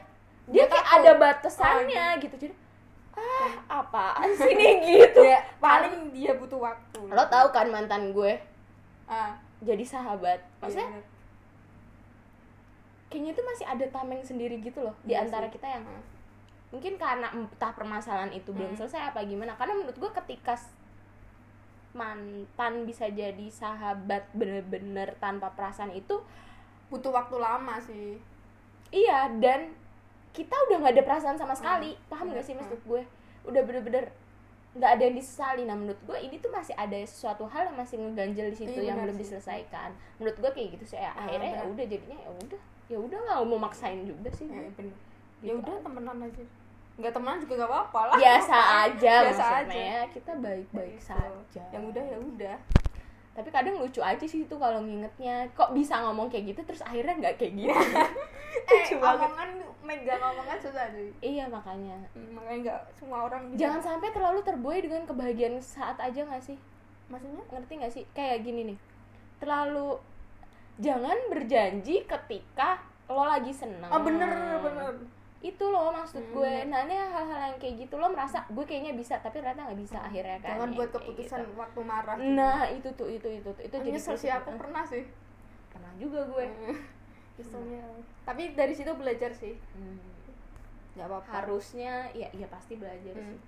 dia, 0.48 0.64
Dia 0.64 0.66
kayak 0.66 0.88
takut. 0.88 0.98
ada 0.98 1.12
batasannya 1.14 2.06
gitu. 2.22 2.36
Jadi 2.40 2.56
ah 3.14 3.52
apaan 3.78 4.30
sih 4.32 4.54
nih 4.54 4.74
gitu. 4.88 5.20
Ya 5.22 5.44
paling 5.58 6.10
dia 6.10 6.32
butuh 6.34 6.64
waktu. 6.64 7.00
Lo 7.06 7.24
tahu 7.28 7.52
kan 7.52 7.68
mantan 7.68 8.12
gue? 8.12 8.40
Ah. 9.04 9.36
Jadi 9.60 9.84
sahabat. 9.84 10.40
Iya 10.40 10.60
maksudnya 10.62 10.88
bener. 10.90 11.06
kayaknya 13.08 13.32
itu 13.32 13.42
masih 13.42 13.66
ada 13.66 13.86
tameng 13.90 14.22
sendiri 14.22 14.60
gitu 14.60 14.80
loh 14.80 14.96
di 15.02 15.12
Iya 15.12 15.24
antara 15.24 15.48
sih. 15.48 15.54
kita 15.54 15.68
yang 15.70 15.84
Ah. 15.84 16.04
Mungkin 16.68 16.96
karena 16.96 17.32
entah 17.32 17.72
permasalahan 17.72 18.30
itu 18.30 18.52
belum 18.52 18.74
Hmm. 18.74 18.80
selesai 18.80 19.10
apa 19.10 19.24
gimana. 19.24 19.56
Karena 19.56 19.74
menurut 19.74 19.96
gue 19.96 20.12
ketika 20.14 20.56
mantan 21.94 22.86
bisa 22.86 23.10
jadi 23.10 23.48
sahabat 23.50 24.30
bener-bener 24.32 25.16
tanpa 25.18 25.50
perasaan 25.50 25.90
itu 25.92 26.22
butuh 26.88 27.10
waktu 27.10 27.36
lama 27.38 27.76
sih. 27.80 28.20
Iya 28.90 29.32
dan 29.38 29.74
kita 30.32 30.54
udah 30.70 30.78
nggak 30.80 30.94
ada 30.94 31.04
perasaan 31.04 31.36
sama 31.36 31.52
sekali. 31.52 31.98
Paham 32.06 32.30
Bener, 32.30 32.40
gak 32.40 32.46
sih 32.46 32.54
hmm. 32.54 32.62
maksud 32.62 32.80
gue? 32.86 33.02
Udah 33.44 33.62
bener-bener 33.64 34.06
nggak 34.78 34.92
ada 34.94 35.04
yang 35.04 35.16
disesali. 35.18 35.66
Nah 35.66 35.74
menurut 35.74 35.98
gue 36.00 36.18
ini 36.20 36.38
tuh 36.38 36.52
masih 36.52 36.76
ada 36.76 36.94
sesuatu 37.02 37.48
hal 37.48 37.66
yang 37.66 37.78
masih 37.78 37.98
ngeganjel 37.98 38.54
di 38.54 38.58
situ 38.58 38.78
Iya, 38.78 38.94
yang 38.94 38.98
belum 39.02 39.16
sih. 39.16 39.22
diselesaikan. 39.26 39.90
Menurut 40.20 40.38
gue 40.38 40.52
kayak 40.54 40.70
gitu 40.78 40.86
sih. 40.86 41.00
Ya 41.00 41.10
Ah, 41.10 41.26
akhirnya 41.26 41.52
ya 41.56 41.64
udah. 41.66 41.86
jadinya 41.88 42.18
ya 42.20 42.32
udah. 42.38 42.62
Ya 42.88 42.98
udah 43.00 43.18
nggak 43.18 43.38
mau 43.44 43.60
maksain 43.60 44.06
juga 44.06 44.30
sih. 44.30 44.46
Ya 44.46 44.70
bener 44.72 44.94
Gitu. 45.38 45.48
ya 45.48 45.54
udah 45.56 45.76
temenan 45.82 46.18
aja. 46.20 46.44
Nggak 46.98 47.14
temenan 47.14 47.38
juga 47.38 47.54
gak 47.56 47.70
apa-apa 47.70 48.00
lah. 48.10 48.18
Biasa 48.18 48.58
aja 48.84 49.14
Biasa 49.24 49.44
maksudnya 49.44 49.98
aja. 50.00 50.10
kita 50.10 50.32
baik-baik 50.36 50.96
Gitu. 50.96 51.08
saja. 51.08 51.64
Yang 51.70 51.84
udah 51.88 52.04
ya 52.04 52.18
udah. 52.18 52.58
Tapi 53.32 53.50
kadang 53.52 53.78
lucu 53.78 54.02
aja 54.02 54.26
sih 54.26 54.42
itu 54.42 54.56
kalau 54.58 54.82
ngingetnya 54.82 55.46
kok 55.54 55.70
bisa 55.70 56.02
ngomong 56.02 56.26
kayak 56.26 56.52
gitu 56.52 56.62
terus 56.64 56.82
akhirnya 56.82 57.14
nggak 57.16 57.36
kayak 57.38 57.54
gitu. 57.56 57.70
Eh 58.58 58.82
Lucu 58.82 58.98
omongan 58.98 59.50
megang 59.80 60.18
omongan 60.18 60.58
susah 60.58 60.90
sih. 60.90 61.14
Iya 61.22 61.46
makanya. 61.46 61.94
Hmm, 62.12 62.34
makanya 62.34 62.58
nggak 62.66 62.82
semua 62.92 63.20
orang 63.24 63.54
bisa. 63.54 63.60
jangan 63.62 63.82
sampai 63.84 64.10
terlalu 64.10 64.40
terbuai 64.42 64.80
dengan 64.82 65.06
kebahagiaan 65.06 65.62
saat 65.62 65.96
aja 65.98 66.26
nggak 66.26 66.42
sih? 66.42 66.58
Maksudnya? 67.08 67.46
Ngerti 67.48 67.74
nggak 67.78 67.94
sih? 67.94 68.04
Kayak 68.12 68.42
gini 68.42 68.74
nih 68.74 68.78
terlalu 69.38 70.02
jangan 70.78 71.14
berjanji 71.30 72.02
ketika 72.04 72.82
lo 73.06 73.22
lagi 73.22 73.54
seneng. 73.54 73.86
Oh 73.88 74.02
bener 74.02 74.26
bener 74.60 74.98
itu 75.38 75.62
loh 75.64 75.94
maksud 75.94 76.18
Hmm, 76.20 76.34
gue. 76.34 76.54
Nah 76.66 76.82
ini 76.84 76.98
hal-hal 76.98 77.40
yang 77.48 77.58
kayak 77.58 77.86
gitu 77.86 77.96
lo 77.96 78.10
merasa 78.10 78.42
gue 78.48 78.66
kayaknya 78.66 78.98
bisa 78.98 79.22
tapi 79.22 79.38
ternyata 79.38 79.70
nggak 79.70 79.80
bisa 79.80 79.98
akhirnya 80.02 80.38
kan. 80.42 80.50
Jangan 80.58 80.70
buat 80.74 80.90
kayak 80.90 80.96
keputusan 80.98 81.40
gitu. 81.40 81.54
waktu 81.56 81.80
marah 81.82 82.16
nah 82.18 82.62
itu 82.66 82.90
tuh 82.94 83.08
itu 83.08 83.28
itu 83.32 83.46
tuh 83.46 83.62
itu 83.62 83.76
itu 83.78 83.86
jadi 83.94 84.00
sih 84.18 84.32
aku 84.32 84.50
pernah 84.58 84.82
sih. 84.82 85.04
Pernah 85.70 85.94
juga 85.96 86.20
gue. 86.26 86.46
Keselnya. 87.38 87.86
tapi 88.26 88.58
dari 88.58 88.74
situ 88.74 88.90
belajar 88.98 89.30
sih. 89.30 89.54
Hmm. 89.74 90.02
nggak 90.98 91.06
apa-apa. 91.06 91.30
Harusnya 91.30 92.10
ya 92.12 92.26
ya 92.34 92.50
pasti 92.50 92.74
belajar 92.74 93.14
Hmm. 93.14 93.30
sih. 93.30 93.40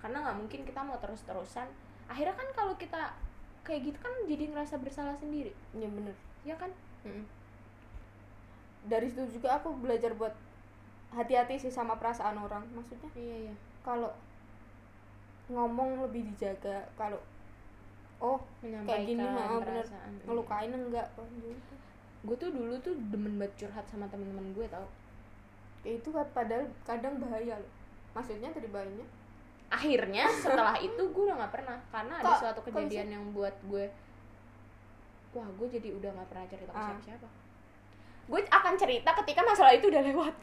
Karena 0.00 0.24
nggak 0.24 0.36
mungkin 0.40 0.60
kita 0.64 0.80
mau 0.80 0.96
terus-terusan. 0.96 1.68
Akhirnya 2.08 2.32
kan 2.32 2.48
kalau 2.52 2.72
kita 2.74 3.12
kayak 3.60 3.80
gitu 3.84 3.98
kan 4.00 4.12
jadi 4.24 4.48
ngerasa 4.48 4.80
bersalah 4.80 5.12
sendiri. 5.14 5.52
Ya 5.72 5.84
bener. 5.86 6.16
Ya 6.42 6.56
kan? 6.56 6.72
Mm. 7.04 7.28
dari 8.84 9.08
situ 9.08 9.40
juga 9.40 9.56
aku 9.56 9.72
belajar 9.76 10.12
buat 10.12 10.36
hati-hati 11.14 11.54
sih 11.56 11.70
sama 11.70 11.94
perasaan 11.96 12.36
orang 12.36 12.66
maksudnya 12.70 13.08
iya 13.14 13.48
iya. 13.48 13.54
kalau 13.80 14.10
ngomong 15.46 16.02
lebih 16.02 16.26
dijaga 16.32 16.80
kalau 16.96 17.20
oh 18.18 18.40
menyampaikan 18.64 19.04
gini, 19.04 19.20
ha, 19.20 19.60
bener. 19.60 19.84
perasaan. 19.84 20.10
Ngelukain 20.24 20.72
enggak 20.72 21.04
gitu. 21.36 21.74
gue 22.24 22.36
tuh 22.40 22.50
dulu 22.56 22.72
tuh 22.80 22.96
demen 23.12 23.36
banget 23.36 23.52
curhat 23.60 23.84
sama 23.84 24.08
temen-temen 24.08 24.56
gue 24.56 24.64
tau? 24.72 24.88
Ya 25.84 26.00
itu 26.00 26.08
padahal 26.08 26.64
kadang 26.88 27.20
bahaya 27.20 27.60
loh. 27.60 27.72
Maksudnya 28.16 28.48
dari 28.56 28.64
bahayanya 28.72 29.04
akhirnya 29.68 30.24
setelah 30.44 30.76
itu 30.78 31.02
gue 31.02 31.22
udah 31.26 31.36
nggak 31.36 31.52
pernah 31.52 31.76
karena 31.90 32.14
ada 32.22 32.30
Kok- 32.30 32.40
suatu 32.40 32.60
kok 32.62 32.66
kejadian 32.72 33.08
yang 33.10 33.24
buat 33.34 33.54
gue 33.66 33.84
wah 35.34 35.48
gue 35.50 35.66
jadi 35.66 35.88
udah 35.98 36.10
nggak 36.14 36.28
pernah 36.30 36.46
cerita 36.46 36.70
ke 36.70 36.78
Ah. 36.78 36.94
siapa-siapa 36.94 37.28
gue 38.24 38.40
akan 38.48 38.74
cerita 38.80 39.10
ketika 39.24 39.40
masalah 39.44 39.72
itu 39.76 39.92
udah 39.92 40.02
lewat. 40.02 40.34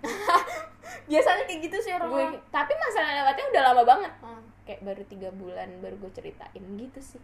Biasanya 1.10 1.44
kayak 1.50 1.60
gitu 1.66 1.78
sih 1.82 1.92
orang 1.98 2.10
gue 2.14 2.26
tapi 2.54 2.74
masalah 2.78 3.12
lewatnya 3.26 3.46
udah 3.50 3.62
lama 3.72 3.84
banget. 3.84 4.12
Ah, 4.22 4.42
kayak 4.66 4.82
baru 4.86 5.04
tiga 5.10 5.30
bulan 5.34 5.70
baru 5.82 5.96
gue 5.98 6.12
ceritain 6.14 6.64
gitu 6.78 7.00
sih. 7.02 7.24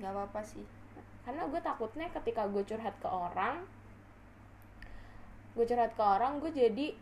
Nggak 0.00 0.12
apa-apa 0.16 0.40
sih. 0.44 0.64
Karena 1.28 1.44
gue 1.44 1.60
takutnya 1.60 2.08
ketika 2.08 2.48
gue 2.48 2.62
curhat 2.64 2.96
ke 2.96 3.08
orang 3.08 3.68
gue 5.58 5.66
curhat 5.66 5.90
ke 5.98 6.04
orang 6.04 6.38
gue 6.38 6.54
jadi 6.54 6.94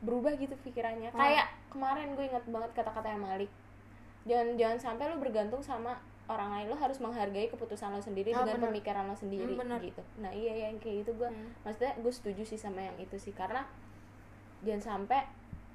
berubah 0.00 0.32
gitu 0.40 0.56
pikirannya. 0.64 1.12
Hmm. 1.12 1.20
kayak 1.20 1.46
kemarin 1.68 2.16
gue 2.16 2.24
inget 2.24 2.44
banget 2.48 2.70
kata-katanya 2.72 3.20
Malik. 3.20 3.50
Jangan 4.24 4.56
jangan 4.56 4.78
sampai 4.80 5.04
lo 5.12 5.20
bergantung 5.20 5.60
sama 5.60 6.00
orang 6.30 6.50
lain 6.52 6.66
lo 6.66 6.76
harus 6.76 6.96
menghargai 6.96 7.46
keputusan 7.46 7.90
lo 7.90 7.98
sendiri 7.98 8.30
Ah, 8.30 8.40
dengan 8.40 8.56
bener. 8.56 8.66
pemikiran 8.70 9.04
lo 9.04 9.14
sendiri 9.14 9.50
Hmm, 9.50 9.60
bener. 9.60 9.78
gitu 9.82 10.02
nah 10.16 10.30
iya 10.32 10.54
yang 10.64 10.78
kayak 10.78 11.02
gitu 11.02 11.12
gue 11.16 11.26
Hmm. 11.26 11.50
maksudnya 11.60 11.92
gue 11.96 12.12
setuju 12.12 12.42
sih 12.44 12.56
sama 12.56 12.80
yang 12.80 12.94
itu 12.96 13.16
sih 13.16 13.32
karena 13.32 13.66
jangan 14.60 14.82
sampai 14.96 15.26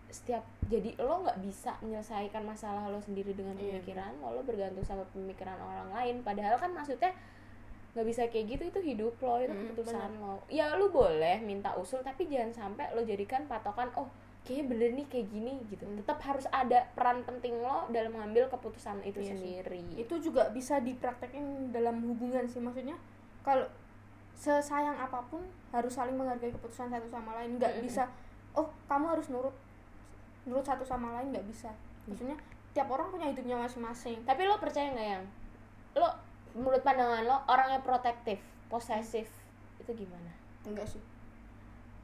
setiap 0.08 0.42
jadi 0.64 0.96
lo 0.98 1.22
nggak 1.22 1.42
bisa 1.42 1.76
menyelesaikan 1.80 2.42
masalah 2.42 2.86
lo 2.86 2.98
sendiri 2.98 3.32
dengan 3.32 3.54
Iya. 3.54 3.78
pemikiran 3.78 4.16
lo 4.18 4.32
lo 4.32 4.42
bergantung 4.42 4.82
sama 4.82 5.04
pemikiran 5.10 5.58
orang 5.58 5.92
lain 5.92 6.16
padahal 6.22 6.56
kan 6.56 6.72
maksudnya 6.72 7.12
nggak 7.92 8.06
bisa 8.06 8.22
kayak 8.28 8.46
gitu 8.50 8.64
itu 8.66 8.80
hidup 8.86 9.16
lo 9.20 9.40
itu 9.40 9.50
Mm, 9.50 9.62
keputusan 9.66 10.12
lo 10.20 10.40
ya 10.48 10.72
lo 10.72 10.88
boleh 10.90 11.40
minta 11.42 11.74
usul 11.74 12.00
tapi 12.00 12.26
jangan 12.26 12.52
sampai 12.52 12.92
lo 12.92 13.02
jadikan 13.02 13.44
patokan 13.46 13.88
oh 13.96 14.08
kayaknya 14.46 14.66
bener 14.70 14.90
nih 14.94 15.08
kayak 15.10 15.28
gini 15.34 15.54
gitu. 15.74 15.90
Mm. 15.90 15.98
tetap 16.06 16.22
harus 16.22 16.46
ada 16.54 16.86
peran 16.94 17.26
penting 17.26 17.58
lo 17.60 17.90
dalam 17.90 18.14
mengambil 18.14 18.46
keputusan 18.46 19.02
itu 19.02 19.18
Iya 19.20 19.34
sih. 19.34 19.58
sendiri. 19.66 19.82
Itu 19.98 20.22
juga 20.22 20.54
bisa 20.54 20.78
dipraktekin 20.78 21.74
dalam 21.74 21.98
hubungan 22.06 22.46
sih 22.46 22.62
maksudnya 22.62 22.94
kalau 23.42 23.66
sesayang 24.38 24.94
apa 25.02 25.26
pun 25.32 25.42
harus 25.74 25.98
saling 25.98 26.14
menghargai 26.14 26.54
keputusan 26.54 26.94
satu 26.94 27.10
sama 27.10 27.34
lain. 27.42 27.58
Nggak 27.58 27.82
Mm-mm. 27.82 27.86
bisa 27.90 28.06
oh 28.54 28.70
kamu 28.86 29.18
harus 29.18 29.28
nurut 29.34 29.56
nurut 30.46 30.62
satu 30.62 30.86
sama 30.86 31.18
lain 31.18 31.34
nggak 31.34 31.48
bisa. 31.50 31.74
Maksudnya 32.06 32.38
tiap 32.78 32.86
orang 32.94 33.10
punya 33.10 33.34
hidupnya 33.34 33.58
masing-masing. 33.58 34.22
Tapi 34.30 34.46
lo 34.46 34.62
percaya 34.62 34.94
nggak 34.94 35.10
yang? 35.10 35.26
Lo 35.98 36.08
menurut 36.54 36.86
pandangan 36.86 37.26
lo 37.26 37.42
orang 37.50 37.74
yang 37.74 37.84
protektif 37.84 38.38
posesif 38.70 39.26
itu 39.82 39.92
gimana? 39.92 40.30
Enggak 40.70 40.86
sih 40.86 41.02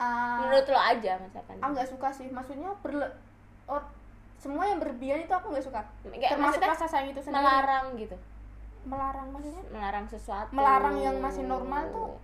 Ah, 0.01 0.41
menurut 0.41 0.65
lo 0.65 0.79
aja 0.81 1.13
misalkan. 1.21 1.61
Aku 1.61 1.71
nggak 1.77 1.89
suka 1.93 2.09
sih 2.09 2.27
maksudnya 2.33 2.73
berle 2.81 3.05
oh, 3.69 3.77
semua 4.41 4.65
yang 4.65 4.81
berlebihan 4.81 5.21
itu 5.21 5.29
aku 5.29 5.53
nggak 5.53 5.61
suka. 5.61 5.85
Kayak 6.09 6.33
termasuk 6.33 6.61
rasa 6.65 6.89
sayang 6.89 7.13
itu 7.13 7.21
sendiri. 7.21 7.37
melarang 7.37 7.85
gitu. 7.93 8.17
Melarang 8.89 9.27
maksudnya? 9.29 9.61
Melarang 9.69 10.05
sesuatu. 10.09 10.49
Melarang 10.57 10.97
yang 10.97 11.21
masih 11.21 11.45
normal 11.45 11.85
tuh 11.93 12.17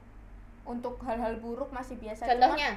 untuk 0.66 0.98
hal-hal 1.06 1.38
buruk 1.38 1.70
masih 1.70 2.02
biasa. 2.02 2.26
Cuman, 2.26 2.34
contohnya? 2.34 2.72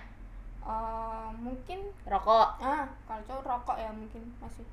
eh, 0.61 1.29
mungkin 1.41 1.81
rokok. 2.05 2.61
Ah 2.61 2.85
kalau 3.09 3.23
cowok 3.25 3.45
rokok 3.49 3.77
ya 3.81 3.89
mungkin 3.89 4.21
masih. 4.45 4.69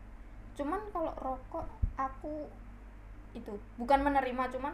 Cuman 0.60 0.84
kalau 0.92 1.16
rokok 1.16 1.64
aku 1.96 2.52
itu 3.32 3.54
bukan 3.80 4.04
menerima 4.04 4.44
cuman 4.52 4.74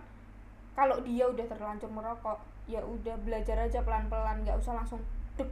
kalau 0.74 0.98
dia 1.06 1.30
udah 1.30 1.46
terlanjur 1.46 1.90
merokok 1.92 2.42
ya 2.66 2.80
udah 2.82 3.14
belajar 3.22 3.60
aja 3.60 3.84
pelan-pelan 3.84 4.42
nggak 4.42 4.58
usah 4.58 4.74
langsung 4.74 5.04
dek 5.36 5.50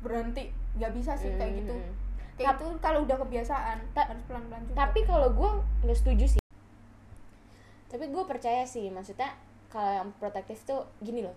berhenti. 0.00 0.44
Nggak 0.76 0.92
bisa 0.94 1.12
sih 1.14 1.30
kayak 1.34 1.52
gitu. 1.58 1.74
Hmm. 1.74 1.94
kayak 2.38 2.54
itu 2.54 2.66
kalau 2.78 3.02
udah 3.02 3.18
kebiasaan 3.18 3.78
Ta- 3.90 4.06
harus 4.06 4.22
pelan-pelan 4.30 4.62
juga. 4.62 4.78
tapi 4.78 5.02
kalau 5.02 5.26
gue 5.28 5.50
nggak 5.82 5.98
setuju 5.98 6.24
sih. 6.28 6.42
Tapi 7.88 8.04
gue 8.06 8.24
percaya 8.24 8.62
sih 8.62 8.86
maksudnya 8.88 9.34
kalau 9.66 9.90
yang 9.90 10.08
protektif 10.16 10.62
tuh 10.62 10.86
gini 11.00 11.26
loh. 11.26 11.34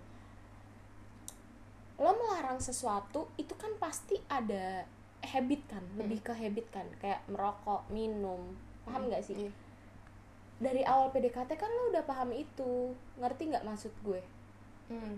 Lo 1.97 2.13
melarang 2.13 2.57
sesuatu 2.57 3.29
itu 3.35 3.53
kan 3.57 3.73
pasti 3.77 4.17
ada 4.27 4.85
habit 5.21 5.61
kan 5.65 5.85
lebih 5.97 6.21
ke 6.21 6.33
habit 6.33 6.65
kan 6.69 6.85
kayak 6.97 7.21
merokok 7.25 7.85
minum. 7.89 8.53
Paham 8.85 9.09
nggak 9.09 9.21
sih? 9.21 9.37
Iya. 9.37 9.51
dari 10.61 10.85
awal 10.85 11.09
PDKT 11.09 11.57
kan 11.57 11.65
lo 11.65 11.89
udah 11.89 12.05
paham 12.05 12.29
itu. 12.29 12.93
Ngerti 13.17 13.49
nggak 13.49 13.65
maksud 13.65 13.89
gue? 14.05 14.21
Hmm. 14.85 15.17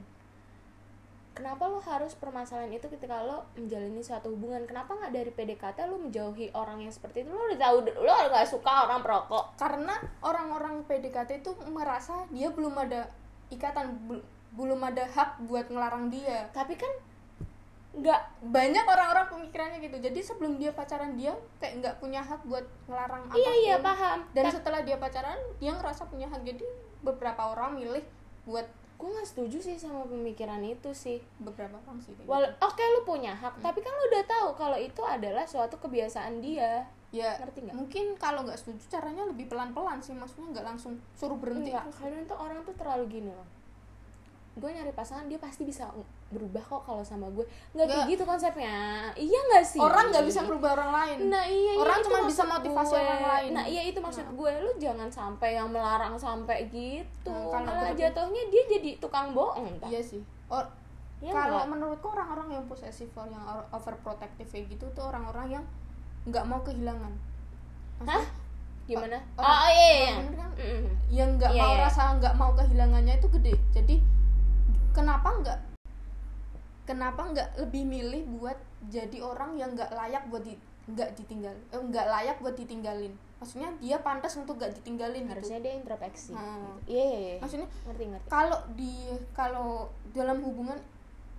Kenapa 1.33 1.65
lo 1.65 1.81
harus 1.81 2.13
permasalahan 2.13 2.69
itu 2.69 2.85
ketika 2.87 3.25
lo 3.25 3.43
menjalani 3.57 4.01
suatu 4.05 4.31
hubungan? 4.31 4.63
Kenapa 4.69 4.93
nggak 4.93 5.13
dari 5.13 5.31
PDKT 5.33 5.89
lo 5.89 5.97
menjauhi 5.97 6.53
orang 6.53 6.85
yang 6.85 6.93
seperti 6.93 7.25
itu? 7.25 7.33
Lo 7.33 7.49
udah 7.49 7.59
tahu 7.59 7.77
lo 7.89 8.13
nggak 8.29 8.47
suka 8.47 8.87
orang 8.87 9.01
perokok. 9.01 9.57
Karena 9.57 9.97
orang-orang 10.21 10.85
PDKT 10.85 11.41
itu 11.43 11.51
merasa 11.69 12.23
dia 12.29 12.53
belum 12.53 12.77
ada 12.77 13.09
ikatan 13.49 13.97
bel- 14.05 14.25
belum 14.53 14.79
ada 14.85 15.09
hak 15.09 15.43
buat 15.49 15.65
ngelarang 15.67 16.13
dia. 16.13 16.47
Tapi 16.53 16.77
kan 16.77 16.93
nggak 17.93 18.21
banyak 18.49 18.85
orang-orang 18.85 19.25
pemikirannya 19.29 19.77
gitu. 19.81 19.97
Jadi 20.01 20.19
sebelum 20.21 20.57
dia 20.57 20.73
pacaran 20.73 21.13
dia 21.17 21.33
kayak 21.61 21.81
nggak 21.81 21.95
punya 22.01 22.21
hak 22.21 22.41
buat 22.45 22.65
ngelarang 22.89 23.29
iya 23.37 23.53
iya 23.53 23.75
apa 23.77 23.81
pun. 23.81 23.85
paham. 23.89 24.17
Dan 24.33 24.43
dan 24.45 24.53
setelah 24.53 24.81
dia 24.85 24.97
pacaran 24.97 25.37
dia 25.57 25.73
ngerasa 25.73 26.09
punya 26.09 26.29
hak. 26.29 26.41
Jadi 26.45 26.65
beberapa 27.05 27.53
orang 27.53 27.77
milih 27.77 28.01
buat 28.45 28.65
gue 29.03 29.11
nggak 29.11 29.27
setuju 29.35 29.59
sih 29.59 29.75
sama 29.75 30.07
pemikiran 30.07 30.63
itu 30.63 30.87
sih 30.95 31.19
beberapa 31.43 31.75
orang 31.83 31.99
sih 31.99 32.15
gitu. 32.15 32.23
oke 32.63 32.83
lu 32.95 33.03
punya 33.03 33.35
hak 33.35 33.59
tapi 33.59 33.83
kan 33.83 33.91
lu 33.91 34.03
udah 34.15 34.23
tahu 34.23 34.47
kalau 34.55 34.79
itu 34.79 35.03
adalah 35.03 35.43
suatu 35.43 35.75
kebiasaan 35.75 36.39
dia 36.39 36.87
ya 37.11 37.35
ngerti 37.43 37.67
nggak? 37.67 37.75
mungkin 37.75 38.05
kalau 38.15 38.47
nggak 38.47 38.55
setuju 38.55 38.79
caranya 38.87 39.27
lebih 39.27 39.51
pelan-pelan 39.51 39.99
sih 39.99 40.15
maksudnya 40.15 40.55
nggak 40.55 40.65
langsung 40.71 40.95
suruh 41.19 41.35
berhenti 41.35 41.75
Enggak, 41.75 41.91
terus. 41.91 41.99
kadang 41.99 42.23
tuh 42.23 42.37
orang 42.39 42.59
tuh 42.63 42.75
terlalu 42.79 43.05
gini 43.11 43.31
loh 43.35 43.47
gue 44.55 44.69
nyari 44.71 44.95
pasangan 44.95 45.27
dia 45.27 45.37
pasti 45.41 45.67
bisa 45.67 45.91
berubah 46.33 46.59
kok 46.59 46.81
kalau 46.81 46.99
sama 46.99 47.29
gue 47.29 47.45
nggak 47.71 47.85
kayak 47.85 48.05
gitu 48.09 48.23
konsepnya 48.23 48.73
iya 49.13 49.39
nggak 49.45 49.63
sih 49.63 49.77
orang 49.77 50.09
nggak 50.09 50.25
bisa 50.25 50.41
merubah 50.41 50.73
orang 50.73 50.91
lain 50.91 51.17
nah 51.27 51.43
iya 51.43 51.71
Orang 51.75 51.93
iya, 51.93 52.01
itu 52.01 52.07
cuma 52.07 52.19
bisa 52.23 52.41
maksud 52.41 52.53
motivasi 52.55 52.89
gue. 52.89 52.99
orang 52.99 53.23
lain. 53.23 53.49
nah 53.51 53.65
iya 53.65 53.81
itu 53.83 53.99
maksud 53.99 54.23
Nah. 54.23 54.33
gue 54.33 54.51
lu 54.59 54.71
jangan 54.77 55.09
sampai 55.09 55.49
yang 55.53 55.67
melarang 55.67 56.15
sampai 56.15 56.57
gitu 56.67 57.29
Nah, 57.29 57.49
kalau 57.53 57.69
malah 57.69 57.93
jatuhnya 57.93 58.43
dia 58.47 58.63
jadi 58.67 58.91
tukang 58.97 59.31
bohong 59.31 59.69
tak? 59.77 59.87
iya 59.87 60.01
sih 60.01 60.19
oh, 60.47 60.65
Iya 61.19 61.31
kalau 61.31 61.63
menurutku 61.65 62.07
orang-orang 62.09 62.51
yang 62.51 62.63
posesif 62.65 63.07
or 63.13 63.23
yang 63.25 63.39
or- 63.41 63.63
overprotective 63.71 64.43
kayak 64.45 64.67
gitu 64.69 64.85
tuh 64.91 65.07
orang-orang 65.07 65.47
yang 65.53 65.63
nggak 66.25 66.43
mau 66.43 66.59
kehilangan 66.59 67.15
Hah? 68.01 68.19
Maksudnya, 68.19 68.27
gimana 68.85 69.17
orang- 69.33 69.47
oh 69.55 69.69
iya 69.69 69.87
iya 69.87 70.03
orang 70.03 70.19
bener 70.21 70.35
kan? 70.35 70.51
Mm-mm. 70.53 70.83
yang 71.09 71.29
nggak 71.33 71.51
Iya, 71.51 71.61
mau 71.61 71.73
iya. 71.73 71.81
rasa 71.81 72.01
nggak 72.13 72.35
mau 72.35 72.51
kehilangannya 72.53 73.13
itu 73.15 73.27
gede 73.31 73.53
jadi 73.71 73.95
kenapa 74.91 75.29
nggak 75.33 75.59
kenapa 76.83 77.21
nggak 77.31 77.49
lebih 77.59 77.83
milih 77.83 78.23
buat 78.37 78.57
jadi 78.91 79.17
orang 79.23 79.55
yang 79.55 79.71
nggak 79.71 79.91
layak 79.91 80.23
buat 80.27 80.43
di 80.43 80.55
nggak 80.83 81.15
ditinggal 81.15 81.55
eh, 81.71 81.79
nggak 81.79 82.07
layak 82.11 82.37
buat 82.43 82.55
ditinggalin 82.59 83.15
maksudnya 83.39 83.71
dia 83.79 83.99
pantas 83.99 84.39
untuk 84.39 84.55
gak 84.55 84.71
ditinggalin 84.71 85.27
gitu 85.27 85.31
harusnya 85.35 85.59
dia 85.59 85.75
introspeksi 85.75 86.31
Hmm. 86.31 86.79
gitu. 86.79 86.95
iya 86.95 87.03
iya, 87.03 87.19
iya. 87.19 87.35
maksudnya 87.43 87.67
ngerti 87.87 88.03
ngerti 88.07 88.27
kalau 88.31 88.59
di 88.75 88.93
kalau 89.35 89.69
dalam 90.15 90.39
hubungan 90.39 90.79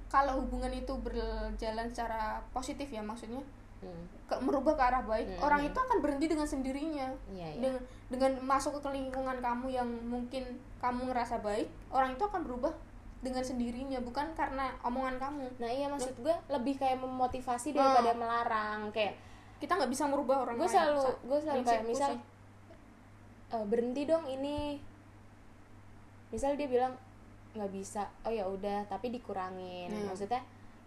kalau 0.08 0.44
hubungan 0.44 0.68
itu 0.70 0.92
berjalan 1.00 1.88
secara 1.88 2.44
positif 2.52 2.88
ya 2.88 3.00
maksudnya 3.00 3.40
Hmm. 3.80 4.04
ke, 4.24 4.36
merubah 4.40 4.72
ke 4.72 4.84
arah 4.84 5.04
baik 5.04 5.28
Hmm. 5.28 5.44
orang 5.44 5.60
itu 5.60 5.76
akan 5.76 5.98
berhenti 6.00 6.24
dengan 6.24 6.48
sendirinya 6.48 7.08
iya 7.28 7.52
iya 7.52 7.60
dengan 7.60 7.80
dengan 8.08 8.32
masuk 8.40 8.80
ke 8.80 8.88
lingkungan 8.88 9.40
kamu 9.40 9.68
yang 9.68 9.88
mungkin 10.08 10.44
kamu 10.80 11.12
ngerasa 11.12 11.40
baik 11.40 11.68
orang 11.92 12.16
itu 12.16 12.24
akan 12.24 12.44
berubah 12.44 12.72
dengan 13.24 13.40
sendirinya 13.40 13.98
bukan 13.98 14.30
karena 14.32 14.68
omongan 14.82 15.16
kamu. 15.16 15.48
Nah 15.56 15.66
iya 15.66 15.88
maksud 15.88 16.12
gue 16.14 16.34
lebih 16.46 16.76
kayak 16.76 17.00
memotivasi 17.00 17.72
daripada 17.72 18.12
Hmm. 18.12 18.20
melarang 18.20 18.80
kayak 18.90 19.16
kita 19.56 19.72
nggak 19.72 19.88
bisa 19.88 20.04
merubah 20.04 20.44
orang 20.44 20.54
gue 20.54 20.68
selalu 20.68 21.00
gue 21.24 21.38
selalu 21.40 21.62
kayak 21.64 21.84
misal. 21.84 22.10
"Eh, 23.50 23.64
berhenti 23.64 24.02
dong 24.04 24.24
ini. 24.26 24.76
Misal 26.28 26.54
dia 26.54 26.66
bilang 26.66 26.92
nggak 27.54 27.70
bisa. 27.70 28.04
Oh 28.20 28.30
ya 28.30 28.44
udah 28.44 28.84
tapi 28.84 29.08
dikurangin. 29.08 29.88
Hmm. 29.88 30.06
maksudnya 30.06 30.42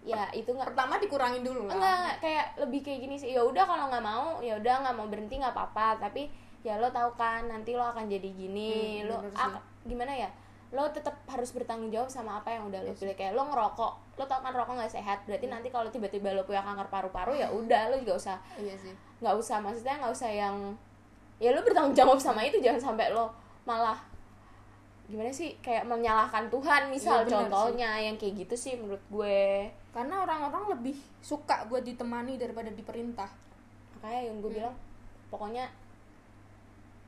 ya 0.05 0.23
itu 0.31 0.47
nggak 0.47 0.71
pertama 0.71 0.95
dikurangin 0.97 1.41
dulu 1.41 1.65
lah. 1.65 1.73
Enggak, 1.73 2.11
kayak 2.21 2.45
lebih 2.59 2.79
kayak 2.81 2.99
gini 3.01 3.15
sih. 3.17 3.33
Ya 3.33 3.41
udah 3.41 3.63
kalau 3.63 3.89
nggak 3.89 4.05
mau 4.05 4.39
ya 4.39 4.55
udah 4.55 4.85
nggak 4.85 4.95
mau 4.95 5.07
berhenti 5.07 5.35
nggak 5.35 5.51
apa-apa. 5.51 5.97
Tapi 5.99 6.29
ya 6.61 6.77
lo 6.77 6.87
tahu 6.89 7.11
kan 7.13 7.47
nanti 7.47 7.73
lo 7.73 7.83
akan 7.83 8.05
jadi 8.05 8.29
gini. 8.29 9.01
Hmm, 9.01 9.09
lo 9.09 9.15
ak- 9.33 9.63
gimana 9.83 10.11
ya 10.11 10.29
lo 10.67 10.83
tetap 10.91 11.15
harus 11.31 11.55
bertanggung 11.55 11.87
jawab 11.87 12.11
sama 12.11 12.43
apa 12.43 12.51
yang 12.51 12.67
udah 12.67 12.83
lo 12.83 12.91
pilih. 12.91 13.15
Kayak 13.15 13.39
lo 13.39 13.47
ngerokok 13.47 13.93
lo 14.19 14.23
tau 14.25 14.43
kan 14.43 14.51
rokok 14.51 14.75
nggak 14.75 14.91
sehat. 14.91 15.17
Hmm. 15.23 15.25
berarti 15.31 15.47
nanti 15.47 15.67
kalau 15.71 15.87
tiba-tiba 15.87 16.35
lo 16.35 16.43
punya 16.43 16.59
kanker 16.59 16.87
paru-paru 16.87 17.33
ya 17.35 17.47
udah 17.47 17.87
lo 17.87 17.95
juga 17.97 18.13
usah 18.19 18.37
iya 18.59 18.75
sih. 18.75 18.91
nggak 19.23 19.35
usah 19.39 19.57
maksudnya 19.63 19.95
nggak 19.97 20.13
usah 20.13 20.29
yang 20.29 20.55
ya 21.39 21.55
lo 21.55 21.61
bertanggung 21.63 21.95
jawab 21.95 22.19
sama 22.19 22.43
itu 22.43 22.59
jangan 22.59 22.91
sampai 22.91 23.13
lo 23.15 23.31
malah 23.63 23.95
gimana 25.07 25.31
sih 25.31 25.55
kayak 25.63 25.87
menyalahkan 25.87 26.51
Tuhan. 26.51 26.91
Misal 26.91 27.23
Iya, 27.23 27.25
benar 27.25 27.31
contohnya 27.47 27.89
yang 28.03 28.15
kayak 28.19 28.43
gitu 28.43 28.55
sih 28.59 28.73
menurut 28.75 28.99
gue. 29.07 29.71
Karena 29.95 30.27
orang-orang 30.27 30.75
lebih 30.75 30.99
suka 31.23 31.63
buat 31.71 31.81
ditemani 31.81 32.35
daripada 32.35 32.67
diperintah. 32.67 33.31
Makanya 33.95 34.21
yang 34.27 34.35
Hmm. 34.35 34.43
gue 34.43 34.51
bilang 34.59 34.75
pokoknya 35.31 35.71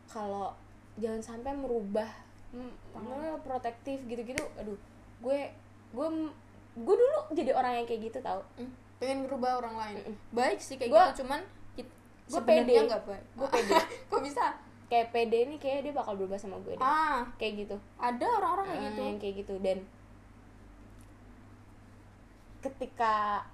kalau 0.08 0.56
jangan 0.96 1.20
sampai 1.20 1.52
merubah 1.54 2.08
mm, 2.52 2.72
Tangan. 2.92 3.18
mm, 3.30 3.42
protektif 3.42 3.98
gitu-gitu 4.04 4.44
aduh 4.56 4.78
gue 5.20 5.40
gue 5.90 6.08
gue 6.76 6.96
dulu 6.96 7.18
jadi 7.32 7.52
orang 7.52 7.74
yang 7.76 7.86
kayak 7.86 8.02
gitu 8.06 8.20
tau 8.20 8.42
Hmm, 8.56 8.70
pengen 8.98 9.24
ngerubah 9.24 9.52
orang 9.58 9.76
lain 9.76 9.96
Mm-mm. 10.02 10.16
baik 10.32 10.58
sih 10.58 10.76
kayak 10.76 10.90
Gua- 10.90 11.08
gitu 11.08 11.24
cuman 11.24 11.42
sebenarnya 12.26 12.62
pede. 12.64 12.88
nggak 12.88 13.04
baik 13.04 13.26
Gua 13.34 13.48
pede. 13.50 13.74
kok 14.10 14.22
bisa 14.22 14.46
kayak 14.86 15.08
pede 15.10 15.40
nih 15.46 15.58
kayak 15.58 15.80
dia 15.82 15.94
bakal 15.94 16.14
berubah 16.14 16.36
sama 16.36 16.58
gue 16.60 16.74
deh. 16.74 16.82
ah 16.84 17.26
kayak 17.36 17.54
gitu 17.60 17.76
ada 17.98 18.26
orang-orang 18.32 18.66
kayak 18.68 18.78
Eh, 18.78 18.86
gitu 18.88 19.02
yang 19.04 19.18
kayak 19.18 19.36
gitu 19.38 19.56
dan 19.60 19.78
ketika 22.60 23.46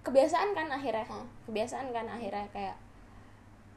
kebiasaan 0.00 0.50
kan 0.52 0.66
akhirnya 0.68 1.04
Hmm. 1.06 1.26
kebiasaan 1.44 1.88
kan 1.90 2.06
akhirnya 2.06 2.46
kayak 2.50 2.76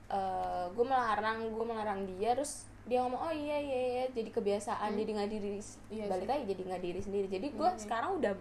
eh 0.10 0.66
gue 0.70 0.86
melarang 0.86 1.48
gue 1.48 1.66
melarang 1.66 2.04
dia 2.06 2.34
terus 2.34 2.68
dia 2.84 2.98
ngomong 3.00 3.22
oh 3.22 3.30
iya 3.30 3.56
iya 3.56 3.80
iya 3.94 4.06
jadi 4.10 4.30
kebiasaan 4.30 4.90
Hmm. 4.90 5.00
jadi 5.00 5.10
nggak 5.14 5.30
diri 5.30 5.50
Iya 5.90 6.06
balik 6.08 6.26
sih. 6.26 6.32
lagi 6.32 6.44
jadi 6.48 6.62
nggak 6.66 6.82
diri 6.82 7.00
sendiri 7.00 7.28
jadi 7.28 7.48
gue 7.48 7.62
Iya, 7.62 7.72
iya. 7.72 7.80
sekarang 7.80 8.12
udah 8.18 8.34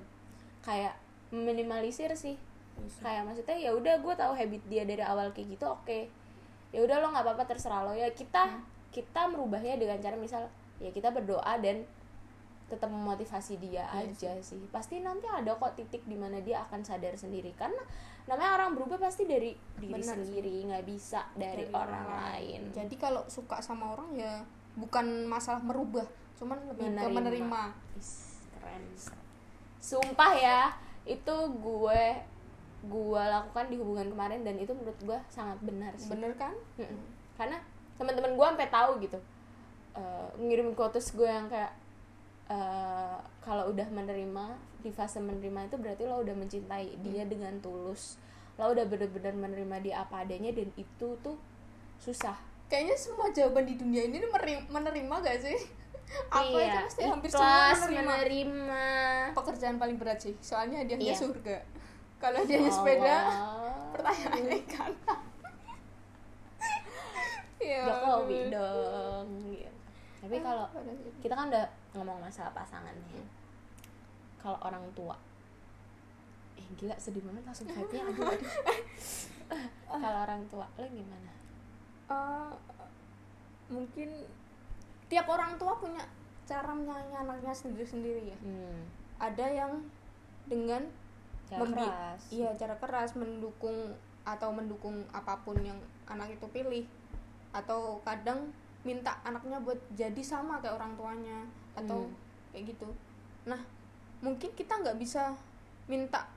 kayak 0.61 0.95
minimalisir 1.31 2.11
sih 2.13 2.37
Iya 2.37 2.89
sih. 2.89 3.01
kayak 3.01 3.23
maksudnya 3.25 3.57
ya 3.59 3.71
udah 3.71 3.95
gue 3.97 4.15
tahu 4.15 4.33
habit 4.33 4.63
dia 4.67 4.83
dari 4.83 5.03
awal 5.03 5.31
kayak 5.31 5.49
gitu 5.51 5.67
oke 5.67 5.99
ya 6.71 6.81
udah 6.81 6.97
lo 6.99 7.07
nggak 7.09 7.25
apa-apa 7.25 7.45
terserah 7.47 7.83
lo 7.83 7.93
ya 7.93 8.09
kita 8.11 8.43
Hmm. 8.49 8.63
kita 8.91 9.23
merubahnya 9.27 9.77
dengan 9.77 9.99
cara 9.99 10.17
misal 10.17 10.49
ya 10.77 10.89
kita 10.89 11.09
berdoa 11.09 11.55
dan 11.59 11.85
tetap 12.67 12.87
memotivasi 12.89 13.59
dia 13.59 13.83
Iya 13.89 14.09
aja 14.09 14.31
sih. 14.41 14.63
pasti 14.69 14.99
nanti 14.99 15.27
ada 15.27 15.53
kok 15.53 15.75
titik 15.75 16.03
di 16.05 16.15
mana 16.15 16.39
dia 16.39 16.59
akan 16.61 16.81
sadar 16.81 17.13
sendiri 17.13 17.51
karena 17.53 17.83
namanya 18.31 18.63
orang 18.63 18.79
berubah 18.79 19.03
pasti 19.03 19.27
dari 19.27 19.59
diri 19.75 19.91
Benar 19.91 20.23
sih. 20.23 20.31
sendiri 20.31 20.55
nggak 20.71 20.85
bisa 20.87 21.27
dari, 21.35 21.67
orang, 21.75 22.07
lain. 22.07 22.71
Jadi 22.71 22.95
kalau 22.95 23.27
suka 23.27 23.59
sama 23.59 23.99
orang 23.99 24.15
ya 24.15 24.47
bukan 24.79 25.27
masalah 25.27 25.59
merubah 25.59 26.07
cuman 26.39 26.63
lebih 26.71 26.95
ke 26.95 27.09
menerima. 27.11 27.63
Is, 27.99 28.39
keren. 28.55 28.83
Sumpah 29.83 30.33
ya 30.39 30.71
itu 31.03 31.37
gue 31.59 32.03
gue 32.87 33.23
lakukan 33.27 33.67
di 33.67 33.77
hubungan 33.77 34.09
kemarin 34.15 34.47
dan 34.47 34.57
itu 34.63 34.71
menurut 34.73 35.01
gue 35.03 35.19
sangat 35.27 35.59
benar 35.67 35.91
sih. 35.99 36.07
Bener 36.07 36.31
kan? 36.39 36.55
Mm-mm. 36.79 37.19
karena 37.35 37.57
teman-teman 37.99 38.37
gue 38.37 38.47
sampai 38.47 38.71
tahu 38.71 38.91
gitu. 39.03 39.19
Eh, 39.99 40.29
ngirim 40.39 40.71
quotes 40.79 41.11
gue 41.19 41.27
yang 41.27 41.51
kayak 41.51 41.75
eh, 42.51 43.17
kalau 43.41 43.71
udah 43.71 43.87
menerima 43.89 44.45
di 44.83 44.91
fase 44.91 45.23
menerima 45.23 45.71
itu 45.71 45.77
berarti 45.79 46.03
lo 46.05 46.21
udah 46.21 46.35
mencintai 46.35 46.99
dia 47.01 47.23
dengan 47.25 47.55
tulus. 47.63 48.19
Lo 48.59 48.75
udah 48.75 48.85
bener-bener 48.85 49.33
menerima 49.33 49.77
dia 49.81 49.95
apa 50.03 50.27
adanya 50.27 50.51
dan 50.51 50.69
itu 50.75 51.09
tuh 51.23 51.39
susah. 51.97 52.35
Kayaknya 52.67 52.97
semua 52.99 53.27
jawaban 53.31 53.67
di 53.67 53.75
dunia 53.75 54.07
ini 54.07 54.19
menerima 54.69 55.15
gak 55.23 55.39
sih? 55.43 55.59
Apa 56.35 56.43
iya, 56.43 56.67
aja 56.67 56.79
pasti 56.91 57.03
hampir 57.07 57.31
semua 57.31 57.71
menerima? 57.71 58.03
menerima. 58.03 58.85
Pekerjaan 59.31 59.77
paling 59.79 59.95
berat 59.95 60.19
sih 60.19 60.35
soalnya 60.43 60.83
hadiahnya 60.83 61.15
Iya. 61.15 61.19
surga. 61.19 61.57
Kalau 62.19 62.37
hadiahnya 62.43 62.73
sepeda 62.75 63.15
Allah. 63.15 63.95
pertanyaannya 63.95 64.59
kan. 64.67 64.91
Ya 67.61 67.85
Jokowi 67.85 68.49
dong 68.49 69.27
gitu. 69.53 69.80
Tapi 70.21 70.37
kalau 70.39 70.69
Ada 70.69 70.93
sih. 70.95 71.11
kita 71.19 71.33
kan 71.33 71.49
udah 71.49 71.65
ngomong 71.93 72.21
masalah 72.21 72.53
pasangan 72.53 72.93
nih 72.93 73.25
kalau 74.37 74.57
orang 74.61 74.85
tua 74.93 75.17
eh 76.55 76.67
gila 76.75 76.93
sedih 76.95 77.21
banget 77.23 77.43
langsung 77.43 77.67
vibe-nya 77.67 78.03
aduh 78.11 78.25
aduh. 78.27 78.53
Kalau 79.91 80.19
orang 80.23 80.43
tua 80.47 80.63
lo 80.71 80.87
gimana? 80.87 81.33
Eh, 82.07 82.53
mungkin 83.69 84.09
tiap 85.07 85.27
orang 85.27 85.59
tua 85.59 85.75
punya 85.75 85.99
cara 86.45 86.71
menyayangi 86.71 87.17
anaknya 87.17 87.51
sendiri-sendiri 87.51 88.31
ya. 88.31 88.39
Hmm, 88.39 88.87
ada 89.19 89.47
yang 89.47 89.83
dengan 90.47 90.87
cara 91.45 91.61
Membi- 91.61 91.83
keras. 91.83 92.23
iya 92.31 92.51
cara 92.55 92.79
keras 92.79 93.15
mendukung 93.15 93.95
atau 94.23 94.55
mendukung 94.55 95.03
apa 95.11 95.35
pun 95.43 95.59
yang 95.59 95.79
anak 96.07 96.31
itu 96.31 96.47
pilih. 96.49 96.87
Atau 97.51 97.99
kadang 98.01 98.55
minta 98.81 99.21
anaknya 99.25 99.61
buat 99.61 99.77
jadi 99.93 100.23
sama 100.25 100.57
kayak 100.65 100.81
orang 100.81 100.93
tuanya 100.97 101.39
atau 101.77 102.09
Hmm. 102.09 102.17
kayak 102.53 102.73
gitu. 102.75 102.89
Nah 103.45 103.61
mungkin 104.25 104.51
kita 104.57 104.81
nggak 104.81 104.97
bisa 104.97 105.37
minta 105.89 106.29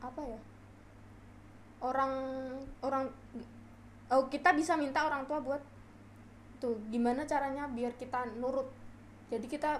apa 0.00 0.20
ya? 0.24 0.40
Orang 1.84 2.12
orang 2.80 3.06
oh 4.08 4.24
kita 4.32 4.56
bisa 4.56 4.74
minta 4.80 5.04
orang 5.04 5.28
tua 5.28 5.38
buat 5.44 5.60
tuh 6.58 6.74
gimana 6.88 7.28
caranya 7.28 7.68
biar 7.68 7.94
kita 8.00 8.24
nurut. 8.40 8.66
Jadi 9.28 9.44
kita 9.44 9.78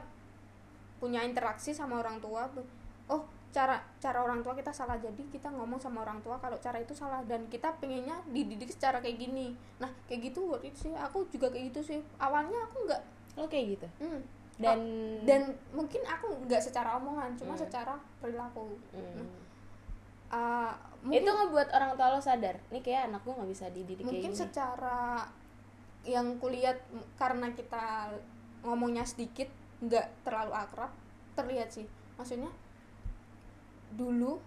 punya 1.01 1.25
interaksi 1.25 1.73
sama 1.73 2.03
orang 2.03 2.21
tua 2.21 2.51
oh 3.09 3.23
cara 3.49 3.81
cara 3.99 4.19
orang 4.21 4.45
tua 4.45 4.53
kita 4.55 4.71
salah. 4.71 5.01
Jadi 5.01 5.27
kita 5.33 5.49
ngomong 5.49 5.81
sama 5.81 6.05
orang 6.05 6.21
tua 6.21 6.37
kalau 6.39 6.57
cara 6.61 6.79
itu 6.79 6.93
salah. 6.93 7.25
Dan 7.25 7.49
kita 7.49 7.75
pengennya 7.81 8.21
dididik 8.29 8.69
secara 8.71 9.01
kayak 9.01 9.19
gini. 9.19 9.57
Nah 9.81 9.89
kayak 10.07 10.33
gitu 10.33 10.53
waktu 10.53 10.73
itu 10.73 10.89
sih. 10.89 10.93
Aku 10.97 11.27
juga 11.33 11.49
kayak 11.49 11.73
gitu 11.75 11.81
sih. 11.83 12.01
Awalnya 12.21 12.59
aku 12.69 12.85
nggak 12.89 13.03
lo 13.39 13.47
kayak 13.47 13.67
gitu? 13.79 13.87
Hmm, 14.03 14.21
dan 14.59 14.79
dan 15.23 15.43
mungkin 15.71 16.03
aku 16.03 16.43
nggak 16.51 16.59
secara 16.59 16.99
omongan 16.99 17.39
cuma 17.39 17.55
Hmm. 17.55 17.63
secara 17.63 17.95
perilaku. 18.21 18.75
Hmm, 18.93 19.47
Uh, 20.29 20.77
itu 21.09 21.25
ngebuat 21.25 21.73
orang 21.73 21.97
tua 21.97 22.13
lo 22.13 22.21
sadar 22.21 22.61
nih 22.69 22.85
kayak 22.85 23.09
anak 23.09 23.25
gue 23.25 23.33
nggak 23.33 23.49
bisa 23.49 23.67
dididik 23.73 24.05
mungkin 24.05 24.29
kayak 24.29 24.37
gini. 24.37 24.43
secara 24.45 25.25
yang 26.05 26.37
kulihat 26.37 26.85
karena 27.17 27.49
kita 27.57 28.13
ngomongnya 28.61 29.09
sedikit 29.09 29.49
nggak 29.81 30.05
terlalu 30.29 30.53
akrab 30.53 30.93
terlihat 31.33 31.73
sih. 31.73 31.89
Maksudnya 32.21 32.53
dulu 33.95 34.43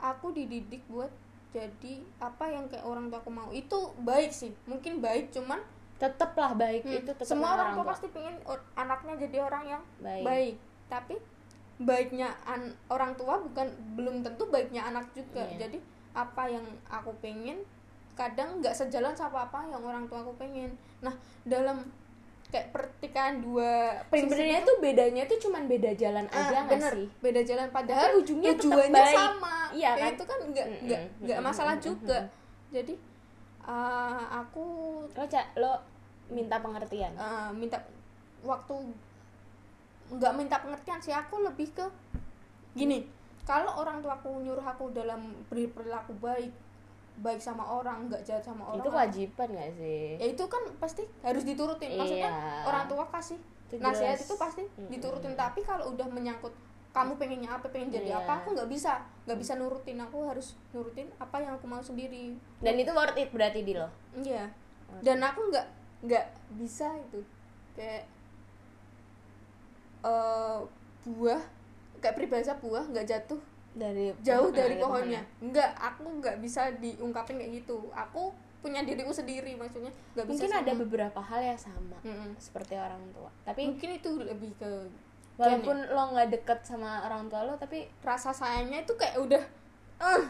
aku 0.00 0.32
dididik 0.32 0.82
buat 0.90 1.08
jadi 1.54 2.04
apa 2.20 2.52
yang 2.52 2.68
kayak 2.68 2.84
orang 2.84 3.08
tua 3.08 3.22
aku 3.24 3.32
mau. 3.32 3.48
Itu 3.54 3.96
baik 4.02 4.30
sih 4.32 4.52
mungkin 4.68 5.00
baik 5.00 5.32
cuman 5.32 5.60
tetep 5.96 6.36
lah 6.36 6.52
baik 6.52 6.84
hmm, 6.84 6.96
itu 7.00 7.10
tetep 7.16 7.24
semua 7.24 7.56
orang 7.56 7.72
tua 7.72 7.88
pasti 7.88 8.12
pengen 8.12 8.36
or- 8.44 8.60
anaknya 8.76 9.16
jadi 9.16 9.48
orang 9.48 9.64
yang 9.64 9.82
baik, 10.04 10.24
baik. 10.24 10.54
Tapi 10.92 11.14
baiknya 11.80 12.36
an- 12.44 12.76
orang 12.92 13.16
tua 13.16 13.40
bukan 13.40 13.68
belum 13.96 14.20
tentu 14.20 14.48
baiknya 14.52 14.84
anak 14.84 15.08
juga. 15.16 15.44
Iya. 15.48 15.68
jadi 15.68 15.78
apa 16.16 16.48
yang 16.48 16.64
aku 16.88 17.12
pengen 17.20 17.64
kadang 18.16 18.60
nggak 18.64 18.72
sejalan 18.72 19.12
sama 19.12 19.44
apa 19.48 19.64
yang 19.68 19.80
orang 19.80 20.04
tua 20.08 20.20
aku 20.24 20.36
pengen. 20.36 20.72
Nah 21.00 21.12
dalam 21.44 21.84
kayak 22.46 22.70
pertikaian 22.70 23.38
dua 23.38 24.00
sebenarnya 24.08 24.60
itu- 24.60 24.68
tuh 24.68 24.76
bedanya 24.78 25.22
tuh 25.24 25.38
cuman 25.40 25.66
beda 25.66 25.90
jalan 25.92 26.26
Ah, 26.28 26.46
aja 26.46 26.56
nggak 26.62 26.80
sih? 26.94 27.06
Beda 27.18 27.40
jalan 27.42 27.68
padahal 27.68 28.06
Tapi 28.06 28.18
ujungnya 28.18 28.50
tetap 28.50 28.62
tujuannya 28.62 28.94
baik. 28.96 29.16
sama. 29.16 29.56
Iya 29.70 29.90
kan? 29.92 30.10
itu 30.10 30.24
kan 30.24 30.38
nggak 30.46 30.66
nggak 30.80 31.00
nggak 31.20 31.38
mm-mm, 31.38 31.48
masalah 31.48 31.74
mm-mm, 31.74 31.86
juga. 31.88 32.18
Jadi 32.70 32.94
Eh, 33.66 34.22
aku 34.32 34.62
lo 35.10 35.26
ca- 35.26 35.50
lo 35.56 35.74
minta 36.28 36.54
pengertian? 36.56 37.10
Eh, 37.12 37.50
minta 37.52 37.74
waktu 38.40 38.74
nggak 40.08 40.32
minta 40.32 40.56
pengertian 40.56 41.00
sih. 41.00 41.10
Aku 41.12 41.42
lebih 41.42 41.72
ke 41.72 41.82
gini. 42.72 43.10
Kalau 43.42 43.74
orang 43.76 43.98
tua 43.98 44.14
aku 44.14 44.38
nyuruh 44.38 44.62
aku 44.62 44.90
dalam 44.90 45.18
berperilaku 45.44 46.14
baik 46.16 46.54
baik 47.16 47.40
sama 47.40 47.64
orang 47.64 48.06
nggak 48.06 48.22
jahat 48.22 48.44
sama 48.44 48.68
orang 48.68 48.84
itu 48.84 48.90
kewajiban 48.92 49.48
gak 49.50 49.72
sih? 49.74 50.20
Ya 50.20 50.26
itu 50.28 50.44
kan 50.46 50.62
pasti 50.76 51.02
harus 51.24 51.42
diturutin. 51.42 51.96
Maksudnya 51.96 52.28
Iya. 52.28 52.64
orang 52.64 52.84
tua 52.86 53.04
kasih. 53.08 53.40
Itu 53.66 53.80
nasihat 53.80 54.14
jelas. 54.14 54.28
itu 54.28 54.34
pasti 54.36 54.62
Mm-mm. 54.62 54.90
diturutin. 54.92 55.32
Tapi 55.32 55.64
kalau 55.64 55.96
udah 55.96 56.04
menyangkut 56.06 56.52
kamu 56.92 57.16
pengennya 57.16 57.52
apa 57.52 57.68
pengen 57.68 57.88
jadi 57.88 58.12
Iya. 58.12 58.20
apa? 58.20 58.44
Aku 58.44 58.52
nggak 58.52 58.68
bisa. 58.68 59.00
Nggak 59.24 59.38
bisa 59.40 59.52
nurutin. 59.56 59.96
Aku 59.98 60.24
harus 60.24 60.56
nurutin 60.70 61.08
apa 61.16 61.36
yang 61.40 61.56
aku 61.56 61.64
mau 61.64 61.80
sendiri. 61.80 62.36
Dan 62.60 62.76
itu 62.76 62.92
worth 62.92 63.16
it 63.16 63.32
berarti 63.32 63.64
di 63.64 63.72
lo 63.76 63.88
iya 64.16 64.48
dan 65.02 65.18
aku 65.18 65.50
nggak 65.50 65.66
nggak 66.06 66.26
bisa 66.56 66.88
itu. 66.96 67.20
Kayak 67.74 68.06
eh 70.06 70.58
buah 71.06 71.42
kayak 71.98 72.14
peribahasa 72.14 72.54
buah 72.58 72.86
nggak 72.86 73.06
jatuh 73.06 73.40
dari 73.76 74.16
jauh 74.24 74.48
dari 74.48 74.74
dari 74.74 74.74
pohonnya. 74.80 75.20
Nggak 75.38 75.70
aku 75.76 76.04
nggak 76.18 76.36
bisa 76.40 76.72
diungkapin 76.76 77.36
kayak 77.36 77.60
gitu. 77.60 77.92
Aku 77.92 78.32
punya 78.58 78.80
diriku 78.82 79.12
sendiri 79.12 79.52
maksudnya. 79.54 79.92
Nggak 80.16 80.26
bisa 80.26 80.32
mungkin 80.32 80.50
sama- 80.50 80.62
ada 80.64 80.72
beberapa 80.74 81.20
hal 81.20 81.40
yang 81.44 81.60
sama 81.60 81.96
Mm-mm. 82.00 82.32
seperti 82.40 82.74
orang 82.74 83.04
tua. 83.12 83.28
Tapi 83.44 83.68
mungkin 83.68 83.90
itu 83.94 84.10
lebih 84.16 84.56
ke 84.56 84.70
walaupun 85.36 85.76
lo 85.86 86.02
nggak 86.10 86.32
deket 86.32 86.64
sama 86.64 87.04
orang 87.04 87.28
tua 87.28 87.44
lo 87.44 87.52
tapi 87.54 87.84
rasa 88.00 88.32
sayangnya 88.32 88.80
itu 88.82 88.96
kayak 88.96 89.20
udah 89.20 89.42
eh 90.00 90.24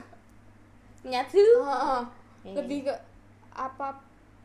nyatu. 1.07 1.39
Ah. 1.63 2.03
Iya. 2.43 2.63
lebih 2.63 2.87
ke 2.87 2.95
apa 3.51 3.91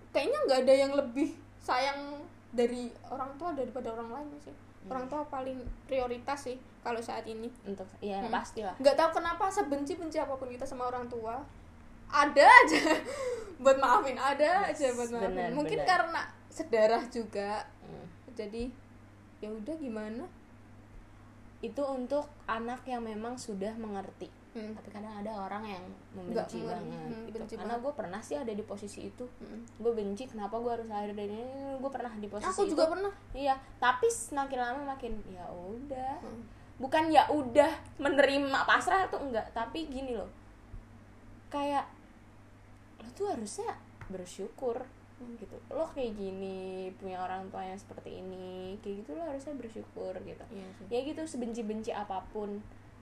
kayaknya 0.09 0.37
nggak 0.41 0.59
ada 0.65 0.73
yang 0.75 0.93
lebih 0.93 1.29
sayang 1.57 2.17
dari 2.51 2.91
orang 3.07 3.31
tua 3.35 3.51
daripada 3.51 3.91
orang 3.91 4.09
lain 4.11 4.29
sih 4.39 4.55
Hmm. 4.81 4.89
orang 4.89 5.05
tua 5.05 5.21
paling 5.29 5.61
prioritas 5.85 6.41
sih 6.41 6.57
kalau 6.81 6.97
saat 6.97 7.21
ini 7.23 7.45
untuk 7.63 7.85
ya 8.01 8.17
Hmm. 8.17 8.33
pasti 8.33 8.65
lah 8.65 8.73
nggak 8.75 8.97
tahu 8.97 9.21
kenapa 9.21 9.45
sebenci 9.45 9.93
benci 9.93 10.17
apa 10.17 10.33
pun 10.33 10.49
kita 10.49 10.65
sama 10.65 10.89
orang 10.89 11.05
tua 11.05 11.37
ada 12.09 12.45
aja 12.65 12.81
buat 13.61 13.77
maafin 13.77 14.17
ada 14.17 14.65
aja 14.65 14.89
buat 14.97 15.07
maafin 15.07 15.37
benar, 15.37 15.49
mungkin 15.53 15.77
benar. 15.77 15.87
karena 15.87 16.21
sedarah 16.49 17.03
juga 17.07 17.61
Hmm. 17.85 18.09
jadi 18.33 18.73
ya 19.37 19.53
udah 19.53 19.75
gimana 19.77 20.25
itu 21.61 21.83
untuk 21.85 22.25
anak 22.49 22.81
yang 22.83 23.05
memang 23.05 23.37
sudah 23.37 23.77
mengerti 23.77 24.33
Hmm. 24.51 24.71
tapi 24.73 24.89
kadang 24.89 25.13
ada 25.15 25.31
orang 25.39 25.63
yang 25.65 25.83
Nggak 26.11 26.43
membenci 26.43 26.57
mengerti. 26.57 26.59
banget 26.67 26.91
Hmm, 26.91 27.23
gitu. 27.23 27.35
benci 27.37 27.53
karena 27.55 27.75
gue 27.77 27.93
pernah 27.93 28.19
sih 28.19 28.35
ada 28.35 28.51
di 28.51 28.61
posisi 28.61 28.99
itu 29.05 29.25
Mm. 29.39 29.59
gue 29.79 29.91
benci 29.93 30.23
kenapa 30.25 30.55
gue 30.55 30.71
harus 30.71 30.87
lahir 30.87 31.11
dari 31.11 31.31
ini 31.31 31.43
gue 31.75 31.87
pernah 31.89 32.11
di 32.13 32.27
posisi 32.27 32.49
aku 32.49 32.61
itu 32.61 32.71
juga 32.73 32.85
pernah 32.89 33.13
iya 33.31 33.55
tapi 33.77 34.07
semakin 34.07 34.59
lama 34.59 34.81
makin 34.89 35.13
ya 35.25 35.47
udah 35.47 36.13
Hmm. 36.19 36.43
bukan 36.77 37.03
ya 37.07 37.23
udah 37.27 37.71
menerima 37.97 38.59
pasrah 38.61 39.07
tuh 39.07 39.21
enggak 39.21 39.47
tapi 39.51 39.85
gini 39.85 40.13
loh 40.13 40.27
kayak 41.47 41.87
lo 42.97 43.09
tuh 43.11 43.27
harusnya 43.29 43.71
bersyukur 44.07 44.83
gitu 45.37 45.53
lo 45.69 45.85
kayak 45.87 46.11
gini 46.11 46.59
punya 46.97 47.21
orang 47.21 47.45
tua 47.47 47.61
yang 47.63 47.77
seperti 47.77 48.19
ini 48.19 48.75
kayak 48.79 49.05
gitu 49.05 49.13
lo 49.13 49.23
harusnya 49.23 49.53
bersyukur 49.53 50.17
gitu 50.19 50.43
sih. 50.49 50.65
ya 50.89 50.99
gitu 50.99 51.21
sebenci-benci 51.23 51.93
apa 51.93 52.25
pun 52.27 52.57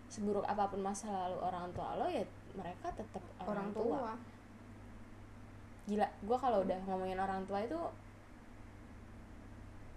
seburuk 0.10 0.46
apa 0.50 0.66
pun 0.68 0.82
masa 0.82 1.08
lalu 1.08 1.38
orang 1.40 1.70
tua 1.72 1.96
lo 1.96 2.10
ya 2.10 2.26
mereka 2.58 2.90
tetap 2.98 3.22
orang 3.46 3.70
tua. 3.72 4.18
gila 5.90 6.06
gue 6.06 6.38
kalau 6.38 6.62
udah 6.66 6.80
ngomongin 6.86 7.18
orang 7.18 7.42
tua 7.50 7.66
itu 7.66 7.78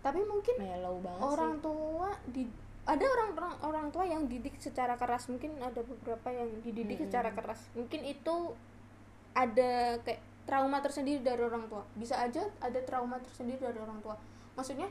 tapi 0.01 0.21
mungkin 0.25 0.55
mellow 0.57 0.97
banget 1.05 1.21
orang 1.21 1.55
sih. 1.57 1.63
tua 1.63 2.11
di 2.33 2.43
ada 2.83 3.05
orang 3.07 3.31
orang 3.39 3.55
orang 3.63 3.87
tua 3.95 4.03
yang 4.03 4.27
didik 4.27 4.59
secara 4.59 4.99
keras 4.99 5.31
mungkin 5.31 5.55
ada 5.63 5.79
beberapa 5.87 6.29
yang 6.35 6.51
dididik 6.67 6.99
Mm-mm. 6.99 7.07
secara 7.07 7.31
keras. 7.31 7.71
Mungkin 7.79 8.03
itu 8.03 8.59
ada 9.39 10.03
kayak 10.03 10.19
trauma 10.43 10.83
tersendiri 10.83 11.23
dari 11.23 11.39
orang 11.47 11.71
tua. 11.71 11.87
Bisa 11.95 12.19
aja 12.19 12.43
ada 12.59 12.81
trauma 12.83 13.23
tersendiri 13.23 13.63
dari 13.63 13.79
orang 13.79 14.03
tua. 14.03 14.19
Maksudnya 14.59 14.91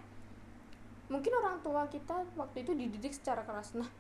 mungkin 1.12 1.36
orang 1.36 1.60
tua 1.60 1.84
kita 1.92 2.24
waktu 2.40 2.64
itu 2.64 2.72
dididik 2.72 3.12
secara 3.12 3.44
keras. 3.44 3.76
Nah 3.76 3.92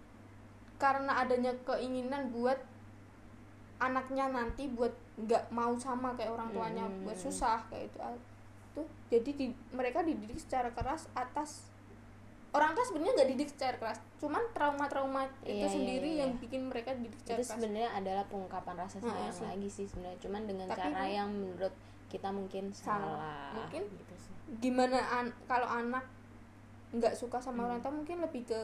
karena 0.81 1.13
adanya 1.15 1.53
keinginan 1.61 2.33
buat 2.33 2.57
anaknya 3.77 4.29
nanti 4.29 4.65
buat 4.67 4.93
nggak 5.19 5.49
mau 5.49 5.73
sama 5.75 6.13
kayak 6.13 6.31
orang 6.31 6.49
tuanya 6.51 6.85
Mm. 6.87 7.01
buat 7.03 7.17
susah 7.19 7.61
kayak 7.67 7.85
itu 7.87 7.99
tuh 8.71 8.87
jadi 9.07 9.29
di- 9.31 9.57
mereka 9.71 10.01
dididik 10.01 10.37
secara 10.37 10.69
keras 10.71 11.05
atas 11.13 11.69
orang 12.51 12.71
tua 12.71 12.83
sebenarnya 12.83 13.13
nggak 13.15 13.29
didik 13.31 13.49
secara 13.49 13.75
keras 13.77 13.99
cuman 14.17 14.43
trauma-trauma 14.51 15.21
itu 15.41 15.51
Iya, 15.51 15.55
iya, 15.55 15.67
sendiri 15.67 16.09
iya, 16.09 16.19
yang 16.19 16.31
iya. 16.31 16.39
bikin 16.39 16.61
mereka 16.67 16.91
didik 16.93 17.09
itu 17.11 17.21
secara 17.21 17.37
keras 17.37 17.51
sebenarnya 17.51 17.89
adalah 17.91 18.23
pengungkapan 18.25 18.75
rasa 18.77 18.97
sayang 18.97 19.33
sih. 19.33 19.45
lagi 19.45 19.69
sih 19.69 19.85
sebenarnya 19.85 20.19
cuman 20.19 20.41
dengan 20.45 20.67
Tapi 20.67 20.79
cara 20.79 21.01
ini- 21.03 21.15
yang 21.15 21.29
menurut 21.31 21.73
kita 22.07 22.29
mungkin 22.29 22.63
Salah. 22.69 22.99
salah, 23.07 23.51
Mungkin 23.55 23.83
gitu 23.87 24.13
sih. 24.15 24.33
gimana 24.59 24.99
an- 25.11 25.35
kalau 25.45 25.65
anak 25.65 26.05
nggak 26.91 27.13
suka 27.13 27.39
sama 27.39 27.63
Hmm. 27.63 27.67
orang 27.67 27.79
tua 27.79 27.93
mungkin 27.93 28.17
lebih 28.19 28.43
ke 28.45 28.61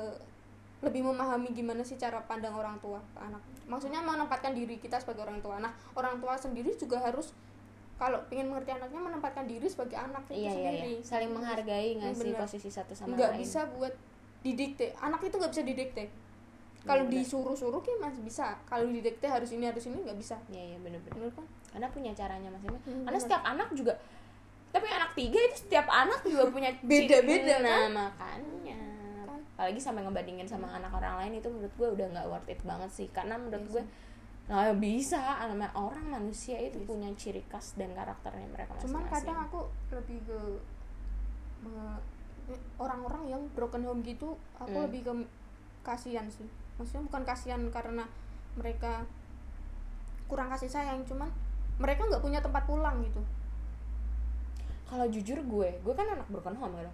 lebih 0.77 1.01
memahami 1.01 1.49
gimana 1.57 1.81
sih 1.81 1.97
cara 1.97 2.21
pandang 2.25 2.53
orang 2.53 2.77
tua 2.77 3.01
ke 3.01 3.19
anak. 3.19 3.41
Maksudnya 3.65 4.05
menempatkan 4.05 4.53
diri 4.53 4.77
kita 4.77 5.01
sebagai 5.01 5.25
orang 5.25 5.41
tua. 5.41 5.57
Nah 5.57 5.73
orang 5.97 6.21
tua 6.21 6.37
sendiri 6.37 6.73
juga 6.77 7.01
harus 7.01 7.33
kalau 7.97 8.21
pengen 8.29 8.53
mengerti 8.53 8.77
anaknya 8.77 9.01
menempatkan 9.01 9.49
diri 9.49 9.65
sebagai 9.65 9.97
anak 9.97 10.21
itu 10.29 10.45
iya 10.45 10.53
iya 10.53 10.53
sendiri. 10.53 10.91
Iya 11.01 11.05
saling 11.05 11.31
menghargai 11.33 11.89
nggak 11.97 12.13
sih 12.13 12.31
posisi 12.37 12.69
satu 12.69 12.93
sama 12.93 13.17
nggak 13.17 13.33
lain? 13.33 13.41
bisa 13.41 13.59
buat 13.73 13.93
didikte. 14.45 14.93
Anak 15.01 15.25
itu 15.25 15.33
nggak 15.33 15.51
bisa 15.57 15.65
didikte. 15.65 16.05
Kalau 16.85 17.03
benar. 17.09 17.19
disuruh-suruh 17.19 17.81
kan 17.81 17.97
masih 17.99 18.21
bisa. 18.21 18.53
Kalau 18.69 18.85
didikte 18.85 19.25
harus 19.25 19.49
ini 19.49 19.65
harus 19.65 19.81
ini 19.89 19.97
nggak 20.05 20.19
bisa. 20.21 20.37
Iya 20.53 20.77
iya 20.77 20.77
bener-bener 20.77 21.25
benar. 21.25 21.41
Kan? 21.41 21.45
Karena 21.73 21.87
punya 21.89 22.11
caranya 22.13 22.49
masing-masing. 22.53 22.93
Hmm, 22.93 23.03
karena 23.09 23.17
bener. 23.17 23.25
setiap 23.25 23.43
anak 23.43 23.69
juga 23.73 23.93
tapi 24.67 24.87
anak 24.91 25.11
tiga 25.15 25.39
itu 25.41 25.55
setiap 25.63 25.87
anak 25.87 26.21
juga 26.27 26.51
punya 26.51 26.69
Beda-beda, 26.83 27.63
nah 27.63 27.87
kan? 27.87 27.91
makanya. 27.95 28.77
Kan? 28.77 28.96
Apalagi 29.57 29.81
sampai 29.81 30.05
ngebandingin 30.05 30.45
sama 30.45 30.69
anak 30.69 30.93
orang 30.93 31.17
lain 31.17 31.41
itu 31.41 31.49
menurut 31.49 31.73
gue 31.73 31.87
udah 31.97 32.07
nggak 32.13 32.27
worth 32.29 32.45
it 32.47 32.61
banget 32.61 32.89
sih. 32.93 33.07
Karena 33.09 33.35
menurut 33.35 33.65
Iya 33.65 33.73
gue 33.73 33.83
nah 34.47 34.71
bisa 34.71 35.19
namanya 35.43 35.75
orang 35.75 36.07
manusia 36.07 36.55
itu 36.55 36.77
Iya 36.77 36.85
sih. 36.85 36.87
punya 36.87 37.09
ciri 37.19 37.43
khas 37.51 37.75
dan 37.75 37.91
karakternya 37.91 38.47
mereka 38.47 38.79
cuman 38.79 39.03
masing-masing. 39.03 39.11
kadang 39.27 39.39
aku 39.43 39.59
lebih 39.91 40.19
ke 40.23 40.39
orang-orang 42.79 43.27
yang 43.27 43.41
broken 43.51 43.83
home 43.83 43.99
gitu 44.01 44.39
aku 44.55 44.71
Hmm. 44.71 44.85
lebih 44.87 45.03
ke 45.03 45.13
kasihan 45.83 46.23
sih. 46.31 46.47
Maksudnya 46.79 47.03
bukan 47.03 47.23
kasihan 47.25 47.59
karena 47.67 48.07
mereka 48.55 49.03
kurang 50.27 50.47
kasih 50.47 50.71
sayang 50.71 51.03
cuman 51.03 51.27
mereka 51.75 52.07
nggak 52.07 52.23
punya 52.23 52.39
tempat 52.39 52.63
pulang 52.63 53.03
gitu. 53.03 53.19
Kalau 54.87 55.03
jujur 55.11 55.43
gue 55.43 55.69
gue 55.75 55.93
kan 55.93 56.07
anak 56.07 56.27
broken 56.31 56.55
home 56.55 56.79
gitu 56.79 56.91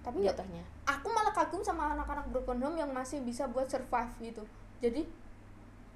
tapi 0.00 0.24
jatuhnya. 0.24 0.64
aku 0.84 1.08
malah 1.08 1.30
kagum 1.30 1.60
sama 1.60 1.92
anak-anak 1.92 2.26
broken 2.28 2.56
home 2.58 2.76
yang 2.76 2.90
masih 2.90 3.20
bisa 3.20 3.44
buat 3.46 3.68
survive 3.68 4.12
gitu. 4.18 4.42
Jadi 4.80 5.04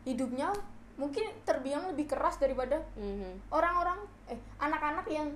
hidupnya 0.05 0.53
mungkin 0.95 1.27
terbilang 1.43 1.91
lebih 1.91 2.07
keras 2.07 2.37
daripada 2.37 2.79
Mhm. 2.95 3.51
orang-orang 3.51 3.99
eh 4.29 4.39
anak-anak 4.61 5.09
yang 5.09 5.29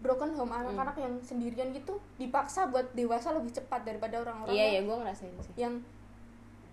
broken 0.00 0.32
home 0.32 0.48
anak-anak 0.48 0.96
yang 0.96 1.12
sendirian 1.20 1.68
gitu 1.70 2.00
dipaksa 2.16 2.64
buat 2.64 2.88
dewasa 2.96 3.36
lebih 3.36 3.52
cepat 3.52 3.84
daripada 3.84 4.24
orang-orang 4.24 4.56
iya 4.56 4.80
yang, 4.80 4.88
iya 4.88 4.96
ngerasain 4.96 5.34
sih. 5.44 5.54
yang 5.60 5.74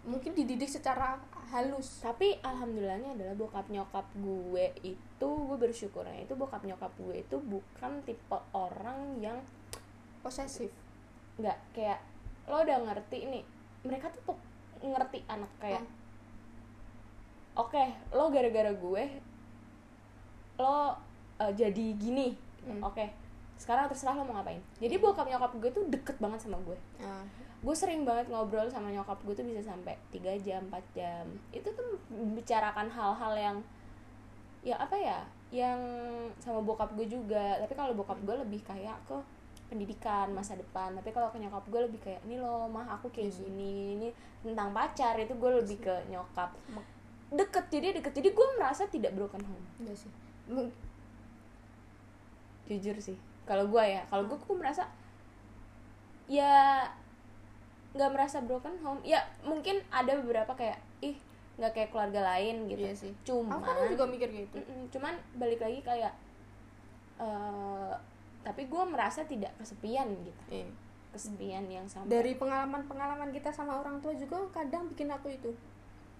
mungkin 0.07 0.31
dididik 0.31 0.71
secara 0.71 1.19
halus. 1.51 1.99
Tapi 1.99 2.39
alhamdulillahnya 2.39 3.19
adalah 3.19 3.35
bokap 3.35 3.67
nyokap 3.67 4.07
gue 4.15 4.71
itu 4.79 5.27
gue 5.27 5.57
bersyukurnya 5.59 6.23
itu 6.23 6.31
bokap 6.31 6.63
nyokap 6.63 6.95
gue 6.95 7.19
itu 7.19 7.35
bukan 7.43 7.91
tipe 8.07 8.39
orang 8.55 9.19
yang 9.19 9.35
posesif 10.23 10.71
nggak 11.37 11.57
kayak 11.71 11.99
lo 12.45 12.61
udah 12.61 12.77
ngerti 12.83 13.19
nih 13.25 13.43
mereka 13.81 14.09
tuh 14.09 14.21
tuh 14.25 14.37
ngerti 14.81 15.21
anak 15.27 15.49
kayak 15.57 15.81
Hmm. 15.81 15.93
oke 17.57 17.83
lo 18.11 18.29
gara-gara 18.29 18.71
gue 18.71 19.03
lo 20.57 20.97
eh, 21.37 21.51
jadi 21.53 21.85
gini 21.95 22.33
Hmm. 22.67 22.83
oke 22.83 23.05
sekarang 23.57 23.89
terserah 23.89 24.13
lo 24.13 24.21
mau 24.21 24.37
ngapain. 24.37 24.61
Jadi 24.77 25.01
bokap 25.01 25.25
nyokap 25.25 25.49
gue 25.57 25.71
tuh 25.73 25.81
deket 25.89 26.13
banget 26.21 26.45
sama 26.45 26.61
gue. 26.61 26.77
Nah, 27.01 27.25
gue 27.57 27.73
sering 27.73 28.05
banget 28.05 28.29
ngobrol 28.29 28.69
sama 28.69 28.93
nyokap 28.93 29.17
gue 29.25 29.33
tuh 29.33 29.41
bisa 29.41 29.65
sampai 29.65 29.97
3 30.13 30.37
jam 30.37 30.61
4 30.69 30.77
jam. 30.93 31.25
Itu 31.49 31.73
tuh 31.73 31.97
membicarakan 32.05 32.85
hal-hal 32.85 33.33
yang 33.33 33.57
ya 34.61 34.77
apa 34.77 34.93
ya 34.93 35.25
yang 35.49 35.79
sama 36.37 36.61
bokap 36.61 36.93
gue 36.93 37.09
juga. 37.09 37.57
Tapi 37.57 37.73
kalau 37.73 37.97
bokap 37.97 38.21
gue 38.21 38.35
lebih 38.45 38.61
kayak 38.61 38.93
ke 39.09 39.17
pendidikan 39.67 40.31
masa 40.31 40.55
depan. 40.55 40.95
Tapi 40.95 41.11
kalau 41.11 41.27
ke 41.27 41.37
nyokap 41.37 41.63
gue 41.67 41.81
lebih 41.83 41.99
kayak 41.99 42.23
ini 42.23 42.39
loh 42.39 42.67
mah 42.67 42.87
aku 42.89 43.07
kayak 43.09 43.29
Iya. 43.29 43.35
sih. 43.35 43.45
gini 43.45 43.71
ini 43.95 44.09
tentang 44.41 44.71
pacar. 44.71 45.13
Itu 45.15 45.35
gue 45.35 45.51
lebih 45.57 45.77
ke 45.79 45.95
nyokap. 46.07 46.49
Mak- 46.71 46.91
deket 47.29 47.65
jadi 47.67 47.91
deket. 47.93 48.15
Jadi 48.15 48.29
gue 48.31 48.47
merasa 48.55 48.87
tidak 48.87 49.11
broken 49.11 49.43
home. 49.43 49.65
Enggak 49.77 49.97
sih. 49.97 50.11
Mung- 50.47 50.71
jujur 52.65 52.95
sih. 52.97 53.15
Kalau 53.43 53.67
gue 53.67 53.83
ya 53.83 54.03
kalau 54.07 54.27
gue 54.27 54.35
gue 54.35 54.55
merasa 54.55 54.83
ya 56.27 56.83
nggak 57.91 58.11
merasa 58.11 58.43
broken 58.43 58.75
home. 58.79 58.99
Ya 59.03 59.23
mungkin 59.41 59.79
ada 59.89 60.15
beberapa 60.15 60.51
kayak 60.53 60.79
ih 60.99 61.15
nggak 61.57 61.71
kayak 61.73 61.89
keluarga 61.89 62.21
lain 62.23 62.67
gitu. 62.67 62.79
Iya 62.79 62.93
sih. 62.93 63.13
cuman 63.23 63.59
aku 63.59 63.91
juga 63.91 64.05
mikir 64.05 64.29
gitu. 64.29 64.59
Cuman 64.91 65.15
balik 65.35 65.59
lagi 65.59 65.79
kayak 65.81 66.13
eh 67.17 67.93
tapi 68.47 68.63
gue 68.63 68.83
merasa 68.85 69.21
tidak 69.23 69.51
kesepian 69.55 70.07
gitu. 70.17 70.41
Iya. 70.49 70.71
kesepian 71.07 71.65
yang 71.65 71.83
sama 71.83 72.05
dari 72.05 72.35
pengalaman-pengalaman 72.35 73.31
kita 73.31 73.49
sama 73.49 73.73
orang 73.75 73.97
tua 73.97 74.13
juga 74.13 74.37
kadang 74.51 74.85
bikin 74.87 75.09
aku 75.09 75.27
itu. 75.29 75.49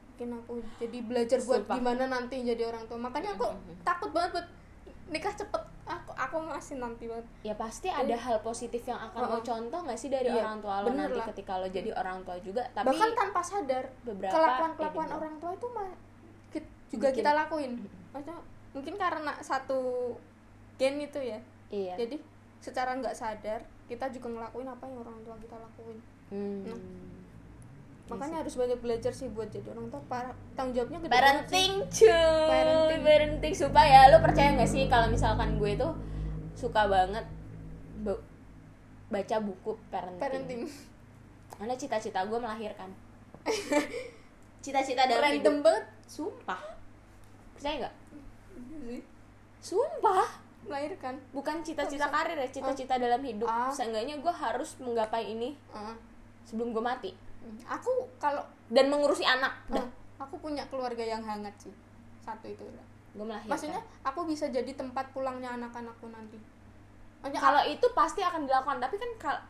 Bikin 0.10 0.34
aku 0.34 0.58
jadi 0.76 0.98
belajar 1.02 1.38
buat 1.40 1.62
Sumpah. 1.62 1.76
gimana 1.78 2.04
nanti 2.08 2.42
jadi 2.42 2.66
orang 2.66 2.82
tua. 2.84 2.98
Makanya 2.98 3.32
aku 3.32 3.46
Mhm. 3.48 3.84
takut 3.84 4.10
banget 4.10 4.32
buat 4.34 4.48
nikah 5.08 5.30
cepet. 5.32 5.62
Aku 5.86 6.12
aku 6.12 6.36
masih 6.42 6.76
nanti 6.78 7.06
banget. 7.06 7.24
Ya 7.42 7.54
pasti 7.54 7.88
ada 7.88 8.12
hal 8.12 8.42
positif 8.42 8.82
yang 8.82 8.98
akan 8.98 9.20
lo 9.24 9.30
Oh. 9.30 9.44
contoh 9.46 9.80
nggak 9.82 9.96
sih 9.96 10.10
dari 10.10 10.28
Iya, 10.28 10.42
orang 10.42 10.58
tua 10.60 10.76
lo 10.82 10.90
nanti 10.90 11.16
lah. 11.16 11.28
ketika 11.30 11.54
lo 11.56 11.68
jadi 11.70 11.90
orang 11.94 12.18
tua 12.24 12.36
juga? 12.40 12.64
Tapi 12.74 12.86
bahkan 12.88 13.12
tanpa 13.14 13.42
sadar 13.42 13.84
beberapa 14.02 14.34
kelakuan 14.34 14.72
kelakuan 14.74 15.10
orang 15.14 15.36
tua 15.38 15.52
itu 15.54 15.68
mah 15.70 15.90
juga 16.88 17.08
Bikin- 17.08 17.18
kita 17.18 17.32
lakuin. 17.36 17.72
Maksudnya 18.10 18.38
mungkin 18.74 18.94
karena 18.96 19.34
satu 19.40 19.80
gen 20.76 20.98
itu 20.98 21.20
ya 21.20 21.38
iya. 21.70 21.94
Jadi 21.96 22.18
secara 22.58 22.94
nggak 22.94 23.14
sadar 23.14 23.62
kita 23.86 24.10
juga 24.10 24.28
ngelakuin 24.30 24.68
apa 24.68 24.84
yang 24.84 24.98
orang 25.00 25.18
tua 25.22 25.36
kita 25.38 25.56
lakuin. 25.56 26.00
Hmm. 26.28 26.64
Nah, 26.64 26.80
Iya 28.08 28.16
makanya 28.16 28.32
sih. 28.32 28.40
harus 28.40 28.56
banyak 28.56 28.80
belajar 28.80 29.12
sih 29.12 29.28
buat 29.28 29.48
jadi 29.48 29.68
orang 29.70 29.88
tua. 29.90 30.00
Para 30.06 30.32
tanggung 30.54 30.76
jawabnya 30.76 31.00
gede 31.02 31.12
parenting 31.12 31.72
cuy. 31.86 32.08
Parenting. 32.48 33.02
parenting. 33.04 33.54
Supaya 33.54 34.08
lo 34.08 34.18
percaya 34.20 34.50
nggak 34.54 34.66
sih 34.66 34.88
kalau 34.88 35.08
misalkan 35.08 35.56
gue 35.56 35.76
tuh 35.76 35.92
suka 36.54 36.88
banget 36.88 37.28
bu- 38.00 38.24
baca 39.08 39.38
buku 39.38 39.76
parenting, 39.88 40.20
parenting. 40.20 40.62
Karena 41.50 41.76
cita-cita 41.76 42.24
gue 42.24 42.38
melahirkan. 42.38 42.92
Cita-cita 44.58 45.04
dalam 45.04 45.24
random 45.24 45.40
hidup. 45.54 45.64
banget 45.64 45.86
sumpah. 46.06 46.62
Percaya 47.54 47.76
nggak? 47.82 47.96
Sih. 48.84 49.02
Sumpah 49.60 50.28
melahirkan. 50.68 51.16
Bukan 51.32 51.60
cita-cita 51.62 52.08
karir 52.08 52.36
ya 52.36 52.48
cita-cita 52.48 52.96
dalam 52.96 53.20
hidup. 53.20 53.46
Ah. 53.46 53.68
seenggaknya 53.70 54.18
gue 54.18 54.30
harus 54.30 54.76
menggapai 54.78 55.24
ini 55.30 55.56
Ah. 55.70 55.96
sebelum 56.44 56.72
gue 56.72 56.82
mati. 56.82 57.12
Aku 57.66 57.90
kalau 58.18 58.44
dan 58.68 58.88
mengurusi 58.88 59.24
anak. 59.24 59.56
Ah, 59.68 59.80
dah. 59.80 59.88
aku 60.20 60.36
punya 60.38 60.68
keluarga 60.68 61.02
yang 61.02 61.22
hangat 61.22 61.56
sih. 61.58 61.74
Satu 62.20 62.46
itu. 62.46 62.62
Udah 62.62 62.86
gue 63.10 63.26
melahirkan. 63.26 63.50
Maksudnya 63.50 63.82
aku 64.04 64.22
bisa 64.24 64.46
jadi 64.48 64.72
tempat 64.72 65.10
pulangnya 65.10 65.54
anak-anakku 65.54 66.06
nanti. 66.08 66.38
Kalau 67.20 67.64
itu 67.66 67.88
pasti 67.92 68.22
akan 68.22 68.46
dilakukan 68.46 68.78
tapi 68.78 68.96
kan 68.96 69.12
kalau 69.18 69.42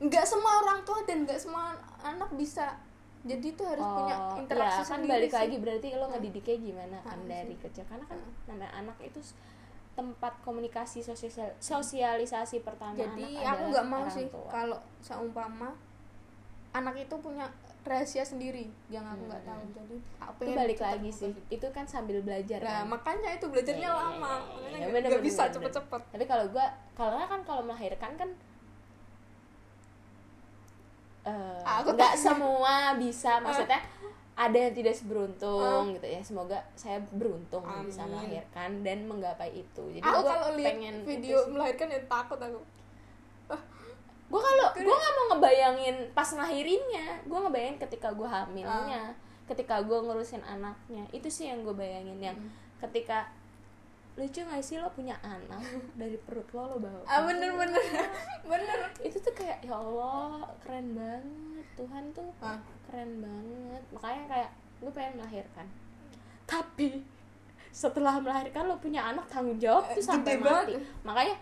nggak 0.00 0.24
semua 0.24 0.52
orang 0.60 0.80
tua 0.82 0.98
dan 1.04 1.22
nggak 1.22 1.36
semua 1.36 1.74
anak 2.00 2.30
bisa. 2.32 2.74
Jadi 3.20 3.52
itu 3.52 3.62
harus 3.62 3.84
punya 3.84 4.16
Oh, 4.16 4.40
interaksi 4.40 4.80
ya, 4.80 4.88
kan 4.88 4.96
sendiri 4.96 5.12
balik 5.12 5.30
sih. 5.30 5.36
lagi 5.36 5.56
berarti 5.60 5.86
lo 5.92 6.06
ngedidiknya 6.08 6.56
gimana 6.58 6.96
kan 7.02 7.18
Ah, 7.18 7.26
dari 7.28 7.54
kecil. 7.54 7.84
Karena 7.84 8.04
kan 8.08 8.16
namanya 8.46 8.72
anak 8.74 8.96
itu 8.98 9.20
tempat 10.00 10.32
komunikasi 10.40 10.98
sosial 10.98 11.28
sosialisasi 11.60 12.64
pertama 12.64 12.96
jadi 12.96 13.36
anak 13.38 13.52
aku 13.52 13.62
nggak 13.68 13.86
mau 13.86 14.04
sih 14.08 14.24
kalau 14.48 14.80
seumpama 14.98 15.76
anak 16.72 16.96
itu 16.98 17.12
punya 17.18 17.44
rahasia 17.80 18.20
sendiri. 18.22 18.68
Yang 18.88 19.04
aku 19.08 19.22
nggak 19.26 19.42
Hmm. 19.42 19.50
tahu 19.50 19.62
jadi 19.74 19.96
aku 20.18 20.40
itu 20.42 20.52
balik 20.54 20.78
lagi 20.78 21.10
sih. 21.10 21.32
itu 21.50 21.66
kan 21.70 21.84
sambil 21.84 22.20
belajar 22.20 22.60
nah 22.60 22.80
kan? 22.80 22.92
makanya 22.92 23.30
itu 23.34 23.46
belajarnya 23.46 23.80
Iya, 23.82 23.90
iya, 23.90 24.00
lama. 24.06 24.34
iya, 24.38 24.78
makanya 24.78 24.78
iya, 24.78 25.08
nggak- 25.10 25.24
bisa 25.24 25.42
cepet-cepet. 25.48 26.02
Tapi 26.06 26.24
kalau 26.24 26.44
gua 26.48 26.66
karena 26.94 27.24
kan 27.26 27.40
kalau 27.42 27.62
melahirkan 27.62 28.12
kan 28.14 28.30
Aku 31.62 31.92
nggak 31.92 32.16
semua 32.16 32.96
bisa. 32.96 33.38
Maksudnya 33.38 33.76
ada 34.32 34.56
yang 34.56 34.72
tidak 34.72 34.94
seberuntung 34.94 35.60
Ah. 35.84 35.92
gitu 35.92 36.06
ya 36.06 36.20
semoga 36.20 36.58
saya 36.74 36.98
beruntung 37.10 37.60
bisa 37.82 38.02
Amin. 38.02 38.14
melahirkan 38.14 38.70
dan 38.80 38.98
menggapai 39.04 39.50
itu 39.58 39.82
jadi 39.90 40.00
aku 40.02 40.22
kalau 40.22 40.48
lihat 40.54 40.76
video 41.02 41.36
melahirkan 41.48 41.88
ya 41.88 42.00
takut 42.06 42.38
aku 42.38 42.60
gue 44.30 44.38
kalau 44.40 44.66
gue 44.72 44.86
nggak 44.94 45.12
mau 45.12 45.26
ngebayangin 45.34 45.96
pas 46.14 46.28
ngelahirinnya 46.28 47.26
gue 47.26 47.34
ngebayangin 47.36 47.78
ketika 47.80 48.08
gue 48.10 48.24
hamilnya 48.24 49.10
Ah. 49.10 49.14
ketika 49.44 49.82
gue 49.82 49.98
ngurusin 49.98 50.38
anaknya 50.40 51.02
itu 51.10 51.26
sih 51.26 51.50
yang 51.50 51.66
gue 51.66 51.74
bayangin 51.74 52.18
yang 52.22 52.38
Hmm. 52.38 52.50
ketika 52.78 53.26
lucu 54.20 54.40
gak 54.42 54.60
sih 54.60 54.76
lo 54.76 54.86
punya 54.90 55.16
anak 55.20 55.64
dari 55.96 56.14
perut 56.18 56.44
lo 56.50 56.62
lo 56.66 56.76
bawa 56.78 57.00
ah 57.02 57.24
bener 57.24 57.50
bener. 57.50 57.80
Bener. 58.46 58.78
Itu 59.00 59.16
tuh 59.18 59.32
kayak 59.32 59.62
ya 59.62 59.72
Allah 59.72 60.44
keren 60.60 60.92
banget. 60.92 61.64
Tuhan 61.72 62.04
tuh 62.10 62.28
Ah. 62.38 62.60
keren 62.84 63.18
banget. 63.18 63.82
Makanya 63.90 64.22
kayak 64.26 64.50
gue 64.78 64.90
pengen 64.90 65.12
melahirkan. 65.16 65.66
Tapi 66.44 67.00
setelah 67.70 68.18
melahirkan 68.18 68.66
lo 68.66 68.76
punya 68.76 69.06
anak 69.06 69.24
tanggung 69.26 69.56
jawab 69.56 69.86
tuh 69.88 69.96
Eh, 69.96 70.04
sampai 70.04 70.34
gede 70.34 70.42
mati. 70.42 70.50
banget. 70.74 70.82
makanya 71.00 71.34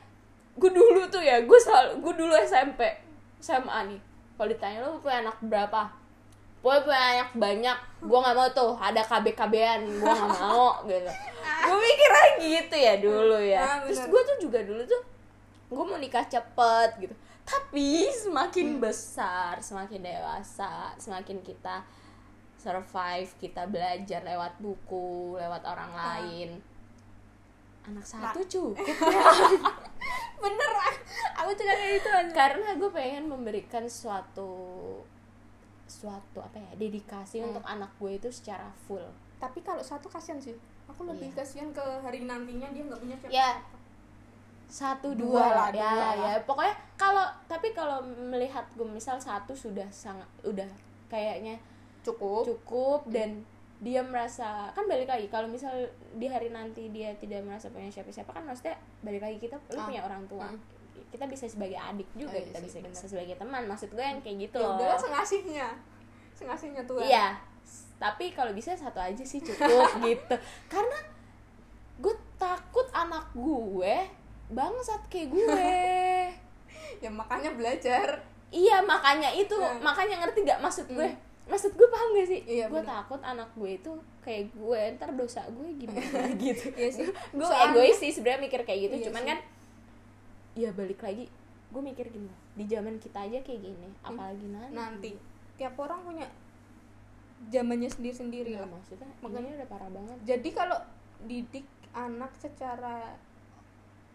gue 0.55 0.71
dulu 0.71 1.01
tuh 1.07 1.19
ya 1.21 1.41
gue 1.41 1.59
selalu 1.59 1.91
gue 1.99 2.15
dulu 2.17 2.35
SMP 2.39 2.81
SMA 3.39 3.79
nih. 3.89 4.01
Kalau 4.35 4.49
ditanya 4.49 4.79
lo 4.81 4.99
punya 4.99 5.19
anak 5.21 5.37
berapa 5.41 5.83
Pokoknya 6.59 6.83
punya 6.83 7.01
anak 7.15 7.31
banyak. 7.35 7.79
Gue 8.01 8.19
nggak 8.19 8.35
mau 8.35 8.49
tuh 8.51 8.71
ada 8.75 9.01
KB 9.01 9.27
KBan 9.33 9.81
gue 9.85 10.05
nggak 10.05 10.33
mau 10.37 10.83
gitu. 10.85 11.11
Gue 11.39 11.77
mikir 11.77 12.11
lagi 12.11 12.47
gitu 12.57 12.77
ya 12.77 12.95
dulu 12.97 13.39
ya. 13.39 13.61
Ah, 13.61 13.77
terus 13.83 14.03
gue 14.05 14.21
tuh 14.25 14.37
juga 14.41 14.59
dulu 14.61 14.83
tuh 14.83 15.03
gue 15.69 15.85
mau 15.85 15.97
nikah 15.97 16.25
cepet 16.25 16.91
gitu. 16.99 17.15
Tapi 17.43 17.89
semakin 18.09 18.77
Hmm. 18.77 18.81
besar 18.81 19.57
semakin 19.59 20.01
dewasa 20.03 20.93
semakin 20.97 21.41
kita 21.41 21.81
survive 22.57 23.31
kita 23.37 23.65
belajar 23.65 24.21
lewat 24.21 24.59
buku 24.59 25.35
lewat 25.35 25.63
orang 25.63 25.91
Ah. 25.91 26.19
lain. 26.19 26.59
Anak 27.85 28.05
satu 28.05 28.43
cukup. 28.45 28.85
Bener 30.43 30.71
aku 31.35 31.51
juga 31.53 31.73
kayak 31.73 31.93
gitu 31.97 32.09
aja 32.11 32.31
karena 32.31 32.69
gue 32.75 32.91
pengen 32.91 33.25
memberikan 33.27 33.87
suatu 33.87 34.51
suatu 35.89 36.39
apa 36.39 36.55
ya 36.55 36.71
dedikasi 36.77 37.41
Hmm. 37.41 37.51
untuk 37.51 37.65
anak 37.65 37.89
gue 37.97 38.13
itu 38.15 38.29
secara 38.29 38.69
full. 38.79 39.03
Tapi 39.39 39.59
kalau 39.61 39.81
satu 39.81 40.07
kasihan 40.07 40.37
sih. 40.37 40.53
Aku 40.87 41.05
lebih 41.05 41.29
Iya. 41.29 41.37
kasihan 41.39 41.69
ke 41.71 41.81
hari 41.99 42.23
nantinya 42.23 42.69
dia 42.69 42.83
nggak 42.83 42.97
punya 42.99 43.17
siapa. 43.17 43.33
Ya. 43.35 43.51
Satu 44.67 45.17
Dua 45.17 45.41
dua, 45.41 45.47
lah, 45.49 45.69
ya 45.73 45.89
dua 45.89 46.11
ya. 46.15 46.33
pokoknya 46.45 46.75
kalau 46.95 47.25
tapi 47.47 47.73
kalau 47.73 47.99
melihat 48.05 48.69
gue 48.71 48.85
misal 48.85 49.17
satu 49.19 49.57
sudah 49.57 49.89
sangat 49.89 50.29
udah 50.43 50.69
kayaknya 51.09 51.57
cukup. 52.05 52.45
cukup 52.45 53.01
dan 53.09 53.41
dia 53.79 54.03
merasa 54.03 54.69
kan 54.69 54.85
balik 54.85 55.09
lagi 55.09 55.25
kalau 55.27 55.47
misal 55.47 55.73
di 56.13 56.27
hari 56.27 56.51
nanti 56.51 56.91
dia 56.91 57.17
tidak 57.17 57.41
merasa 57.43 57.71
punya 57.71 57.89
siapa-siapa 57.89 58.29
kan 58.29 58.45
maksudnya 58.45 58.77
balik 59.01 59.23
lagi 59.23 59.39
kita 59.39 59.57
lu 59.73 59.79
Ah. 59.79 59.87
punya 59.87 60.03
orang 60.03 60.23
tua. 60.27 60.45
Hmm. 60.47 60.61
Kita 61.09 61.25
bisa 61.25 61.45
sebagai 61.45 61.77
adik 61.77 62.07
juga 62.13 62.31
Oh, 62.31 62.37
iya 62.37 62.47
kita 62.47 62.59
sih, 62.59 62.65
bisa 62.67 62.79
bener. 62.83 63.07
sebagai 63.07 63.35
teman. 63.37 63.63
Maksud 63.65 63.91
gue 63.91 64.03
yang 64.03 64.21
kayak 64.21 64.37
gitu 64.43 64.57
ya 64.57 64.65
loh. 64.65 64.77
udahlah 64.77 64.99
sengasihnya. 64.99 65.69
Sengasihnya 66.33 66.83
tuh 66.85 67.01
iya. 67.01 67.35
Tapi 67.97 68.31
kalau 68.31 68.53
bisa 68.53 68.73
satu 68.73 68.97
aja 68.97 69.21
sih 69.21 69.39
cukup 69.39 69.89
gitu. 70.07 70.35
Karena 70.67 70.99
gue 71.97 72.15
takut 72.35 72.87
anak 72.91 73.27
gue 73.33 73.95
bangsat 74.49 75.03
kayak 75.07 75.29
gue. 75.29 75.73
Ya 76.99 77.11
makanya 77.11 77.53
belajar. 77.53 78.23
Iya 78.49 78.81
makanya 78.81 79.29
itu. 79.31 79.53
Nah. 79.53 79.77
makanya 79.79 80.19
ngerti 80.19 80.43
gak 80.43 80.59
maksud 80.59 80.89
gue? 80.89 81.05
Hmm. 81.05 81.21
maksud 81.47 81.73
gue 81.73 81.85
paham 81.87 82.09
gak 82.13 82.27
sih? 82.27 82.41
Iya, 82.45 82.65
gue 82.67 82.83
takut 82.83 83.21
anak 83.21 83.49
gue 83.53 83.71
itu 83.75 83.93
kayak 84.21 84.51
gue. 84.51 84.81
Ntar 84.95 85.11
dosa 85.13 85.45
gue 85.49 85.69
gimana 85.77 86.29
gitu. 86.41 86.69
Iya 86.73 86.89
sih. 86.91 87.07
gue 87.07 87.41
Soalnya- 87.41 87.73
egois 87.73 87.97
sih 87.97 88.11
sebenarnya 88.11 88.41
mikir 88.43 88.61
kayak 88.63 88.81
gitu. 88.85 88.95
Iya 88.97 89.05
cuman 89.07 89.23
sih. 89.23 89.29
kan 89.29 89.39
ya 90.59 90.71
balik 90.73 90.99
lagi. 90.99 91.31
Gue 91.69 91.79
mikir 91.81 92.09
gini 92.09 92.27
di 92.53 92.65
zaman 92.65 92.99
kita 92.99 93.23
aja 93.23 93.39
kayak 93.39 93.61
gini 93.63 93.89
apalagi 94.03 94.47
nanti. 94.47 94.75
Nanti. 94.75 95.13
Tiap 95.55 95.75
orang 95.77 96.03
punya 96.03 96.27
zamannya 97.49 97.87
sendiri-sendiri 97.87 98.51
Iya, 98.51 98.67
lah. 98.67 98.69
maksudnya 98.69 99.07
Makanya- 99.21 99.47
ini 99.47 99.57
udah 99.57 99.69
parah 99.69 99.89
banget. 99.89 100.19
Jadi 100.27 100.49
kalau 100.51 100.79
didik 101.21 101.67
anak 101.93 102.35
secara 102.35 103.15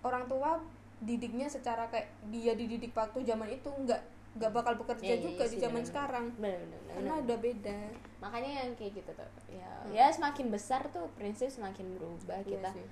orang 0.02 0.28
tua 0.28 0.60
didiknya 1.00 1.48
secara 1.48 1.88
kayak 1.88 2.08
dia 2.30 2.52
dididik 2.54 2.92
waktu 2.92 3.24
zaman 3.24 3.48
itu 3.50 3.68
nggak 3.68 4.02
nggak 4.34 4.50
bakal 4.52 4.74
bekerja 4.76 5.04
Iya, 5.06 5.16
iya, 5.16 5.24
juga 5.24 5.44
iya 5.46 5.52
di 5.52 5.58
zaman 5.58 5.84
sekarang. 5.86 6.26
Bener-bener 6.36 6.80
karena 6.90 7.14
bener. 7.14 7.24
udah 7.24 7.38
beda. 7.40 7.80
Makanya 8.20 8.50
yang 8.60 8.72
kayak 8.74 8.92
gitu 8.98 9.12
tuh 9.14 9.30
ya 9.48 9.70
Hmm. 9.80 9.92
ya 9.94 10.06
semakin 10.10 10.48
besar 10.50 10.82
tuh 10.90 11.06
prinsip 11.14 11.48
semakin 11.48 11.86
berubah 11.94 12.42
Iya 12.42 12.50
kita. 12.50 12.70
sih. 12.74 12.88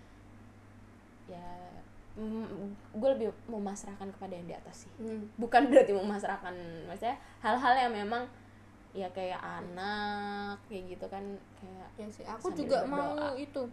ya 1.30 1.48
gue 2.92 3.10
lebih 3.10 3.30
memasrahkan 3.48 4.12
kepada 4.12 4.34
yang 4.34 4.46
di 4.46 4.54
atas 4.54 4.84
sih 4.84 4.92
Hmm. 4.98 5.32
bukan 5.36 5.66
berarti 5.70 5.92
memasrahkan 5.92 6.54
maksudnya 6.86 7.16
hal-hal 7.40 7.74
yang 7.80 7.94
memang 7.96 8.28
ya 8.92 9.08
kayak 9.10 9.40
anak 9.40 10.60
kayak 10.68 10.84
gitu 10.90 11.06
kan 11.08 11.24
kayak 11.56 11.88
ya 11.96 12.08
sih 12.10 12.26
aku 12.26 12.52
juga 12.52 12.84
berdoa. 12.84 12.92
mau 12.92 13.12
itu 13.34 13.64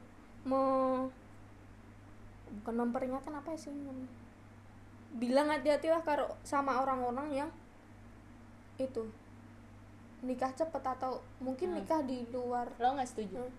mau 0.45 0.71
bukan 2.49 2.75
memperingatkan 2.79 3.35
apa 3.35 3.53
sih 3.53 3.69
namanya? 3.69 4.07
bilang 5.11 5.49
hati-hatilah 5.49 6.01
karo 6.01 6.31
sama 6.43 6.79
orang-orang 6.79 7.29
yang 7.35 7.51
itu 8.77 9.03
nikah 10.21 10.53
cepet 10.53 10.81
atau 10.81 11.19
mungkin 11.39 11.73
Hmm. 11.73 11.83
nikah 11.83 12.01
di 12.01 12.23
luar 12.29 12.71
lo 12.77 12.95
nggak 12.95 13.09
setuju 13.09 13.43
Hmm. 13.43 13.55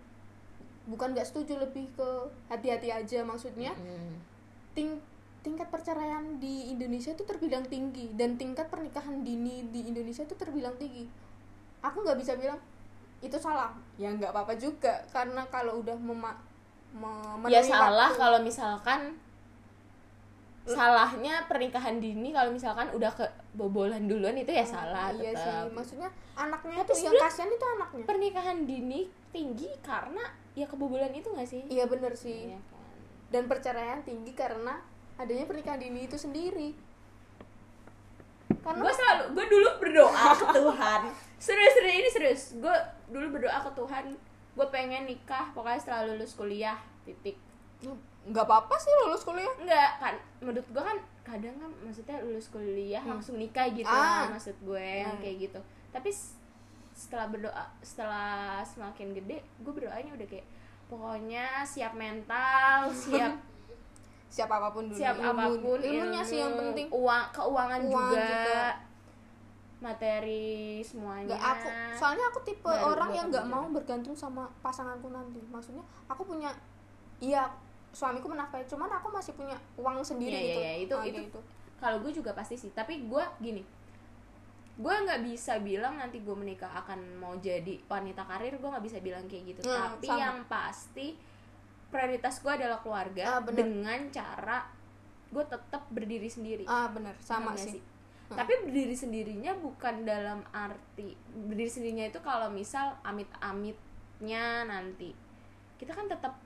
bukan 0.87 1.11
nggak 1.11 1.27
setuju 1.27 1.59
lebih 1.59 1.91
ke 1.91 2.07
hati-hati 2.47 2.89
aja 2.89 3.19
maksudnya 3.21 3.75
Mm. 3.75 4.28
Ting 4.79 4.95
tingkat 5.39 5.67
perceraian 5.67 6.39
di 6.39 6.71
Indonesia 6.71 7.11
itu 7.11 7.23
terbilang 7.23 7.63
tinggi 7.65 8.15
dan 8.15 8.35
tingkat 8.35 8.71
pernikahan 8.71 9.19
dini 9.21 9.67
di 9.67 9.87
Indonesia 9.87 10.23
itu 10.23 10.35
terbilang 10.35 10.75
tinggi. 10.75 11.03
Aku 11.79 11.99
nggak 11.99 12.15
bisa 12.15 12.35
bilang 12.35 12.59
itu 13.19 13.35
salah. 13.35 13.75
Ya 13.95 14.07
nggak 14.09 14.31
apa-apa 14.31 14.55
juga 14.55 15.03
karena 15.11 15.43
kalau 15.47 15.83
udah 15.83 15.95
mema 15.95 16.31
me- 16.89 17.47
ya 17.47 17.59
salah 17.59 18.07
waktu- 18.07 18.17
kalau 18.17 18.39
misalkan 18.39 19.19
salahnya 20.69 21.49
pernikahan 21.49 21.97
dini 21.97 22.29
kalau 22.29 22.53
misalkan 22.53 22.85
udah 22.93 23.09
kebobolan 23.09 24.05
duluan 24.05 24.37
itu 24.37 24.53
ya 24.53 24.61
salah 24.61 25.09
iya 25.11 25.33
sih. 25.33 25.39
Tetap. 25.39 25.73
maksudnya 25.73 26.09
anaknya 26.35 26.85
Tapi 26.85 26.93
itu 26.93 27.05
yang 27.09 27.15
kasihan 27.17 27.49
itu 27.49 27.65
anaknya. 27.73 28.05
pernikahan 28.05 28.57
dini 28.63 28.99
tinggi 29.29 29.69
karena 29.81 30.21
ya 30.53 30.65
kebobolan 30.65 31.09
itu 31.09 31.25
gak 31.31 31.47
sih? 31.47 31.65
Iya 31.65 31.89
bener 31.89 32.13
sih. 32.13 32.53
Iya 32.53 32.59
kan? 32.69 32.78
Dan 33.29 33.45
perceraian 33.45 34.01
tinggi 34.01 34.33
karena 34.33 34.81
adanya 35.15 35.45
pernikahan 35.45 35.77
dini 35.77 36.03
itu 36.03 36.15
sendiri. 36.15 36.73
Karena 38.59 38.81
gue 38.81 38.93
selalu 38.93 39.23
gue 39.31 39.45
dulu 39.47 39.69
berdoa 39.79 40.29
ke 40.33 40.45
Tuhan. 40.57 41.01
Serius 41.37 41.73
serius 41.73 41.95
ini 41.95 42.09
serius. 42.09 42.41
Gue 42.55 42.75
dulu 43.07 43.37
berdoa 43.37 43.59
ke 43.61 43.71
Tuhan. 43.73 44.05
Gue 44.51 44.67
pengen 44.67 45.05
nikah 45.05 45.53
pokoknya 45.53 45.79
setelah 45.79 46.01
lulus 46.05 46.33
kuliah 46.33 46.75
titik. 47.03 47.37
Nggak 48.25 48.45
apa-apa 48.45 48.75
sih 48.75 48.91
lulus 49.05 49.23
kuliah? 49.23 49.53
Enggak 49.57 49.91
kan 49.99 50.15
menurut 50.39 50.65
gue 50.65 50.83
kan 50.83 50.97
kadang 51.23 51.55
kan 51.55 51.71
maksudnya 51.79 52.17
lulus 52.19 52.49
kuliah 52.49 52.99
Hmm. 52.99 53.15
langsung 53.15 53.37
nikah 53.37 53.69
gitu 53.69 53.87
Ah. 53.87 54.27
maksud 54.27 54.57
gue 54.59 54.81
yang 55.05 55.15
Hmm. 55.15 55.21
kayak 55.21 55.37
gitu. 55.47 55.59
Tapi 55.89 56.09
setelah 56.91 57.31
berdoa 57.31 57.63
setelah 57.79 58.59
semakin 58.61 59.15
gede 59.15 59.39
gue 59.39 59.71
berdoanya 59.71 60.11
udah 60.11 60.27
kayak 60.27 60.43
pokoknya 60.89 61.61
siap 61.63 61.93
mental 61.93 62.89
siap 63.05 63.33
siap 64.25 64.45
apa 64.47 64.69
pun 64.69 64.85
dulu 64.85 64.97
siap 64.97 65.15
ilmu- 65.15 65.29
apa 65.31 65.43
pun 65.55 65.77
ilmunya 65.79 66.21
sih 66.21 66.37
yang 66.37 66.51
ilmu, 66.51 66.61
penting. 66.69 66.87
uang 66.91 67.23
keuangan 67.29 67.81
Uang 67.83 68.09
juga, 68.09 68.25
juga. 68.25 68.63
materi 69.79 70.49
semuanya. 70.81 71.29
Nggak 71.29 71.41
aku 71.41 71.67
soalnya 71.95 72.25
aku 72.27 72.39
tipe 72.43 72.67
Baru 72.67 72.91
orang 72.91 73.09
yang 73.09 73.27
nggak 73.29 73.47
mau 73.47 73.63
bergantung 73.69 74.11
sama 74.13 74.43
pasanganku 74.59 75.07
nanti. 75.07 75.39
Maksudnya 75.45 75.79
aku 76.05 76.27
punya 76.27 76.51
iya 77.17 77.47
suamiku 77.89 78.27
menafkahi 78.27 78.67
cuman 78.67 78.91
aku 78.91 79.09
masih 79.09 79.33
punya 79.33 79.55
uang 79.75 80.03
sendiri 80.03 80.29
iya, 80.29 80.45
gitu. 80.45 80.59
iya, 80.59 80.73
itu- 80.77 80.93
Ah, 80.95 81.05
itu- 81.05 81.23
gitu. 81.23 81.39
kalau 81.77 81.97
gue 81.99 82.11
juga 82.11 82.31
pasti 82.33 82.53
sih. 82.53 82.69
Tapi 82.69 83.07
gue 83.07 83.23
gini 83.39 83.63
gue 84.79 84.95
nggak 84.95 85.21
bisa 85.21 85.59
bilang 85.59 85.95
nanti 85.95 86.17
gue 86.17 86.31
menikah 86.33 86.71
akan 86.73 86.97
mau 87.17 87.35
jadi 87.35 87.75
wanita 87.83 88.23
karir 88.23 88.55
gue 88.55 88.69
nggak 88.69 88.81
bisa 88.81 88.97
bilang 88.99 89.27
kayak 89.27 89.43
gitu 89.49 89.61
Hmm, 89.61 89.75
tapi 89.93 90.07
sama. 90.07 90.17
yang 90.17 90.37
pasti 90.45 91.07
prioritas 91.85 92.39
gue 92.39 92.53
adalah 92.53 92.79
keluarga 92.79 93.23
Ah, 93.29 93.41
bener. 93.41 93.59
dengan 93.61 93.99
cara 94.07 94.63
gue 95.27 95.43
tetap 95.43 95.83
berdiri 95.89 96.25
sendiri 96.25 96.63
ah 96.63 96.87
bener 96.87 97.13
sama 97.19 97.51
nggak 97.51 97.67
sih 97.69 97.83
Hmm. 98.25 98.37
tapi 98.37 98.53
berdiri 98.61 98.93
sendirinya 98.93 99.57
bukan 99.57 100.05
dalam 100.05 100.45
arti 100.49 101.17
berdiri 101.35 101.65
sendirinya 101.67 102.05
itu 102.05 102.21
kalau 102.21 102.47
misal 102.47 102.93
amit-amitnya 103.01 104.45
nanti 104.63 105.11
kita 105.75 105.91
kan 105.91 106.05
tetap 106.05 106.37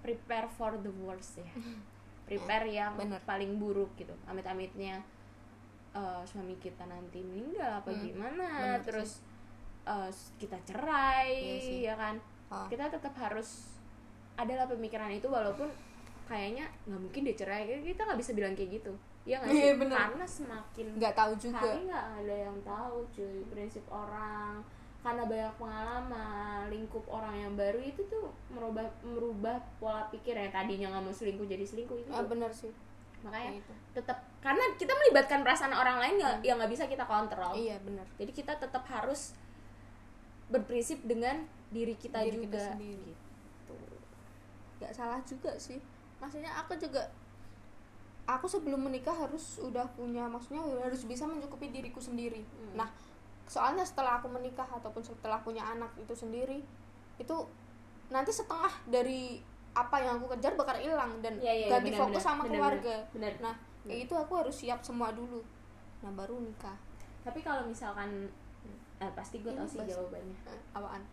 prepare 0.00 0.48
for 0.48 0.74
the 0.76 0.92
worst 0.98 1.36
ya 1.36 1.44
prepare 2.26 2.66
yang 2.66 2.96
Bener. 2.96 3.20
paling 3.22 3.54
buruk 3.54 3.94
gitu 3.94 4.16
amit-amitnya 4.24 5.04
eh, 5.96 6.20
suami 6.22 6.52
kita 6.56 6.84
nanti 6.84 7.18
meninggal 7.20 7.80
apa 7.80 7.88
Hmm, 7.88 8.02
gimana 8.02 8.44
bener 8.44 8.80
terus 8.84 9.24
eh, 9.82 10.10
kita 10.36 10.58
cerai 10.62 11.32
Iya 11.32 11.56
sih. 11.58 11.78
ya 11.82 11.94
kan? 11.94 12.16
Ah. 12.46 12.68
kita 12.68 12.86
tetap 12.86 13.10
harus 13.16 13.74
adalah 14.34 14.66
pemikiran 14.66 15.10
itu 15.10 15.26
walaupun 15.26 15.66
kayaknya 16.26 16.66
nggak 16.84 17.00
mungkin 17.00 17.20
dia 17.22 17.34
cerai 17.34 17.64
kita 17.80 18.02
nggak 18.02 18.20
bisa 18.20 18.32
bilang 18.32 18.52
kayak 18.52 18.76
gitu. 18.76 18.92
Ya 19.24 19.40
nggak 19.40 19.50
sih? 19.50 19.58
Iya, 19.60 19.72
bener. 19.76 19.96
karena 19.96 20.26
semakin 20.28 20.86
nggak 20.94 21.14
tahu 21.14 21.32
juga. 21.36 21.58
hari 21.58 21.80
nggak 21.84 22.06
ada 22.20 22.34
yang 22.44 22.58
tahu 22.62 22.96
cuy 23.10 23.38
prinsip 23.48 23.82
orang. 23.88 24.60
Karena 24.98 25.22
banyak 25.22 25.54
pengalaman 25.56 26.60
lingkup 26.66 27.04
orang 27.06 27.34
yang 27.36 27.52
baru 27.54 27.78
itu 27.78 28.02
tuh 28.04 28.26
merubah 28.48 28.82
merubah 29.02 29.54
pola 29.78 30.02
pikir 30.08 30.34
yang 30.34 30.50
tadinya 30.50 30.90
nggak 30.90 31.04
mau 31.04 31.14
selingkuh 31.14 31.46
jadi 31.46 31.62
selingkuh 31.62 31.94
itu 31.96 32.10
ah 32.10 32.22
bener 32.22 32.50
sih 32.50 32.74
makanya 33.26 33.58
Gitu. 33.58 33.72
tetap 33.92 34.18
karena 34.38 34.62
kita 34.74 34.92
melibatkan 34.94 35.42
perasaan 35.42 35.72
orang 35.72 35.98
lain 35.98 36.16
yang 36.40 36.56
nggak 36.56 36.70
bisa 36.70 36.86
kita 36.86 37.02
kontrol 37.02 37.52
iya 37.52 37.76
bener 37.78 38.06
jadi 38.14 38.30
kita 38.30 38.52
tetap 38.56 38.86
harus 38.86 39.34
berprinsip 40.46 41.02
dengan 41.02 41.42
diri 41.68 41.94
kita 41.94 42.22
Diri 42.22 42.46
kita 42.46 42.54
juga 42.54 42.62
sendiri. 42.72 43.10
gitu. 43.10 43.76
nggak 44.78 44.92
salah 44.94 45.18
juga 45.22 45.52
sih 45.56 45.82
maksudnya 46.16 46.54
aku 46.54 46.78
juga 46.78 47.02
aku 48.24 48.46
sebelum 48.46 48.82
menikah 48.82 49.14
harus 49.14 49.58
udah 49.58 49.86
punya 49.92 50.26
maksudnya 50.26 50.62
harus 50.80 51.02
bisa 51.02 51.26
mencukupi 51.26 51.70
diriku 51.70 51.98
sendiri 51.98 52.42
Hmm. 52.42 52.78
nah 52.78 52.88
soalnya 53.46 53.82
setelah 53.82 54.18
aku 54.18 54.26
menikah 54.26 54.66
ataupun 54.66 55.02
setelah 55.02 55.38
punya 55.38 55.62
anak 55.62 55.90
itu 55.96 56.10
sendiri 56.12 56.62
itu 57.16 57.36
nanti 58.06 58.30
setengah 58.30 58.70
dari 58.86 59.38
apa 59.76 59.96
yang 60.00 60.16
aku 60.16 60.32
kejar 60.32 60.56
bakal 60.56 60.72
hilang 60.74 61.20
dan 61.20 61.36
iya, 61.36 61.52
iya, 61.52 61.66
ganti 61.68 61.92
benar, 61.92 62.00
fokus 62.00 62.22
sama 62.24 62.48
benar, 62.48 62.72
keluarga. 62.72 62.96
benar. 63.12 63.32
nah 63.44 63.54
kayak 63.84 64.08
itu 64.08 64.14
aku 64.16 64.32
harus 64.40 64.56
siap 64.56 64.80
semua 64.80 65.12
dulu. 65.12 65.44
Nah 66.00 66.10
baru 66.16 66.40
nikah. 66.40 66.74
Tapi 67.20 67.44
kalau 67.44 67.68
misalkan 67.68 68.24
eh, 68.96 69.12
pasti 69.12 69.44
gue 69.44 69.52
tau 69.52 69.68
sih 69.68 69.76
pasti. 69.78 69.92
jawabannya. 69.92 70.36
Eh, 70.48 70.60
apaan? 70.72 71.04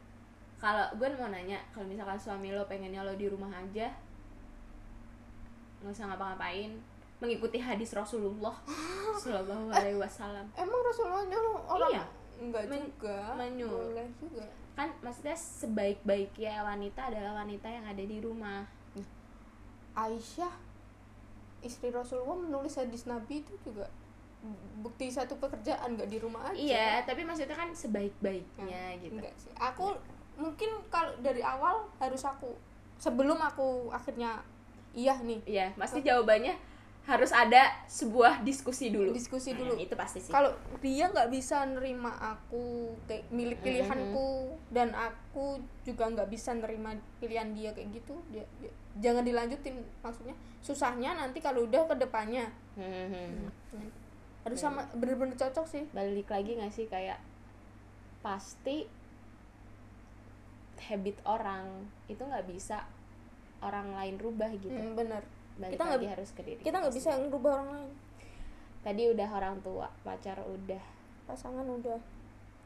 Kalau 0.58 0.88
gue 0.96 1.08
mau 1.20 1.28
nanya 1.28 1.60
kalau 1.76 1.84
misalkan 1.86 2.16
suami 2.16 2.56
lo 2.56 2.64
pengennya 2.64 3.04
lo 3.04 3.12
di 3.14 3.28
rumah 3.28 3.52
aja 3.52 3.92
nggak 5.84 5.92
usah 5.92 6.08
ngapa-ngapain 6.08 6.72
mengikuti 7.20 7.60
hadis 7.60 7.92
Rasulullah 7.92 8.56
Shallallahu 9.22 9.68
Alaihi 9.70 10.00
Wasallam. 10.00 10.48
Emang 10.56 10.80
Rasulullah 10.80 11.28
nyuruh 11.28 11.60
orang 11.68 11.92
Iya. 11.92 12.04
enggak 12.40 12.64
Men- 12.72 12.88
juga? 12.88 13.18
menyuruh. 13.36 13.92
boleh 13.92 14.08
juga 14.18 14.46
kan 14.74 14.90
maksudnya 15.06 15.38
sebaik-baiknya 15.38 16.66
wanita 16.66 17.14
adalah 17.14 17.46
wanita 17.46 17.70
yang 17.70 17.86
ada 17.86 18.04
di 18.04 18.18
rumah. 18.18 18.66
Aisyah 19.94 20.50
istri 21.62 21.94
Rasulullah 21.94 22.42
menulis 22.42 22.74
hadis 22.76 23.06
Nabi 23.06 23.46
itu 23.46 23.54
juga 23.62 23.86
bukti 24.84 25.08
satu 25.08 25.40
pekerjaan 25.40 25.96
nggak 25.96 26.10
di 26.10 26.18
rumah 26.20 26.52
aja. 26.52 26.58
Iya 26.58 26.90
tapi 27.08 27.24
maksudnya 27.24 27.56
kan 27.56 27.72
sebaik-baiknya 27.72 29.00
gitu. 29.00 29.16
enggak 29.16 29.36
sih. 29.40 29.54
Aku 29.56 29.96
mungkin 30.36 30.82
kalau 30.90 31.14
dari 31.22 31.40
awal 31.46 31.88
harus 32.02 32.26
aku 32.26 32.52
sebelum 33.00 33.38
aku 33.40 33.94
akhirnya 33.94 34.42
iya 34.92 35.16
nih. 35.22 35.40
Iya 35.48 35.68
pasti 35.78 36.04
jawabannya 36.04 36.73
harus 37.04 37.36
ada 37.36 37.68
sebuah 37.84 38.42
diskusi 38.42 38.88
dulu. 38.88 39.12
Diskusi 39.12 39.52
Nah, 39.52 39.60
dulu. 39.60 39.74
itu 39.76 39.92
pasti 39.92 40.24
sih. 40.24 40.32
Kalau 40.32 40.56
dia 40.80 41.12
nggak 41.12 41.28
bisa 41.28 41.68
nerima 41.68 42.16
aku 42.16 42.96
kayak 43.04 43.28
milik 43.28 43.60
pilihanku 43.60 44.56
dan 44.72 44.96
aku 44.96 45.60
juga 45.84 46.08
nggak 46.08 46.32
bisa 46.32 46.56
nerima 46.56 46.92
pilihan 47.20 47.52
dia 47.52 47.76
kayak 47.76 47.92
gitu 47.92 48.16
dia, 48.32 48.48
dia- 48.58 48.72
jangan 49.04 49.20
dilanjutin 49.22 49.84
maksudnya 50.00 50.32
susahnya 50.64 51.12
nanti 51.14 51.44
kalau 51.44 51.68
udah 51.68 51.84
ke 51.86 51.96
depannya. 51.98 52.48
Hmm. 52.80 53.52
harus 54.44 54.60
sama 54.60 54.84
bener-bener 54.92 55.36
cocok 55.36 55.64
sih. 55.66 55.84
Balik 55.92 56.28
lagi 56.28 56.56
nggak 56.56 56.72
sih 56.72 56.88
kayak 56.88 57.16
pasti 58.20 58.88
habit 60.82 61.16
orang 61.24 61.68
itu 62.08 62.20
nggak 62.20 62.44
bisa 62.46 62.84
orang 63.60 63.92
lain 63.92 64.16
rubah 64.20 64.52
gitu. 64.54 64.72
Hmm, 64.72 64.96
bener 64.96 65.24
balik 65.60 65.78
kita 65.78 65.84
nggak 65.86 66.12
harus 66.18 66.30
ke 66.34 66.42
diri 66.42 66.62
kita 66.66 66.76
nggak 66.82 66.96
bisa 66.96 67.10
ngerubah 67.18 67.52
orang 67.62 67.70
lain. 67.78 67.94
Tadi 68.84 69.04
udah 69.16 69.28
orang 69.32 69.56
tua 69.64 69.88
pacar 70.04 70.36
udah. 70.44 70.84
Pasangan 71.24 71.64
udah. 71.64 71.96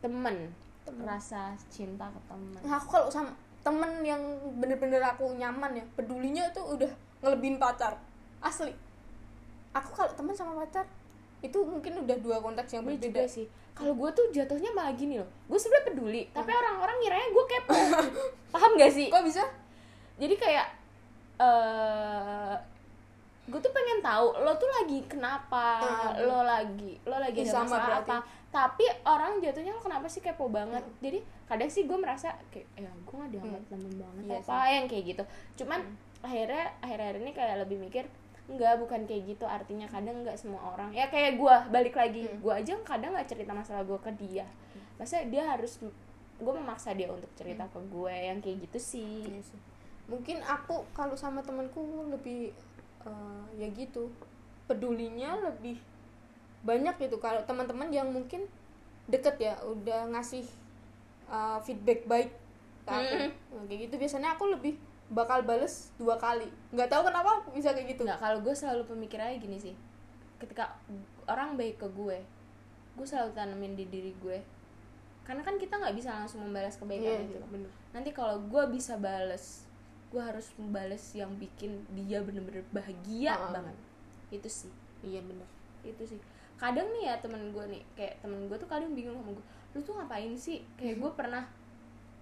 Temen, 0.02 0.50
Temen. 0.82 1.06
rasa 1.06 1.54
cinta 1.70 2.10
ke 2.10 2.20
temen. 2.26 2.58
Nah, 2.66 2.78
aku 2.82 2.98
kalau 2.98 3.08
sama 3.10 3.30
temen 3.62 4.02
yang 4.02 4.22
bener-bener 4.58 5.04
aku 5.04 5.36
nyaman 5.38 5.78
ya 5.78 5.86
pedulinya 5.94 6.50
tuh 6.54 6.74
udah 6.74 6.90
ngelebihin 7.22 7.62
pacar. 7.62 7.94
Asli. 8.42 8.74
Aku 9.78 9.94
kalau 9.94 10.10
temen 10.18 10.34
sama 10.34 10.58
pacar 10.58 10.90
itu 11.46 11.62
mungkin 11.62 12.02
udah 12.02 12.18
dua 12.18 12.42
konteks 12.42 12.74
yang 12.74 12.82
berbeda. 12.82 13.06
juga 13.06 13.24
sih. 13.30 13.46
Kalau 13.78 13.94
gue 13.94 14.10
tuh 14.10 14.26
jatuhnya 14.34 14.74
malah 14.74 14.98
gini 14.98 15.22
loh. 15.22 15.30
Gue 15.46 15.62
sebenarnya 15.62 15.86
peduli 15.94 16.22
tapi 16.34 16.50
orang-orang 16.50 16.98
ngiranya 16.98 17.28
gue 17.30 17.46
kepo. 17.46 17.78
Paham 18.58 18.74
gak 18.74 18.90
sih? 18.90 19.14
Kok 19.14 19.22
bisa? 19.22 19.46
Jadi 20.18 20.34
kayak 20.34 20.68
eh 21.38 22.58
gue 23.48 23.60
tuh 23.64 23.72
pengen 23.72 24.04
tahu 24.04 24.28
lo 24.44 24.52
tuh 24.60 24.68
lagi 24.68 25.00
kenapa? 25.08 25.80
Hmm. 25.80 26.28
lo 26.28 26.44
lagi 26.44 27.00
lo 27.08 27.16
lagi 27.16 27.48
ada 27.48 27.64
sama 27.64 27.80
masalah 27.80 27.88
berarti. 28.04 28.12
apa? 28.12 28.18
Tapi 28.48 28.86
orang 29.08 29.32
jatuhnya 29.40 29.72
lo 29.72 29.80
kenapa 29.80 30.08
sih 30.12 30.20
kepo 30.20 30.52
banget? 30.52 30.84
Jadi 31.00 31.24
kadang 31.48 31.70
sih 31.72 31.88
gue 31.88 31.96
merasa 31.96 32.36
kayak 32.52 32.68
ya 32.76 32.92
gue 32.92 33.16
gak 33.16 33.32
dianggap 33.32 33.64
temen 33.72 33.94
banget 33.96 34.24
Iya 34.28 34.38
apa 34.44 34.58
yang 34.68 34.86
kayak 34.92 35.04
gitu. 35.16 35.24
Cuman 35.64 35.80
akhirnya 36.20 36.66
akhir-akhir 36.84 37.16
ini 37.24 37.32
kayak 37.32 37.56
lebih 37.64 37.80
mikir 37.80 38.06
Enggak, 38.48 38.80
bukan 38.80 39.04
kayak 39.04 39.36
gitu. 39.36 39.44
Artinya 39.44 39.92
kadang 39.92 40.24
nggak 40.24 40.40
semua 40.40 40.64
orang 40.72 40.88
ya 40.96 41.12
kayak 41.12 41.36
gua 41.36 41.68
balik 41.68 42.00
lagi. 42.00 42.32
Hmm. 42.32 42.40
gua 42.40 42.64
aja 42.64 42.80
kadang 42.88 43.12
nggak 43.12 43.28
cerita 43.28 43.52
masalah 43.52 43.84
gua 43.84 44.00
ke 44.00 44.12
dia. 44.16 44.48
Masa 44.96 45.20
dia 45.28 45.44
harus 45.44 45.84
gue 46.38 46.54
memaksa 46.54 46.94
dia 46.94 47.10
untuk 47.10 47.30
cerita 47.34 47.66
ke 47.66 47.80
gue 47.90 48.14
yang 48.14 48.38
kayak 48.38 48.70
gitu 48.70 48.78
sih. 48.78 49.26
Iya 49.26 49.42
sih. 49.42 49.62
mungkin 50.08 50.40
aku 50.40 50.88
kalau 50.96 51.20
sama 51.20 51.44
temanku 51.44 51.84
lebih 52.08 52.56
eh, 53.08 53.44
ya 53.64 53.68
gitu. 53.72 54.12
Pedulinya 54.68 55.40
lebih 55.40 55.80
banyak 56.68 57.00
gitu. 57.00 57.18
Kalau 57.24 57.40
teman-teman 57.48 57.88
yang 57.88 58.12
mungkin 58.12 58.44
deket 59.08 59.40
ya 59.40 59.56
udah 59.64 60.12
ngasih 60.12 60.44
eh, 61.32 61.60
feedback 61.64 62.04
baik 62.06 62.32
ke 62.84 62.92
aku. 62.92 63.16
Mm. 63.16 63.32
Nah, 63.32 63.64
kayak 63.68 63.80
gitu 63.88 63.96
biasanya 63.96 64.36
aku 64.36 64.52
lebih 64.52 64.76
bakal 65.08 65.40
bales 65.48 65.96
dua 65.96 66.20
kali. 66.20 66.52
Nggak 66.76 66.92
tahu 66.92 67.08
kenapa 67.08 67.48
bisa 67.56 67.72
kayak 67.72 67.96
gitu. 67.96 68.04
Nggak 68.04 68.20
kalau 68.20 68.44
gue 68.44 68.52
selalu 68.52 68.84
pemikirannya 68.88 69.40
gini 69.40 69.58
sih. 69.60 69.76
Ketika 70.38 70.76
orang 71.28 71.56
baik 71.56 71.80
ke 71.80 71.88
gue 71.92 72.20
gue 72.98 73.06
selalu 73.06 73.30
tanamin 73.38 73.78
di 73.78 73.86
diri 73.88 74.10
gue. 74.18 74.42
Karena 75.22 75.46
kan 75.46 75.62
kita 75.62 75.78
nggak 75.78 75.94
bisa 75.94 76.18
langsung 76.18 76.42
membalas 76.42 76.82
kebaikan 76.82 77.22
Iya, 77.22 77.38
itu. 77.38 77.38
bener. 77.52 77.70
nanti 77.94 78.10
kalau 78.10 78.42
gue 78.42 78.64
bisa 78.74 78.98
bales 78.98 79.67
gue 80.08 80.22
harus 80.22 80.48
membalas 80.56 81.04
yang 81.12 81.30
bikin 81.36 81.72
dia 81.92 82.20
bener-bener 82.20 82.64
bahagia 82.70 83.32
Ah, 83.32 83.40
ah. 83.42 83.52
banget. 83.54 83.78
Itu 84.30 84.48
sih. 84.48 84.72
Iya 85.02 85.20
bener. 85.22 85.48
Itu 85.82 86.04
sih. 86.06 86.20
Kadang 86.56 86.90
nih 86.92 87.08
ya 87.08 87.16
temen 87.18 87.52
gue 87.52 87.66
nih 87.68 87.84
kayak 87.94 88.20
temen 88.20 88.46
gue 88.46 88.56
tuh 88.56 88.66
kadang 88.66 88.92
bingung 88.92 89.18
sama 89.18 89.32
gue 89.32 89.46
lu 89.72 89.82
tuh 89.82 89.94
ngapain 89.94 90.34
sih? 90.34 90.64
Kayak 90.74 90.96
gue 91.00 91.12
pernah 91.20 91.44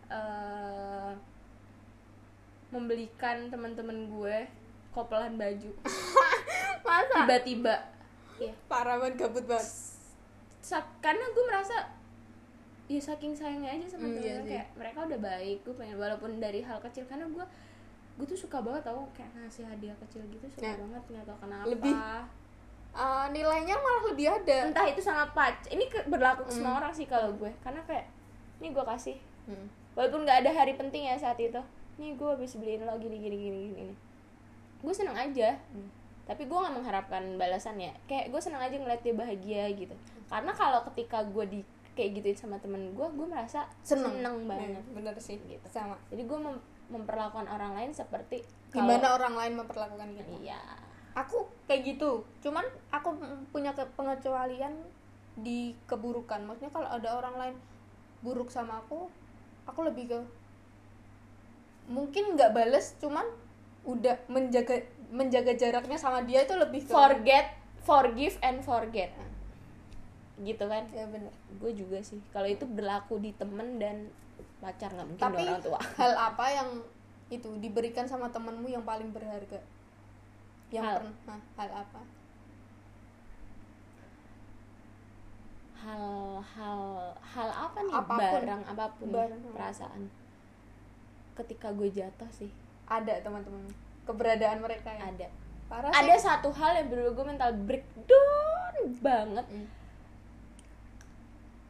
eh 0.06 1.14
membelikan 2.68 3.48
teman-teman 3.48 4.10
gue 4.10 4.38
kopelan 4.92 5.36
baju. 5.36 5.72
Masa? 6.86 7.24
Tiba-tiba. 7.24 7.76
Ya 8.36 8.52
parah 8.68 9.00
banget 9.00 9.22
gabut 9.22 9.46
banget. 9.46 9.70
Sa- 10.60 10.90
karena 11.00 11.24
gue 11.24 11.44
merasa 11.46 11.78
ya 12.86 13.00
saking 13.00 13.34
sayangnya 13.34 13.72
aja 13.72 13.86
sama 13.88 14.06
iya 14.12 14.14
temen 14.36 14.44
sih. 14.44 14.50
kayak 14.52 14.68
mereka 14.76 15.00
udah 15.04 15.18
baik 15.18 15.58
gue 15.62 15.74
pengen 15.74 15.98
walaupun 15.98 16.38
dari 16.38 16.62
hal 16.62 16.78
kecil 16.80 17.02
karena 17.06 17.26
gue 17.26 17.42
gue 18.16 18.26
tuh 18.26 18.38
suka 18.38 18.58
banget 18.60 18.84
tau 18.84 19.04
kayak 19.12 19.28
ngasih 19.34 19.64
hadiah 19.64 19.96
kecil 19.98 20.24
gitu 20.26 20.46
suka 20.50 20.64
Ya. 20.66 20.76
banget 20.78 21.04
nggak 21.06 21.26
tau 21.26 21.38
kenapa 21.38 21.66
Lebih 21.66 21.96
Eh, 22.96 23.26
nilainya 23.30 23.76
malah 23.76 24.08
lebih 24.08 24.32
ada 24.32 24.56
entah 24.66 24.88
itu 24.88 25.04
sama 25.04 25.28
pac 25.30 25.68
ini 25.68 25.84
ke- 25.86 26.08
berlaku 26.08 26.48
ke 26.48 26.52
semua 26.54 26.72
Hmm. 26.72 26.80
orang 26.80 26.94
sih 26.94 27.04
kalau 27.04 27.36
gue 27.36 27.52
karena 27.60 27.84
kayak 27.84 28.08
ini 28.58 28.72
gue 28.72 28.84
kasih 28.86 29.20
Hmm. 29.44 29.68
walaupun 29.92 30.24
nggak 30.24 30.40
ada 30.42 30.52
hari 30.54 30.74
penting 30.74 31.04
ya 31.04 31.16
saat 31.16 31.36
itu 31.38 31.60
nih 31.98 32.16
gue 32.16 32.30
habis 32.30 32.56
beliin 32.56 32.82
lo 32.82 32.96
gini 32.96 33.20
gini 33.20 33.36
gini 33.38 33.58
gini 33.70 33.94
gue 34.80 34.94
seneng 34.94 35.12
aja 35.14 35.60
Hmm. 35.70 35.92
tapi 36.24 36.48
gue 36.48 36.56
nggak 36.56 36.72
mengharapkan 36.74 37.36
balasan 37.36 37.76
ya 37.78 37.92
kayak 38.06 38.32
gue 38.32 38.40
seneng 38.40 38.64
aja 38.64 38.74
ngeliat 38.74 39.04
dia 39.04 39.12
bahagia 39.14 39.68
gitu 39.76 39.96
karena 40.26 40.56
kalau 40.56 40.80
ketika 40.88 41.20
gue 41.26 41.46
di 41.46 41.60
kayak 41.92 42.16
gituin 42.16 42.38
sama 42.38 42.56
temen 42.58 42.80
gue 42.90 43.08
gue 43.10 43.28
merasa 43.28 43.68
seneng, 43.82 44.24
banget 44.48 44.72
Hmm, 44.74 44.96
bener 44.96 45.16
sih 45.18 45.36
Gitu. 45.38 45.64
sama 45.66 46.00
jadi 46.08 46.24
gue 46.24 46.40
mem- 46.42 46.64
memperlakukan 46.88 47.46
orang 47.46 47.74
lain 47.74 47.92
seperti 47.92 48.46
kalau- 48.70 48.86
gimana 48.88 49.08
orang 49.14 49.34
lain 49.34 49.54
memperlakukan 49.58 50.10
kita 50.14 50.32
iya. 50.40 50.62
Aku 51.16 51.48
kayak 51.64 51.96
gitu. 51.96 52.28
Cuman 52.44 52.62
aku 52.90 53.16
punya 53.50 53.72
ke- 53.72 53.88
pengecualian 53.96 54.76
di 55.36 55.72
keburukan. 55.86 56.44
Maksudnya 56.44 56.70
kalau 56.70 56.90
ada 56.90 57.16
orang 57.16 57.36
lain 57.36 57.56
buruk 58.20 58.50
sama 58.50 58.80
aku 58.80 59.08
aku 59.64 59.80
lebih 59.82 60.06
ke 60.08 60.20
mungkin 61.86 62.34
nggak 62.34 62.52
bales 62.52 62.98
cuman 62.98 63.26
udah 63.86 64.18
menjaga 64.26 64.82
menjaga 65.14 65.54
jaraknya 65.54 65.96
sama 65.96 66.26
dia 66.26 66.42
itu 66.42 66.58
lebih 66.58 66.82
ke 66.84 66.90
forget 66.90 67.48
forgive 67.86 68.36
and 68.42 68.66
forget. 68.66 69.14
Gitu 70.36 70.66
kan? 70.66 70.84
Ya 70.90 71.06
bener. 71.06 71.30
Gue 71.62 71.72
juga 71.72 72.02
sih. 72.02 72.18
Kalau 72.34 72.50
itu 72.50 72.66
berlaku 72.66 73.22
di 73.22 73.32
temen 73.32 73.78
dan 73.78 74.10
pacar 74.66 74.90
nggak 74.90 75.06
mungkin 75.06 75.22
tapi 75.22 75.46
orang 75.46 75.62
tua. 75.62 75.80
hal 76.02 76.12
apa 76.18 76.46
yang 76.50 76.70
itu 77.30 77.50
diberikan 77.62 78.06
sama 78.10 78.30
temenmu 78.34 78.66
yang 78.70 78.82
paling 78.82 79.10
berharga? 79.14 79.62
Yang 80.74 80.86
Hal. 80.86 80.98
pernah 81.02 81.40
hal 81.58 81.70
apa? 81.86 82.02
Hal 85.86 86.06
hal 86.42 86.82
hal 87.22 87.50
apa 87.54 87.78
nih? 87.86 87.94
Apa 87.94 88.14
pun. 88.18 88.22
barang 88.42 88.62
apa 88.66 88.86
pun 88.98 89.06
ya, 89.10 89.14
Barang. 89.14 89.42
perasaan. 89.54 90.02
Ketika 91.38 91.70
gue 91.74 91.90
jatuh 91.94 92.30
sih. 92.34 92.50
Ada 92.86 93.22
teman-teman 93.22 93.66
keberadaan 94.06 94.62
mereka 94.62 94.90
ya? 94.94 95.10
Ada. 95.10 95.28
Parah 95.66 95.90
ada 95.90 96.14
sih. 96.18 96.26
satu 96.26 96.54
hal 96.54 96.78
yang 96.78 96.88
bener 96.94 97.10
gue 97.10 97.26
mental 97.26 97.52
breakdown 97.66 98.74
banget. 99.02 99.46
Hmm. 99.50 99.68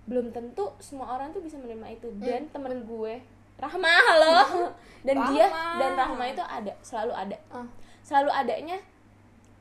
Belum 0.05 0.29
tentu 0.29 0.69
semua 0.77 1.09
orang 1.11 1.29
tuh 1.29 1.39
bisa 1.39 1.57
menerima 1.57 1.87
itu 1.91 2.07
Hmm. 2.07 2.19
dan 2.19 2.41
temen 2.47 2.83
gue 2.83 3.13
Rahma 3.55 3.87
halo 3.87 4.35
dan 5.07 5.15
dia 5.29 5.47
Rahma. 5.47 5.79
dan 5.79 5.91
Rahma 5.95 6.25
itu 6.27 6.43
ada 6.43 6.73
selalu 6.79 7.13
ada 7.13 7.37
Ah. 7.49 7.65
selalu 8.01 8.29
adanya 8.29 8.77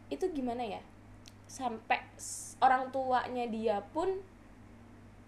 itu 0.08 0.26
gimana 0.30 0.60
ya 0.60 0.80
sampai 1.46 1.96
orang 2.58 2.90
tuanya 2.90 3.46
dia 3.46 3.78
pun 3.88 4.10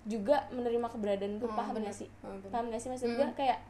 juga 0.05 0.47
menerima 0.49 0.87
keberadaan 0.87 1.37
gue 1.37 1.45
Oh, 1.45 1.53
paham 1.53 1.75
bener. 1.75 1.89
gak 1.89 1.97
sih 1.97 2.09
bener. 2.21 2.47
paham 2.49 2.67
gak 2.69 2.79
sih 2.79 2.89
maksud 2.89 3.09
Hmm. 3.09 3.17
gue 3.17 3.29
kayak 3.37 3.61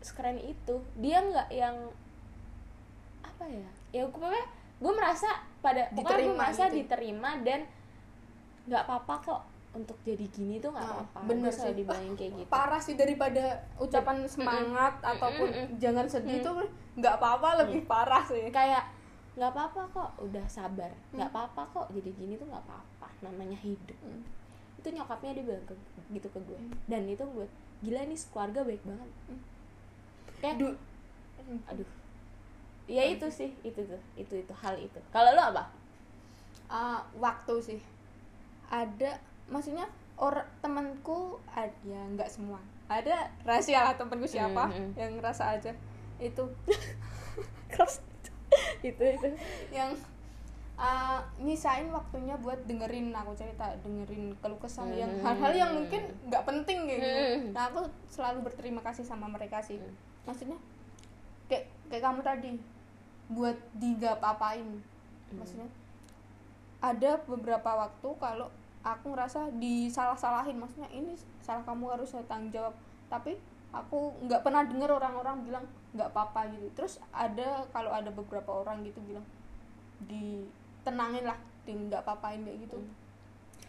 sekeren 0.00 0.38
itu 0.38 0.74
dia 0.96 1.20
nggak 1.20 1.48
yang 1.50 1.76
apa 3.20 3.44
ya 3.44 3.68
ya 3.92 4.02
gue 4.02 4.10
pokoknya 4.10 4.44
gue 4.80 4.92
merasa 4.94 5.28
pada 5.60 5.84
pokoknya 5.88 5.92
gue 5.92 6.04
Diterima 6.24 6.36
merasa 6.38 6.64
gitu. 6.66 6.76
diterima 6.78 7.30
dan 7.42 7.60
nggak 8.64 8.82
apa-apa 8.82 9.14
kok 9.20 9.42
untuk 9.70 9.94
jadi 10.02 10.26
gini 10.26 10.58
tuh 10.58 10.70
nggak 10.70 10.82
Nah, 10.82 10.94
apa-apa. 10.98 11.18
Bener 11.24 11.46
Gue 11.46 11.54
selalu 11.54 11.68
sih. 11.68 11.78
dibilangin 11.78 12.14
kayak 12.14 12.32
gitu. 12.34 12.48
Parah 12.48 12.80
sih 12.80 12.94
daripada 12.94 13.44
ucapan 13.76 14.16
semangat 14.24 14.94
ataupun 15.00 15.48
jangan 15.76 16.04
sedih 16.04 16.38
itu 16.38 16.52
nggak 16.96 17.14
apa-apa 17.16 17.48
lebih 17.60 17.84
parah 17.84 18.20
sih. 18.20 18.50
Kayak 18.50 18.90
nggak 19.32 19.46
apa-apa 19.48 19.80
kok 19.88 20.10
udah 20.20 20.42
sabar. 20.44 20.90
Nggak 21.10 21.22
Hmm. 21.24 21.38
apa-apa 21.38 21.62
kok 21.70 21.86
jadi 21.90 22.10
gini 22.12 22.34
tuh 22.34 22.46
nggak 22.46 22.62
apa-apa 22.62 23.08
namanya 23.20 23.56
hidup. 23.56 23.96
Hmm. 24.00 24.22
itu 24.74 24.88
nyokapnya 24.90 25.36
dia 25.36 25.44
bilang 25.44 25.60
ke, 25.62 25.76
gitu 26.10 26.24
ke 26.26 26.40
gue. 26.40 26.56
Dan 26.86 27.04
itu 27.04 27.20
gue 27.22 27.44
gila 27.80 28.00
nih 28.00 28.16
keluarga 28.26 28.60
baik 28.62 28.80
banget. 28.82 29.10
Hmm. 29.26 29.40
kayak 30.40 30.56
Du- 30.56 30.80
aduh. 31.66 31.84
Ya 32.86 33.04
itu 33.04 33.28
sih 33.28 33.52
itu 33.60 33.76
tuh 33.78 34.00
itu 34.16 34.34
itu 34.34 34.54
hal 34.56 34.74
itu. 34.74 34.96
Kalau 35.10 35.30
lo 35.30 35.42
apa? 35.46 35.68
Ah, 36.66 37.04
waktu 37.14 37.54
sih. 37.60 37.80
Ada 38.66 39.20
maksudnya 39.50 39.84
orang 40.16 40.46
temanku 40.60 41.18
ada 41.50 41.68
ya 41.82 42.00
nggak 42.08 42.28
semua. 42.28 42.58
Ada 42.86 43.28
rahasia 43.42 43.82
lah 43.82 43.94
temanku 43.94 44.26
siapa 44.26 44.66
Mhm. 44.66 44.94
yang 44.94 45.12
ngerasa 45.16 45.52
aja. 45.52 45.72
Itu. 46.18 46.46
Itu 48.82 49.02
itu. 49.04 49.28
Yang 49.70 49.94
ah, 50.74 51.20
nyisain 51.36 51.86
waktunya 51.88 52.34
buat 52.34 52.56
dengerin 52.64 53.12
aku 53.12 53.36
cerita 53.36 53.68
dengerin 53.78 54.32
keluh 54.40 54.56
kesah 54.56 54.88
yang 54.88 55.12
Hmm. 55.12 55.24
hal-hal 55.28 55.52
yang 55.54 55.70
mungkin 55.76 56.02
nggak 56.24 56.40
penting 56.42 56.88
gitu 56.88 57.04
Hmm. 57.04 57.52
nah 57.52 57.68
aku 57.68 57.84
selalu 58.08 58.40
berterima 58.42 58.80
kasih 58.80 59.04
sama 59.04 59.28
mereka 59.28 59.60
sih. 59.60 59.76
Hmm. 59.76 59.92
maksudnya 60.24 60.56
kayak 61.46 61.68
kayak 61.86 62.00
kamu 62.02 62.20
tadi 62.20 62.50
buat 63.28 63.56
di 63.74 63.92
nggak 63.92 64.20
apa-apain 64.20 64.64
maksudnya 65.30 65.68
ada 66.80 67.20
beberapa 67.22 67.70
waktu 67.76 68.08
kalau 68.16 68.48
aku 68.80 69.12
ngerasa 69.12 69.52
disalah-salahin. 69.60 70.56
Maksudnya 70.56 70.88
ini 70.92 71.16
salah 71.40 71.64
kamu 71.64 71.98
harus 71.98 72.12
tanggung 72.28 72.52
jawab. 72.52 72.74
Tapi 73.12 73.36
aku 73.70 74.14
nggak 74.26 74.42
pernah 74.42 74.66
dengar 74.66 74.90
orang-orang 74.98 75.42
bilang 75.46 75.64
nggak 75.94 76.10
apa-apa 76.10 76.50
gitu. 76.54 76.66
Terus 76.76 76.98
ada 77.14 77.64
kalau 77.70 77.90
ada 77.92 78.10
beberapa 78.10 78.50
orang 78.50 78.82
gitu 78.86 79.00
bilang 79.04 79.24
ditenangin 80.06 81.28
lah 81.28 81.38
di 81.66 81.72
nggak 81.76 82.02
apa-apain 82.02 82.40
kayak 82.42 82.58
gitu. 82.66 82.78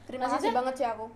Terima 0.07 0.25
kasih 0.27 0.49
Maksudnya, 0.49 0.57
banget 0.57 0.75
sih 0.79 0.87
aku. 0.87 1.07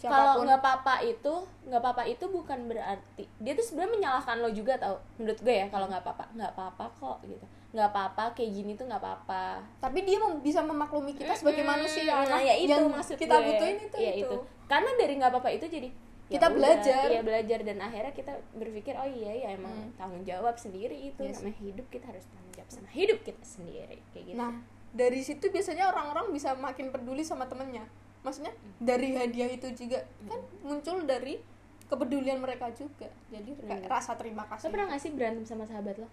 kalau 0.00 0.48
nggak 0.48 0.64
apa-apa 0.64 1.04
itu 1.04 1.34
nggak 1.68 1.76
apa-apa 1.76 2.08
itu 2.08 2.24
bukan 2.24 2.72
berarti 2.72 3.28
dia 3.36 3.52
tuh 3.52 3.60
sebenarnya 3.60 3.92
menyalahkan 4.00 4.40
lo 4.40 4.48
juga 4.48 4.80
tau 4.80 4.96
menurut 5.20 5.36
gue 5.44 5.52
ya 5.60 5.68
kalau 5.68 5.92
nggak 5.92 6.00
apa-apa 6.00 6.24
nggak 6.32 6.56
apa-apa 6.56 6.84
kok 6.96 7.18
gitu 7.28 7.44
nggak 7.70 7.88
apa-apa 7.88 8.24
kayak 8.32 8.50
gini 8.52 8.72
tuh 8.74 8.82
nggak 8.84 8.98
apa-apa 8.98 9.62
tapi 9.78 10.02
dia 10.02 10.18
mem- 10.18 10.40
bisa 10.40 10.58
memaklumi 10.60 11.12
kita 11.12 11.30
sebagai 11.32 11.62
manusia 11.62 12.02
nah 12.26 12.26
Nah, 12.28 12.40
ya 12.40 12.54
itu 12.56 12.66
yang 12.68 12.90
maksud 12.90 13.14
kita 13.14 13.30
gue. 13.32 13.46
butuhin 13.46 13.76
itu 13.80 13.96
ya 13.96 14.12
itu, 14.16 14.36
karena 14.66 14.90
dari 14.94 15.12
nggak 15.14 15.30
apa-apa 15.30 15.50
itu 15.50 15.66
jadi 15.68 15.88
ya 16.26 16.32
Kita 16.32 16.46
udah, 16.46 16.56
belajar. 16.56 17.06
iya 17.08 17.20
belajar 17.20 17.58
dan 17.60 17.78
akhirnya 17.80 18.12
kita 18.12 18.32
berpikir 18.52 18.94
oh 18.94 19.04
iya 19.04 19.32
ya 19.36 19.48
emang 19.52 19.70
Hmm. 19.72 19.90
tanggung 19.94 20.22
jawab 20.24 20.54
sendiri 20.54 20.94
itu 20.94 21.18
Yes. 21.20 21.38
namanya 21.38 21.58
hidup 21.60 21.86
kita 21.88 22.06
harus 22.06 22.22
tanggung 22.24 22.52
jawab 22.52 22.70
sama 22.70 22.88
hidup 22.88 23.18
kita 23.20 23.42
sendiri 23.44 23.98
kayak 24.08 24.24
gitu 24.24 24.36
Nah, 24.36 24.52
dari 24.90 25.20
situ 25.20 25.44
biasanya 25.44 25.86
orang-orang 25.86 26.30
bisa 26.30 26.54
makin 26.56 26.90
peduli 26.90 27.22
sama 27.22 27.46
temennya. 27.46 27.82
Maksudnya 28.20 28.50
Hmm. 28.50 28.78
dari 28.80 29.10
hadiah 29.12 29.46
itu 29.48 29.70
juga 29.76 29.98
kan 30.24 30.38
muncul 30.60 31.02
dari 31.02 31.38
kepedulian 31.84 32.38
mereka 32.38 32.70
juga. 32.72 33.10
Jadi 33.26 33.50
Bener. 33.56 33.86
rasa 33.86 34.14
terima 34.14 34.42
lo 34.42 34.48
kasih. 34.48 34.68
pernah 34.68 34.86
nggak 34.88 35.00
sih 35.00 35.10
berantem 35.10 35.42
sama 35.44 35.62
sahabat 35.64 35.98
lo 35.98 36.06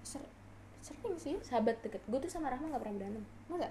Ser- 0.00 0.26
sering 0.84 1.16
sih 1.16 1.34
sahabat 1.40 1.80
deket. 1.80 2.04
Gue 2.04 2.20
tuh 2.20 2.28
sama 2.28 2.52
Rahma 2.52 2.68
nggak 2.68 2.82
pernah 2.84 2.96
berantem. 3.00 3.24
Masa 3.48 3.68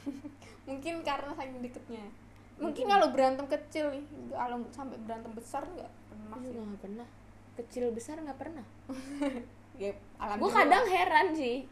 mungkin 0.68 0.94
karena 1.06 1.30
saking 1.38 1.62
deketnya. 1.62 2.04
Mungkin 2.60 2.84
kalau 2.90 3.06
berantem 3.14 3.46
kecil 3.46 3.94
nih 3.94 4.04
kalau 4.34 4.58
sampai 4.74 4.98
berantem 5.06 5.32
besar 5.32 5.62
nggak 5.64 5.90
pernah 6.10 6.36
Gue 6.36 6.50
sih. 6.50 6.58
nggak 6.58 6.82
pernah. 6.82 7.08
Kecil 7.54 7.84
besar 7.94 8.16
nggak 8.18 8.38
pernah. 8.38 8.66
Ya, 9.80 9.96
gue 10.36 10.50
kadang 10.52 10.84
heran 10.84 11.32
sih. 11.32 11.64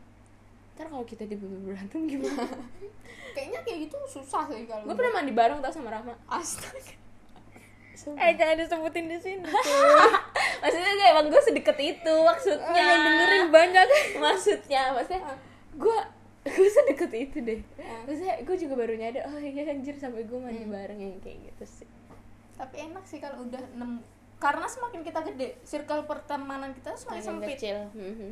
Ntar 0.73 0.89
kalau 0.89 1.05
kita 1.05 1.29
tiba-tiba 1.29 1.61
berantem 1.61 2.09
gimana? 2.09 2.57
Kayaknya 3.37 3.61
kayak 3.69 3.79
gitu 3.85 3.97
susah 4.09 4.49
sih 4.49 4.65
kalau 4.65 4.89
gue 4.89 4.97
pernah 4.97 5.21
mandi 5.21 5.37
bareng 5.37 5.61
tau 5.61 5.69
sama 5.69 5.93
Rahma. 5.93 6.17
Astaga 6.25 6.97
Sumpah. 7.99 8.21
eh 8.21 8.33
jangan 8.33 8.57
disebutin 8.57 9.07
di 9.07 9.19
sini 9.19 9.43
maksudnya 10.63 10.93
kayak 10.95 11.11
emang 11.13 11.27
gue 11.29 11.41
sedekat 11.41 11.79
itu 11.79 12.15
maksudnya. 12.21 12.71
Yang 12.73 13.01
dengerin 13.03 13.47
banyak. 13.51 13.87
Maksudnya 14.23 14.83
maksudnya 14.93 15.23
gue 15.75 15.99
gue 16.47 16.69
sedekat 16.71 17.11
itu 17.13 17.39
deh. 17.41 17.61
Ah. 17.77 18.07
maksudnya 18.07 18.35
gue 18.41 18.57
juga 18.57 18.75
baru 18.75 18.95
nyadar 18.95 19.27
oh 19.27 19.37
iya 19.37 19.67
anjir 19.67 19.95
sampai 19.95 20.23
gue 20.23 20.39
mandi 20.39 20.63
bareng 20.65 20.97
yang 20.97 21.19
kayak 21.19 21.43
gitu 21.45 21.83
sih. 21.83 21.89
Tapi 22.55 22.87
enak 22.87 23.03
sih 23.03 23.19
kalau 23.19 23.43
udah 23.43 23.63
nem 23.75 23.99
karena 24.39 24.67
semakin 24.67 25.03
kita 25.03 25.19
gede 25.25 25.59
circle 25.63 26.07
pertemanan 26.07 26.71
kita 26.71 26.95
semakin 26.95 27.19
Makin 27.19 27.29
sempit. 27.43 27.49
kecil. 27.59 27.79
Mhm. 27.93 28.31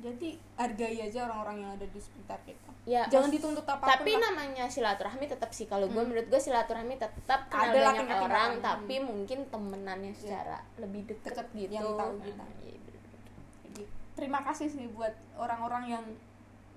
Jadi 0.00 0.28
hargai 0.56 0.96
aja 1.02 1.24
orang-orang 1.24 1.56
yang 1.60 1.72
ada 1.72 1.84
di 1.84 1.96
sekitar 1.96 2.40
kita. 2.42 2.72
Ya 2.82 3.04
jangan 3.06 3.28
mas- 3.28 3.36
dituntut 3.36 3.62
apa 3.62 3.78
pun 3.78 3.90
tapi 3.90 4.12
lah. 4.12 4.20
namanya 4.26 4.64
silaturahmi 4.66 5.24
tetap 5.24 5.50
sih. 5.50 5.64
Kalau 5.64 5.86
gue 5.86 6.00
menurut 6.00 6.26
gue 6.26 6.40
silaturahmi 6.40 6.96
tetap 6.96 7.46
kenal 7.46 7.70
Ada 7.70 7.80
banyak 7.92 8.08
orang 8.18 8.50
Hmm. 8.54 8.64
tapi 8.64 8.94
mungkin 8.98 9.38
temenannya 9.46 10.12
secara 10.12 10.58
lebih 10.76 11.04
deket, 11.06 11.32
Deket, 11.32 11.46
gitu. 11.52 11.72
yang 11.72 11.92
tahu 11.92 12.16
kita. 12.18 12.40
Nah, 12.40 12.48
bener. 12.56 12.96
Jadi, 13.62 13.82
terima 14.14 14.40
kasih 14.40 14.66
sih 14.66 14.88
buat 14.88 15.12
orang-orang 15.36 15.84
yang 15.90 16.04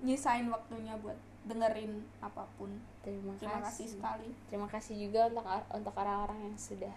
nyisain 0.00 0.44
waktunya 0.46 0.92
buat 0.96 1.16
dengerin 1.44 1.92
apa 2.20 2.44
pun. 2.56 2.68
Terima, 3.00 3.36
terima 3.36 3.60
kasih. 3.60 3.88
sekali. 3.90 4.28
Terima 4.46 4.64
kasih 4.64 4.96
juga 4.98 5.28
untuk 5.28 5.44
untuk 5.70 5.94
orang-orang 5.94 6.40
yang 6.42 6.56
sudah 6.56 6.92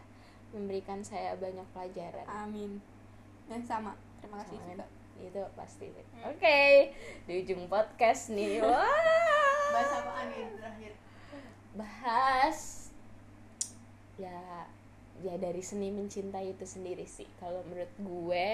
memberikan 0.50 1.00
saya 1.02 1.36
banyak 1.36 1.68
pelajaran. 1.72 2.24
Amin. 2.26 2.80
Dan 3.46 3.60
sama. 3.62 3.92
Terima 4.20 4.40
kasih 4.40 4.56
Amin. 4.58 4.76
juga 4.76 4.88
itu 5.22 5.42
pasti 5.58 5.90
oke 6.22 6.62
di 7.26 7.34
ujung 7.44 7.66
podcast 7.66 8.34
nih. 8.34 8.62
Wah. 8.66 8.86
Bahas 9.74 9.92
apaan 10.00 10.28
nih 10.32 10.46
terakhir? 10.58 10.92
Bahas 11.76 12.60
ya 14.18 14.66
ya 15.22 15.34
dari 15.38 15.62
seni 15.66 15.90
mencintai 15.90 16.54
itu 16.54 16.66
sendiri 16.66 17.06
sih. 17.06 17.28
Kalau 17.42 17.66
menurut 17.66 17.92
gue 17.98 18.48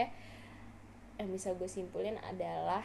yang 1.19 1.29
bisa 1.29 1.53
gue 1.53 1.69
simpulin 1.69 2.17
adalah 2.25 2.83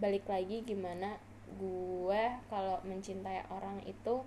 balik 0.00 0.24
lagi 0.28 0.64
gimana 0.64 1.16
gue 1.56 2.22
kalau 2.50 2.82
mencintai 2.84 3.48
orang 3.54 3.80
itu 3.86 4.22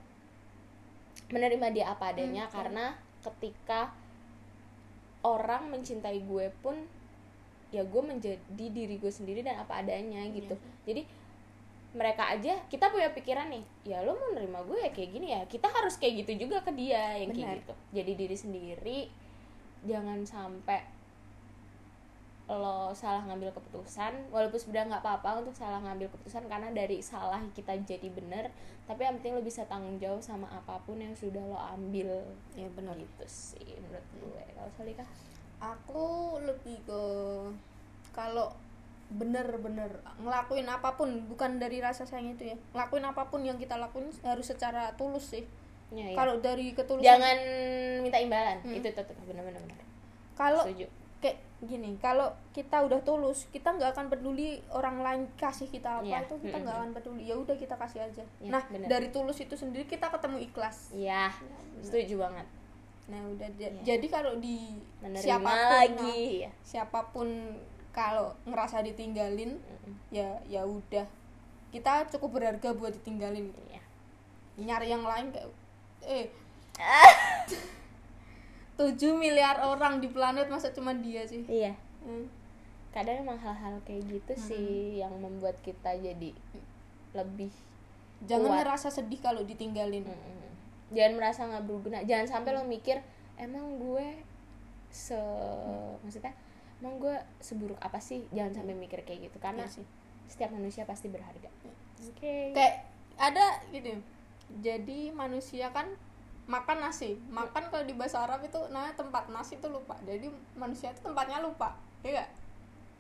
menerima 1.32 1.68
dia 1.72 1.86
apa 1.94 2.16
adanya. 2.16 2.48
Hmm, 2.48 2.54
karena 2.54 2.86
ketika 3.20 3.92
orang 5.24 5.68
mencintai 5.72 6.24
gue 6.24 6.48
pun 6.64 6.88
ya 7.70 7.86
gue 7.86 8.02
menjadi 8.02 8.40
diri 8.50 8.98
gue 8.98 9.12
sendiri 9.14 9.46
dan 9.46 9.62
apa 9.62 9.82
adanya 9.82 10.26
gitu. 10.30 10.58
Jadi 10.86 11.06
mereka 11.90 12.30
aja 12.30 12.54
kita 12.70 12.94
punya 12.94 13.10
pikiran 13.10 13.50
nih 13.50 13.66
ya 13.82 14.06
lo 14.06 14.14
mau 14.14 14.30
nerima 14.38 14.62
gue 14.62 14.78
ya 14.78 14.94
kayak 14.94 15.10
gini 15.10 15.34
ya 15.34 15.42
kita 15.50 15.66
harus 15.66 15.98
kayak 15.98 16.22
gitu 16.22 16.46
juga 16.46 16.62
ke 16.62 16.70
dia 16.78 17.18
yang 17.18 17.34
Benar. 17.34 17.38
kayak 17.42 17.58
gitu. 17.66 17.74
Jadi 17.98 18.12
diri 18.14 18.38
sendiri 18.38 19.00
jangan 19.90 20.22
sampai 20.22 20.82
lo 22.50 22.90
salah 22.98 23.22
ngambil 23.30 23.54
keputusan 23.54 24.34
walaupun 24.34 24.58
sebenarnya 24.58 24.98
nggak 24.98 25.06
apa-apa 25.06 25.46
untuk 25.46 25.54
salah 25.54 25.78
ngambil 25.86 26.10
keputusan 26.10 26.50
karena 26.50 26.74
dari 26.74 26.98
salah 26.98 27.38
kita 27.54 27.78
jadi 27.86 28.10
bener 28.10 28.50
tapi 28.90 29.06
yang 29.06 29.22
penting 29.22 29.38
lo 29.38 29.46
bisa 29.46 29.70
tanggung 29.70 30.02
jawab 30.02 30.18
sama 30.18 30.50
apa 30.50 30.82
pun 30.82 30.98
yang 30.98 31.14
sudah 31.14 31.46
lo 31.46 31.58
ambil. 31.78 32.26
Ya 32.58 32.66
benar. 32.74 32.98
Gitu 32.98 33.26
sih 33.30 33.78
menurut 33.78 34.06
gue. 34.18 34.44
Kalau 34.58 34.72
Salika 34.74 35.06
aku 35.60 36.08
lebih 36.42 36.80
ke 36.84 37.02
kalau 38.10 38.52
bener-bener 39.10 39.90
ngelakuin 40.18 40.66
apa 40.66 40.94
pun 40.94 41.10
bukan 41.26 41.58
dari 41.58 41.82
rasa 41.82 42.06
sayang 42.06 42.32
itu 42.32 42.46
ya 42.46 42.58
ngelakuin 42.72 43.02
apa 43.04 43.26
pun 43.26 43.42
yang 43.42 43.58
kita 43.58 43.74
lakuin 43.76 44.06
harus 44.22 44.46
secara 44.46 44.94
tulus 44.94 45.34
sih 45.34 45.44
ya, 45.90 46.06
ya. 46.06 46.16
kalau 46.16 46.38
dari 46.38 46.72
ketulusan 46.72 47.02
jangan 47.08 47.38
minta 48.00 48.18
imbalan 48.18 48.62
Hmm. 48.62 48.78
itu 48.78 48.86
tetap 48.86 49.10
benar-benar 49.20 49.58
benar 49.60 49.82
kalau 50.38 50.62
setuju 50.62 50.86
kayak 51.20 51.36
gini 51.60 51.98
kalau 51.98 52.30
kita 52.54 52.80
udah 52.80 53.02
tulus 53.02 53.50
kita 53.50 53.74
nggak 53.74 53.92
akan 53.92 54.08
peduli 54.08 54.62
orang 54.70 55.02
lain 55.02 55.22
kasih 55.36 55.68
kita 55.68 56.00
apa 56.00 56.06
Iya. 56.06 56.24
itu 56.24 56.36
kita 56.40 56.56
nggak 56.56 56.76
akan 56.78 56.92
peduli 56.94 57.24
ya 57.26 57.36
udah 57.36 57.56
kita 57.58 57.76
kasih 57.76 58.00
aja 58.04 58.24
Iya, 58.40 58.50
nah 58.50 58.64
bener. 58.64 58.88
dari 58.88 59.10
tulus 59.10 59.36
itu 59.38 59.58
sendiri 59.58 59.84
kita 59.84 60.08
ketemu 60.08 60.38
ikhlas 60.40 60.94
Iya, 60.94 61.34
setuju 61.82 62.22
banget. 62.22 62.46
Nah 63.10 63.22
udah 63.26 63.50
Iya. 63.52 63.70
jadi 63.84 64.08
kalau 64.08 64.38
di 64.38 64.78
Menerima 65.00 65.18
siapa 65.20 65.50
pun 65.50 65.74
lagi. 65.74 66.22
nah, 66.40 66.54
siapa 66.62 67.00
pun 67.10 67.28
kalau 67.90 68.30
ngerasa 68.46 68.82
ditinggalin 68.82 69.58
Mm-mm. 69.58 69.94
ya 70.10 70.30
ya 70.46 70.62
udah 70.62 71.06
kita 71.70 72.06
cukup 72.08 72.38
berharga 72.38 72.70
buat 72.72 72.94
ditinggalin 72.94 73.50
Iya. 73.66 73.82
nyari 74.60 74.88
yang 74.88 75.02
lain 75.02 75.30
kayak 75.30 75.50
eh 76.02 76.30
7 78.78 78.96
miliar 79.14 79.60
orang 79.60 80.00
di 80.00 80.08
planet 80.08 80.48
masa 80.48 80.70
cuma 80.70 80.94
dia 80.96 81.26
sih 81.26 81.44
Iya. 81.44 81.76
Hmm. 82.00 82.30
Kadang 82.90 83.22
emang 83.22 83.38
hal-hal 83.38 83.76
kayak 83.84 84.08
gitu 84.08 84.34
sih 84.36 84.70
yang 84.98 85.14
membuat 85.16 85.60
kita 85.60 85.94
jadi 85.94 86.32
lebih 87.12 87.52
jangan 88.24 88.50
Kuat. 88.50 88.60
ngerasa 88.64 88.88
sedih 88.90 89.20
kalau 89.20 89.44
ditinggalin 89.44 90.06
Mm-mm. 90.06 90.49
Jangan 90.90 91.14
merasa 91.16 91.46
nggak 91.46 91.66
berguna. 91.66 92.00
Jangan 92.04 92.28
sampai 92.28 92.52
lo 92.54 92.64
mikir 92.64 93.00
emang 93.36 93.78
gue 93.78 94.08
se 94.90 95.18
maksudnya 96.02 96.34
emang 96.80 96.98
gue 96.98 97.16
seburuk 97.40 97.78
apa 97.80 97.98
sih? 97.98 98.26
Jangan 98.30 98.64
sampai 98.64 98.74
mikir 98.74 99.04
kayak 99.04 99.30
gitu 99.30 99.38
karena 99.38 99.66
Iya 99.66 99.76
sih. 99.82 99.86
setiap 100.26 100.54
manusia 100.54 100.86
pasti 100.86 101.10
berharga. 101.10 101.50
Oke. 102.00 102.56
kayak 102.56 102.86
ada 103.20 103.60
gitu 103.70 103.92
jadi 104.64 105.12
manusia 105.12 105.68
kan 105.70 105.92
makan 106.48 106.80
nasi 106.80 107.20
makan 107.28 107.68
kalau 107.68 107.84
di 107.84 107.92
bahasa 107.94 108.24
Arab 108.24 108.40
itu 108.42 108.56
namanya 108.72 108.96
tempat 108.96 109.28
nasi 109.28 109.60
itu 109.60 109.68
lupa 109.68 109.94
jadi 110.02 110.26
manusia 110.56 110.90
itu 110.90 111.04
tempatnya 111.04 111.44
lupa 111.44 111.76
ya 112.02 112.24
gak? 112.24 112.30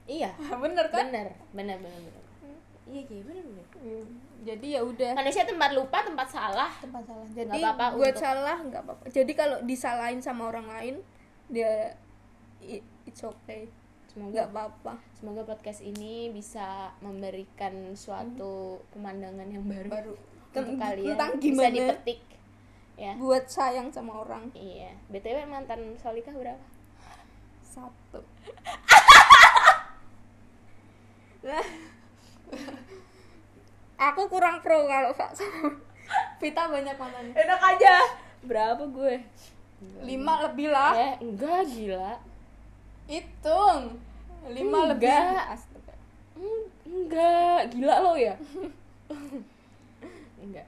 Iya. 0.05 0.29
bener 0.63 0.85
kan 0.91 1.07
Bener, 1.07 1.31
bener, 1.55 1.77
bener, 1.79 1.99
bener. 2.03 2.18
Iya, 2.89 3.03
iya, 3.07 3.21
bener, 3.21 3.43
bener. 3.43 3.65
Hmm. 3.75 4.05
jadi 4.39 4.67
ya 4.71 4.81
udah 4.81 5.11
Manusia 5.13 5.43
tempat 5.43 5.71
lupa, 5.71 6.01
tempat 6.01 6.27
salah. 6.27 6.71
tempat 6.75 7.03
salah 7.03 7.27
jadi 7.29 7.47
Nggak 7.51 7.69
apa-apa 7.69 7.85
buat 7.93 8.07
untuk- 8.09 8.23
salah 8.23 8.57
nggak 8.59 8.81
apa-apa 8.81 9.03
jadi 9.07 9.31
kalau 9.31 9.57
disalahin 9.61 10.19
sama 10.19 10.47
orang 10.47 10.67
lain 10.67 10.95
dia 11.47 11.93
it's 13.03 13.21
okay 13.21 13.69
Semoga 14.05 14.33
nggak 14.33 14.49
apa-apa 14.49 14.93
Semoga 15.13 15.45
podcast 15.45 15.81
ini 15.81 16.27
bisa 16.29 16.89
memberikan 16.99 17.71
suatu 17.93 18.81
pemandangan 18.89 19.45
yang 19.45 19.61
baru, 19.63 19.85
baru 19.87 20.13
untuk 20.49 20.65
Ten- 20.65 20.81
kalian 20.81 21.13
tentang 21.13 21.31
bisa 21.35 21.45
gimana 21.45 21.69
dipetik. 21.69 22.19
Ya. 22.95 23.13
buat 23.15 23.45
sayang 23.45 23.87
sama 23.89 24.17
orang 24.19 24.49
Iya. 24.51 24.91
BTW 25.07 25.45
mantan 25.45 25.93
Solika 25.95 26.31
berapa? 26.31 26.59
satu 27.61 28.19
aku 33.99 34.21
kurang 34.27 34.59
pro 34.59 34.85
kalau 34.85 35.11
Vita 36.39 36.63
banyak 36.65 36.95
mantannya 36.95 37.33
Enak 37.35 37.61
aja. 37.67 37.95
Berapa 38.41 38.83
gue? 38.85 39.15
lima 40.01 40.43
lebih 40.43 40.67
lah 40.69 40.91
Eh, 40.91 41.15
enggak 41.21 41.63
gila. 41.65 42.19
hitung 43.05 43.95
lima 44.45 44.79
Enggak. 44.85 44.91
lebih 44.91 45.19
Astaga. 45.49 45.93
Hmm, 46.33 46.61
enggak, 46.85 47.59
gila 47.69 47.95
lo 47.99 48.13
ya? 48.13 48.35
enggak. 50.43 50.67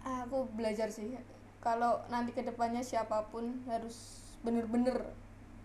aku 0.00 0.48
belajar 0.52 0.88
sih 0.88 1.14
kalau 1.58 2.00
nanti 2.08 2.32
ke 2.32 2.40
depannya 2.40 2.80
siapa 2.80 3.28
pun 3.28 3.60
harus 3.66 3.94
bener-bener 4.40 5.12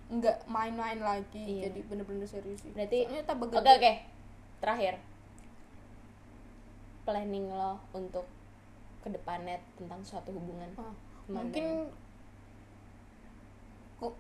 nggak 0.09 0.43
main-main 0.45 0.99
lagi 0.99 1.39
Iya. 1.61 1.69
jadi 1.69 1.79
bener-bener 1.87 2.27
serius 2.27 2.59
sih 2.59 2.69
Berarti- 2.71 3.07
tak 3.23 3.33
Oke, 3.33 3.41
bekerja 3.47 3.71
oke. 3.73 3.93
Terakhir. 4.59 4.93
Planning 7.03 7.51
lo 7.51 7.83
untuk 7.91 8.25
ke 9.03 9.11
depannya 9.11 9.59
tentang 9.75 9.99
suatu 10.01 10.31
hubungan. 10.31 10.71
Oh, 10.79 10.95
mungkin 11.27 11.91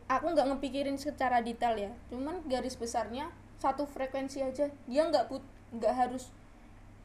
aku 0.07 0.25
nggak 0.31 0.47
ngepikirin 0.51 0.95
secara 0.95 1.39
detail 1.39 1.75
ya. 1.75 1.91
Cuman 2.07 2.43
garis 2.47 2.75
besarnya 2.75 3.31
satu 3.59 3.87
frekuensi 3.87 4.39
aja. 4.39 4.71
Dia 4.87 5.01
nggak 5.07 5.27
put 5.27 5.43
nggak 5.71 5.93
harus 5.95 6.29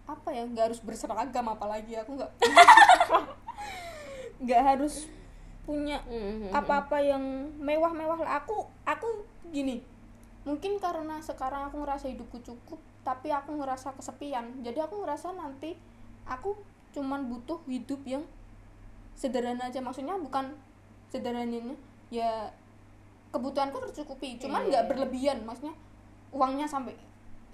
apa 0.08 0.32
ya 0.32 0.44
nggak 0.46 0.74
harus 0.74 0.80
berseragam 0.82 1.46
apalagi. 1.46 1.98
Aku 1.98 2.18
nggak 2.18 2.30
nggak 4.44 4.62
harus 4.62 5.10
punya 5.66 6.00
Mhm. 6.08 6.54
apa-apa 6.54 6.96
yang 7.02 7.22
mewah-mewah 7.60 8.18
lah. 8.24 8.32
Aku 8.42 8.66
aku 8.82 9.26
gini. 9.50 9.82
Mungkin 10.48 10.80
karena 10.80 11.20
sekarang 11.20 11.68
aku 11.68 11.84
ngerasa 11.84 12.08
hidupku 12.08 12.40
cukup 12.40 12.80
tapi 13.08 13.32
aku 13.32 13.56
ngerasa 13.56 13.96
kesepian. 13.96 14.60
Jadi 14.60 14.76
aku 14.78 15.00
ngerasa 15.00 15.32
nanti 15.32 15.72
aku 16.28 16.52
cuman 16.92 17.24
butuh 17.24 17.56
hidup 17.64 18.04
yang 18.04 18.20
sederhana 19.16 19.72
aja. 19.72 19.80
Maksudnya 19.80 20.20
bukan 20.20 20.52
sederhananya. 21.08 21.72
Ya 22.12 22.52
kebutuhanku 23.32 23.80
tercukupi 23.88 24.36
cuman 24.36 24.64
Iya, 24.64 24.68
nggak 24.68 24.84
iya. 24.84 24.90
berlebihan. 24.92 25.38
Maksudnya 25.48 25.72
uangnya 26.28 26.68
sampai 26.68 26.92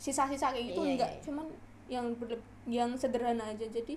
sisa-sisa 0.03 0.51
kayak 0.51 0.75
gitu 0.75 0.83
Iya, 0.83 0.91
enggak 0.99 1.11
iya. 1.15 1.21
cuman 1.23 1.47
yang 1.87 2.07
berle- 2.19 2.51
yang 2.67 2.91
sederhana 2.99 3.47
aja. 3.47 3.67
Jadi 3.71 3.95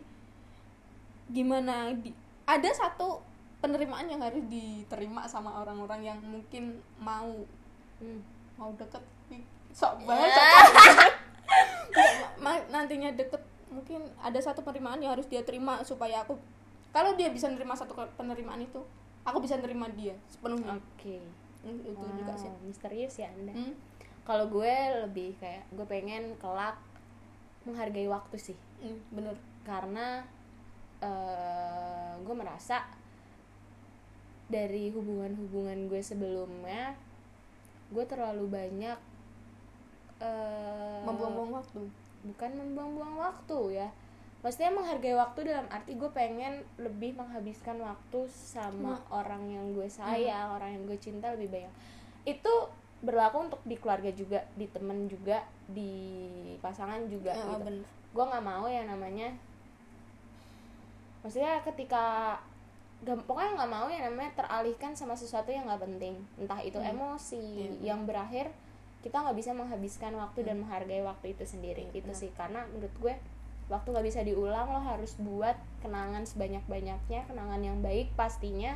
gimana 1.27 1.89
di, 1.91 2.13
ada 2.45 2.69
satu 2.69 3.19
penerimaan 3.57 4.05
yang 4.05 4.21
harus 4.21 4.45
diterima 4.45 5.25
sama 5.25 5.57
orang-orang 5.57 6.05
yang 6.05 6.19
mungkin 6.21 6.77
mau 7.01 7.33
Hmm. 7.97 8.21
mau 8.53 8.69
deket 8.77 9.01
sok 9.73 10.05
banget. 10.05 10.29
sok 10.29 10.45
nantinya 12.67 13.11
deket 13.15 13.41
mungkin 13.67 14.07
ada 14.23 14.39
satu 14.39 14.63
penerimaan 14.63 15.03
yang 15.03 15.13
harus 15.13 15.27
dia 15.27 15.43
terima 15.43 15.83
supaya 15.83 16.23
aku 16.23 16.39
kalau 16.95 17.13
dia 17.19 17.29
bisa 17.29 17.51
nerima 17.51 17.75
satu 17.75 17.93
penerimaan 18.15 18.63
itu 18.63 18.79
aku 19.27 19.43
bisa 19.43 19.59
nerima 19.59 19.91
dia 19.91 20.15
sepenuhnya. 20.31 20.79
Oke. 20.79 21.19
Hmm, 21.67 21.83
itu 21.83 22.05
juga 22.15 22.33
sih. 22.39 22.47
Wow, 22.47 22.63
misterius 22.63 23.15
ya 23.19 23.27
anda. 23.27 23.51
Hmm, 23.51 23.75
kalau 24.23 24.47
gue 24.47 24.73
lebih 25.03 25.35
kayak 25.37 25.67
gue 25.75 25.83
pengen 25.83 26.39
kelak 26.39 26.79
menghargai 27.67 28.07
waktu 28.07 28.39
sih. 28.39 28.57
Hmm, 28.79 29.03
bener. 29.11 29.35
Karena 29.67 30.23
eh 31.03 32.17
gue 32.23 32.33
merasa 32.33 32.87
dari 34.47 34.89
hubungan-hubungan 34.95 35.91
gue 35.91 36.01
sebelumnya 36.01 36.95
gue 37.91 38.03
terlalu 38.07 38.47
banyak 38.47 38.99
eh 40.19 40.99
membuang-buang 41.03 41.51
waktu. 41.53 41.81
bukan 42.23 42.51
membuang-buang 42.51 43.15
waktu 43.15 43.59
ya. 43.77 43.87
Maksudnya 44.37 44.69
menghargai 44.69 45.15
waktu 45.15 45.39
dalam 45.45 45.65
arti 45.67 45.93
gue 45.93 46.09
pengen 46.09 46.59
lebih 46.77 47.15
menghabiskan 47.15 47.77
waktu 47.77 48.19
sama 48.27 48.93
orang 49.09 49.47
yang 49.47 49.73
gue 49.73 49.87
sayang 49.87 50.53
orang 50.53 50.75
yang 50.75 50.83
gue 50.85 50.97
cinta 50.97 51.31
lebih 51.31 51.49
banyak. 51.49 51.73
Itu 52.23 52.69
berlaku 52.97 53.47
untuk 53.47 53.61
di 53.63 53.75
keluarga 53.75 54.09
juga 54.09 54.41
di 54.53 54.65
temen 54.67 55.05
juga 55.05 55.41
di 55.65 55.93
pasangan 56.57 57.05
juga 57.05 57.31
Ya, 57.31 57.45
gitu. 57.47 57.63
bener. 57.63 57.85
Gue 58.11 58.23
nggak 58.25 58.43
mau 58.43 58.65
yang 58.65 58.85
namanya. 58.87 59.29
Maksudnya 61.21 61.59
ketika 61.61 62.37
pokoknya 63.05 63.51
nggak 63.55 63.71
mau 63.71 63.87
yang 63.87 64.03
namanya 64.05 64.31
teralihkan 64.35 64.91
sama 64.91 65.13
sesuatu 65.13 65.49
yang 65.49 65.65
nggak 65.65 65.81
penting. 65.81 66.15
Entah 66.35 66.59
itu 66.59 66.77
Hmm. 66.77 66.91
emosi 66.91 67.45
Iya. 67.77 67.93
yang 67.93 68.05
berakhir 68.05 68.49
kita 69.07 69.23
nggak 69.23 69.37
bisa 69.39 69.55
menghabiskan 69.55 70.11
waktu 70.19 70.43
dan 70.43 70.59
menghargai 70.59 70.99
waktu 70.99 71.31
itu 71.31 71.47
sendiri 71.47 71.87
Iya, 71.87 72.03
gitu 72.03 72.11
benar. 72.11 72.19
sih. 72.19 72.29
Karena 72.35 72.61
menurut 72.67 72.91
gue 72.99 73.15
waktu 73.71 73.87
nggak 73.87 74.07
bisa 74.07 74.19
diulang 74.27 74.67
lo 74.67 74.83
harus 74.83 75.15
buat 75.15 75.55
kenangan 75.79 76.27
sebanyak 76.27 76.63
banyaknya 76.67 77.23
kenangan 77.23 77.61
yang 77.63 77.79
baik 77.79 78.11
pastinya. 78.19 78.75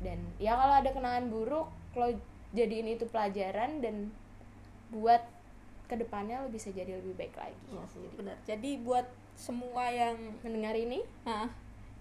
Dan 0.00 0.16
ya 0.40 0.56
kalau 0.56 0.80
ada 0.80 0.90
kenangan 0.96 1.28
buruk 1.28 1.68
lo 1.92 2.08
jadiin 2.56 2.96
itu 2.96 3.04
pelajaran 3.06 3.84
dan 3.84 4.08
buat 4.88 5.20
ke 5.86 5.94
depannya 5.98 6.40
lo 6.42 6.48
bisa 6.48 6.72
jadi 6.72 6.96
lebih 6.96 7.14
baik 7.20 7.34
lagi. 7.36 7.60
Iya, 7.68 7.84
Jadi, 7.86 8.08
bener 8.16 8.36
jadi 8.48 8.70
buat 8.80 9.06
semua 9.36 9.88
yang 9.90 10.16
mendengar 10.42 10.74
ini 10.76 11.00
nah, 11.24 11.48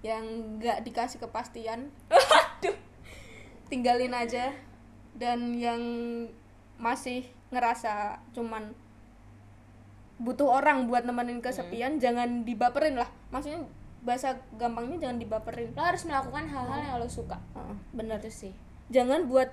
yang 0.05 0.23
nggak 0.57 0.81
dikasih 0.85 1.19
kepastian 1.19 1.91
tinggalin 3.69 4.15
aja. 4.15 4.53
Dan 5.19 5.57
yang 5.59 5.81
masih 6.79 7.27
ngerasa 7.49 8.21
cuman 8.31 8.71
butuh 10.19 10.51
orang 10.51 10.85
buat 10.85 11.07
nemenin 11.07 11.39
kesepian 11.39 11.97
jangan 11.97 12.43
dibaperin 12.43 12.95
lah. 12.95 13.07
Maksudnya 13.31 13.63
bahasa 14.01 14.35
gampangnya 14.55 14.99
jangan 14.99 15.17
dibaperin. 15.17 15.71
Lo 15.73 15.81
harus 15.81 16.03
melakukan 16.03 16.45
hal-hal 16.45 16.79
yang 16.81 16.95
lo 16.97 17.07
suka. 17.07 17.39
Heeh, 17.53 17.75
bener 17.93 18.19
itu 18.19 18.31
sih. 18.47 18.53
Jangan 18.89 19.25
buat 19.25 19.51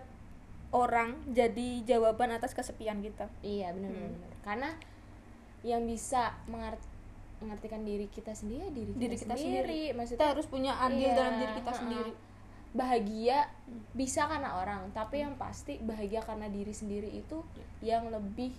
orang 0.70 1.14
jadi 1.30 1.82
jawaban 1.84 2.34
atas 2.34 2.50
kesepian 2.52 2.98
kita. 2.98 3.30
Iya 3.40 3.70
benar 3.72 3.90
Hmm. 3.92 4.10
benar 4.12 4.32
karena 4.42 4.70
yang 5.62 5.82
bisa 5.82 6.34
mengar- 6.46 6.78
mengartikan 7.36 7.82
diri 7.82 8.06
kita 8.06 8.32
sendiri 8.32 8.64
ya 8.64 8.70
diri, 8.70 8.90
Diri 8.92 9.14
kita, 9.14 9.28
kita 9.28 9.34
sendiri. 9.36 9.80
kita 9.84 9.94
maksudnya 9.94 10.26
harus 10.26 10.46
punya 10.46 10.72
andil 10.74 11.04
Iya, 11.04 11.14
dalam 11.14 11.34
diri 11.36 11.52
kita 11.54 11.68
heeh. 11.68 11.80
sendiri 11.80 12.12
bahagia 12.76 13.48
bisa 13.96 14.28
karena 14.28 14.60
orang 14.60 14.92
tapi 14.92 15.24
yang 15.24 15.34
pasti 15.40 15.80
bahagia 15.80 16.20
karena 16.20 16.46
diri 16.52 16.76
sendiri 16.76 17.08
itu 17.08 17.40
yang 17.80 18.12
lebih 18.12 18.52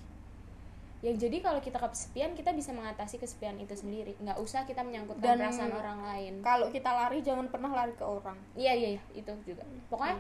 yang 1.06 1.14
jadi 1.14 1.46
kalau 1.46 1.62
kita 1.62 1.78
kesepian 1.78 2.34
kita 2.34 2.50
bisa 2.58 2.74
mengatasi 2.74 3.22
kesepian 3.22 3.54
itu 3.62 3.78
sendiri. 3.78 4.18
Nggak 4.18 4.42
usah 4.42 4.66
kita 4.66 4.82
menyangkutkan 4.82 5.38
Dan- 5.38 5.46
perasaan 5.46 5.74
orang 5.78 6.00
lain. 6.02 6.34
kalau 6.42 6.74
kita 6.74 6.90
lari 6.90 7.22
jangan 7.22 7.54
pernah 7.54 7.70
lari 7.70 7.94
ke 7.94 8.02
orang. 8.02 8.34
Iya 8.58 8.74
iya 8.74 8.90
iya, 8.98 9.02
itu 9.14 9.30
juga. 9.46 9.62
Pokoknya 9.94 10.18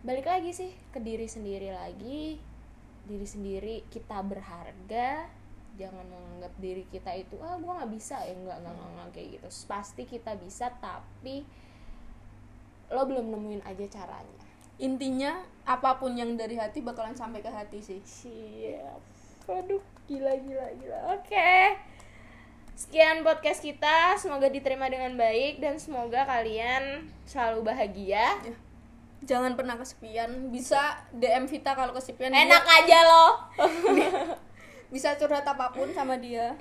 balik 0.00 0.24
lagi 0.24 0.56
sih 0.56 0.72
ke 0.88 0.98
diri 1.04 1.28
sendiri 1.28 1.76
lagi. 1.76 2.40
Diri 3.04 3.26
sendiri 3.28 3.84
kita 3.92 4.24
berharga. 4.24 5.28
Jangan 5.76 6.08
menganggap 6.08 6.56
diri 6.56 6.88
kita 6.88 7.12
itu 7.12 7.36
ah 7.44 7.60
gua 7.60 7.84
nggak 7.84 7.92
bisa. 7.92 8.16
Ya 8.24 8.32
nggak 8.32 8.56
nggak 8.64 8.72
nggak, 8.72 8.90
nggak 8.96 9.08
kayak 9.12 9.28
gitu. 9.36 9.48
Pasti 9.68 10.02
kita 10.08 10.32
bisa 10.40 10.72
tapi 10.80 11.44
lo 12.92 13.02
belum 13.06 13.32
nemuin 13.32 13.62
aja 13.66 14.00
caranya. 14.00 14.40
Intinya 14.76 15.40
apa 15.64 15.96
pun 15.96 16.14
yang 16.14 16.36
dari 16.36 16.54
hati 16.60 16.84
bakalan 16.84 17.16
sampai 17.16 17.40
ke 17.40 17.50
hati 17.50 17.80
sih. 17.80 18.00
Siap. 18.04 19.00
Aduh 19.50 19.82
gila 20.06 20.32
gila 20.38 20.66
gila. 20.78 20.98
Oke. 21.18 21.80
Sekian 22.76 23.24
podcast 23.24 23.64
kita. 23.64 24.20
Semoga 24.20 24.52
diterima 24.52 24.86
dengan 24.92 25.16
baik 25.16 25.64
dan 25.64 25.80
semoga 25.80 26.28
kalian 26.28 27.08
selalu 27.24 27.72
bahagia. 27.72 28.36
Jangan 29.24 29.56
pernah 29.56 29.80
kesepian. 29.80 30.52
Bisa 30.52 31.00
DM 31.10 31.48
Vita 31.48 31.72
kalau 31.72 31.96
kesepian. 31.96 32.30
Enak 32.30 32.62
dia 32.62 32.76
aja 32.84 32.98
loh 33.08 33.32
bisa 34.90 35.18
curhat 35.18 35.42
apa 35.42 35.74
pun 35.74 35.90
sama 35.90 36.14
dia 36.18 36.54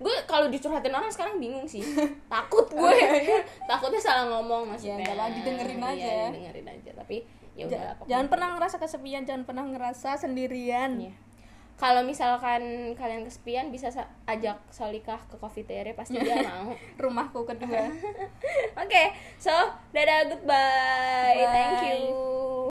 gue 0.00 0.14
kalau 0.24 0.48
dicurhatin 0.48 0.90
orang 0.90 1.08
sekarang 1.08 1.36
bingung 1.36 1.64
sih. 1.64 1.84
Takut 2.32 2.66
gue. 2.66 2.96
Takutnya 3.68 4.00
salah 4.00 4.26
ngomong 4.30 4.64
maksudnya. 4.66 4.96
Ya, 4.98 5.12
lah, 5.12 5.28
didengerin 5.28 5.76
aja. 5.78 5.94
Iya, 5.94 6.24
didengerin 6.32 6.66
aja. 6.66 6.90
Tapi 6.96 7.16
ya 7.52 7.64
udah 7.66 7.80
Ja- 7.92 8.08
jangan 8.08 8.26
pernah 8.26 8.48
ngerasa 8.54 8.76
kesepian 8.76 9.22
jangan 9.22 9.44
pernah 9.44 9.64
ngerasa 9.64 10.16
sendirian. 10.16 10.96
Iya. 10.98 11.12
kalau 11.76 12.04
misalkan 12.04 12.60
kalian 12.92 13.24
kesepian 13.24 13.68
bisa 13.68 13.88
sa- 13.88 14.04
ajak 14.24 14.60
Solikah 14.68 15.16
ke 15.24 15.36
coffee 15.36 15.64
tere 15.64 15.92
pasti 15.92 16.16
dia 16.16 16.36
mau. 16.44 16.76
Rumahku 16.94 17.44
kedua. 17.44 17.88
Oke 18.76 19.04
so 19.36 19.52
dadah 19.90 20.28
goodbye. 20.28 21.36
Bye. 21.36 21.48
thank 21.48 21.80
you 21.86 22.69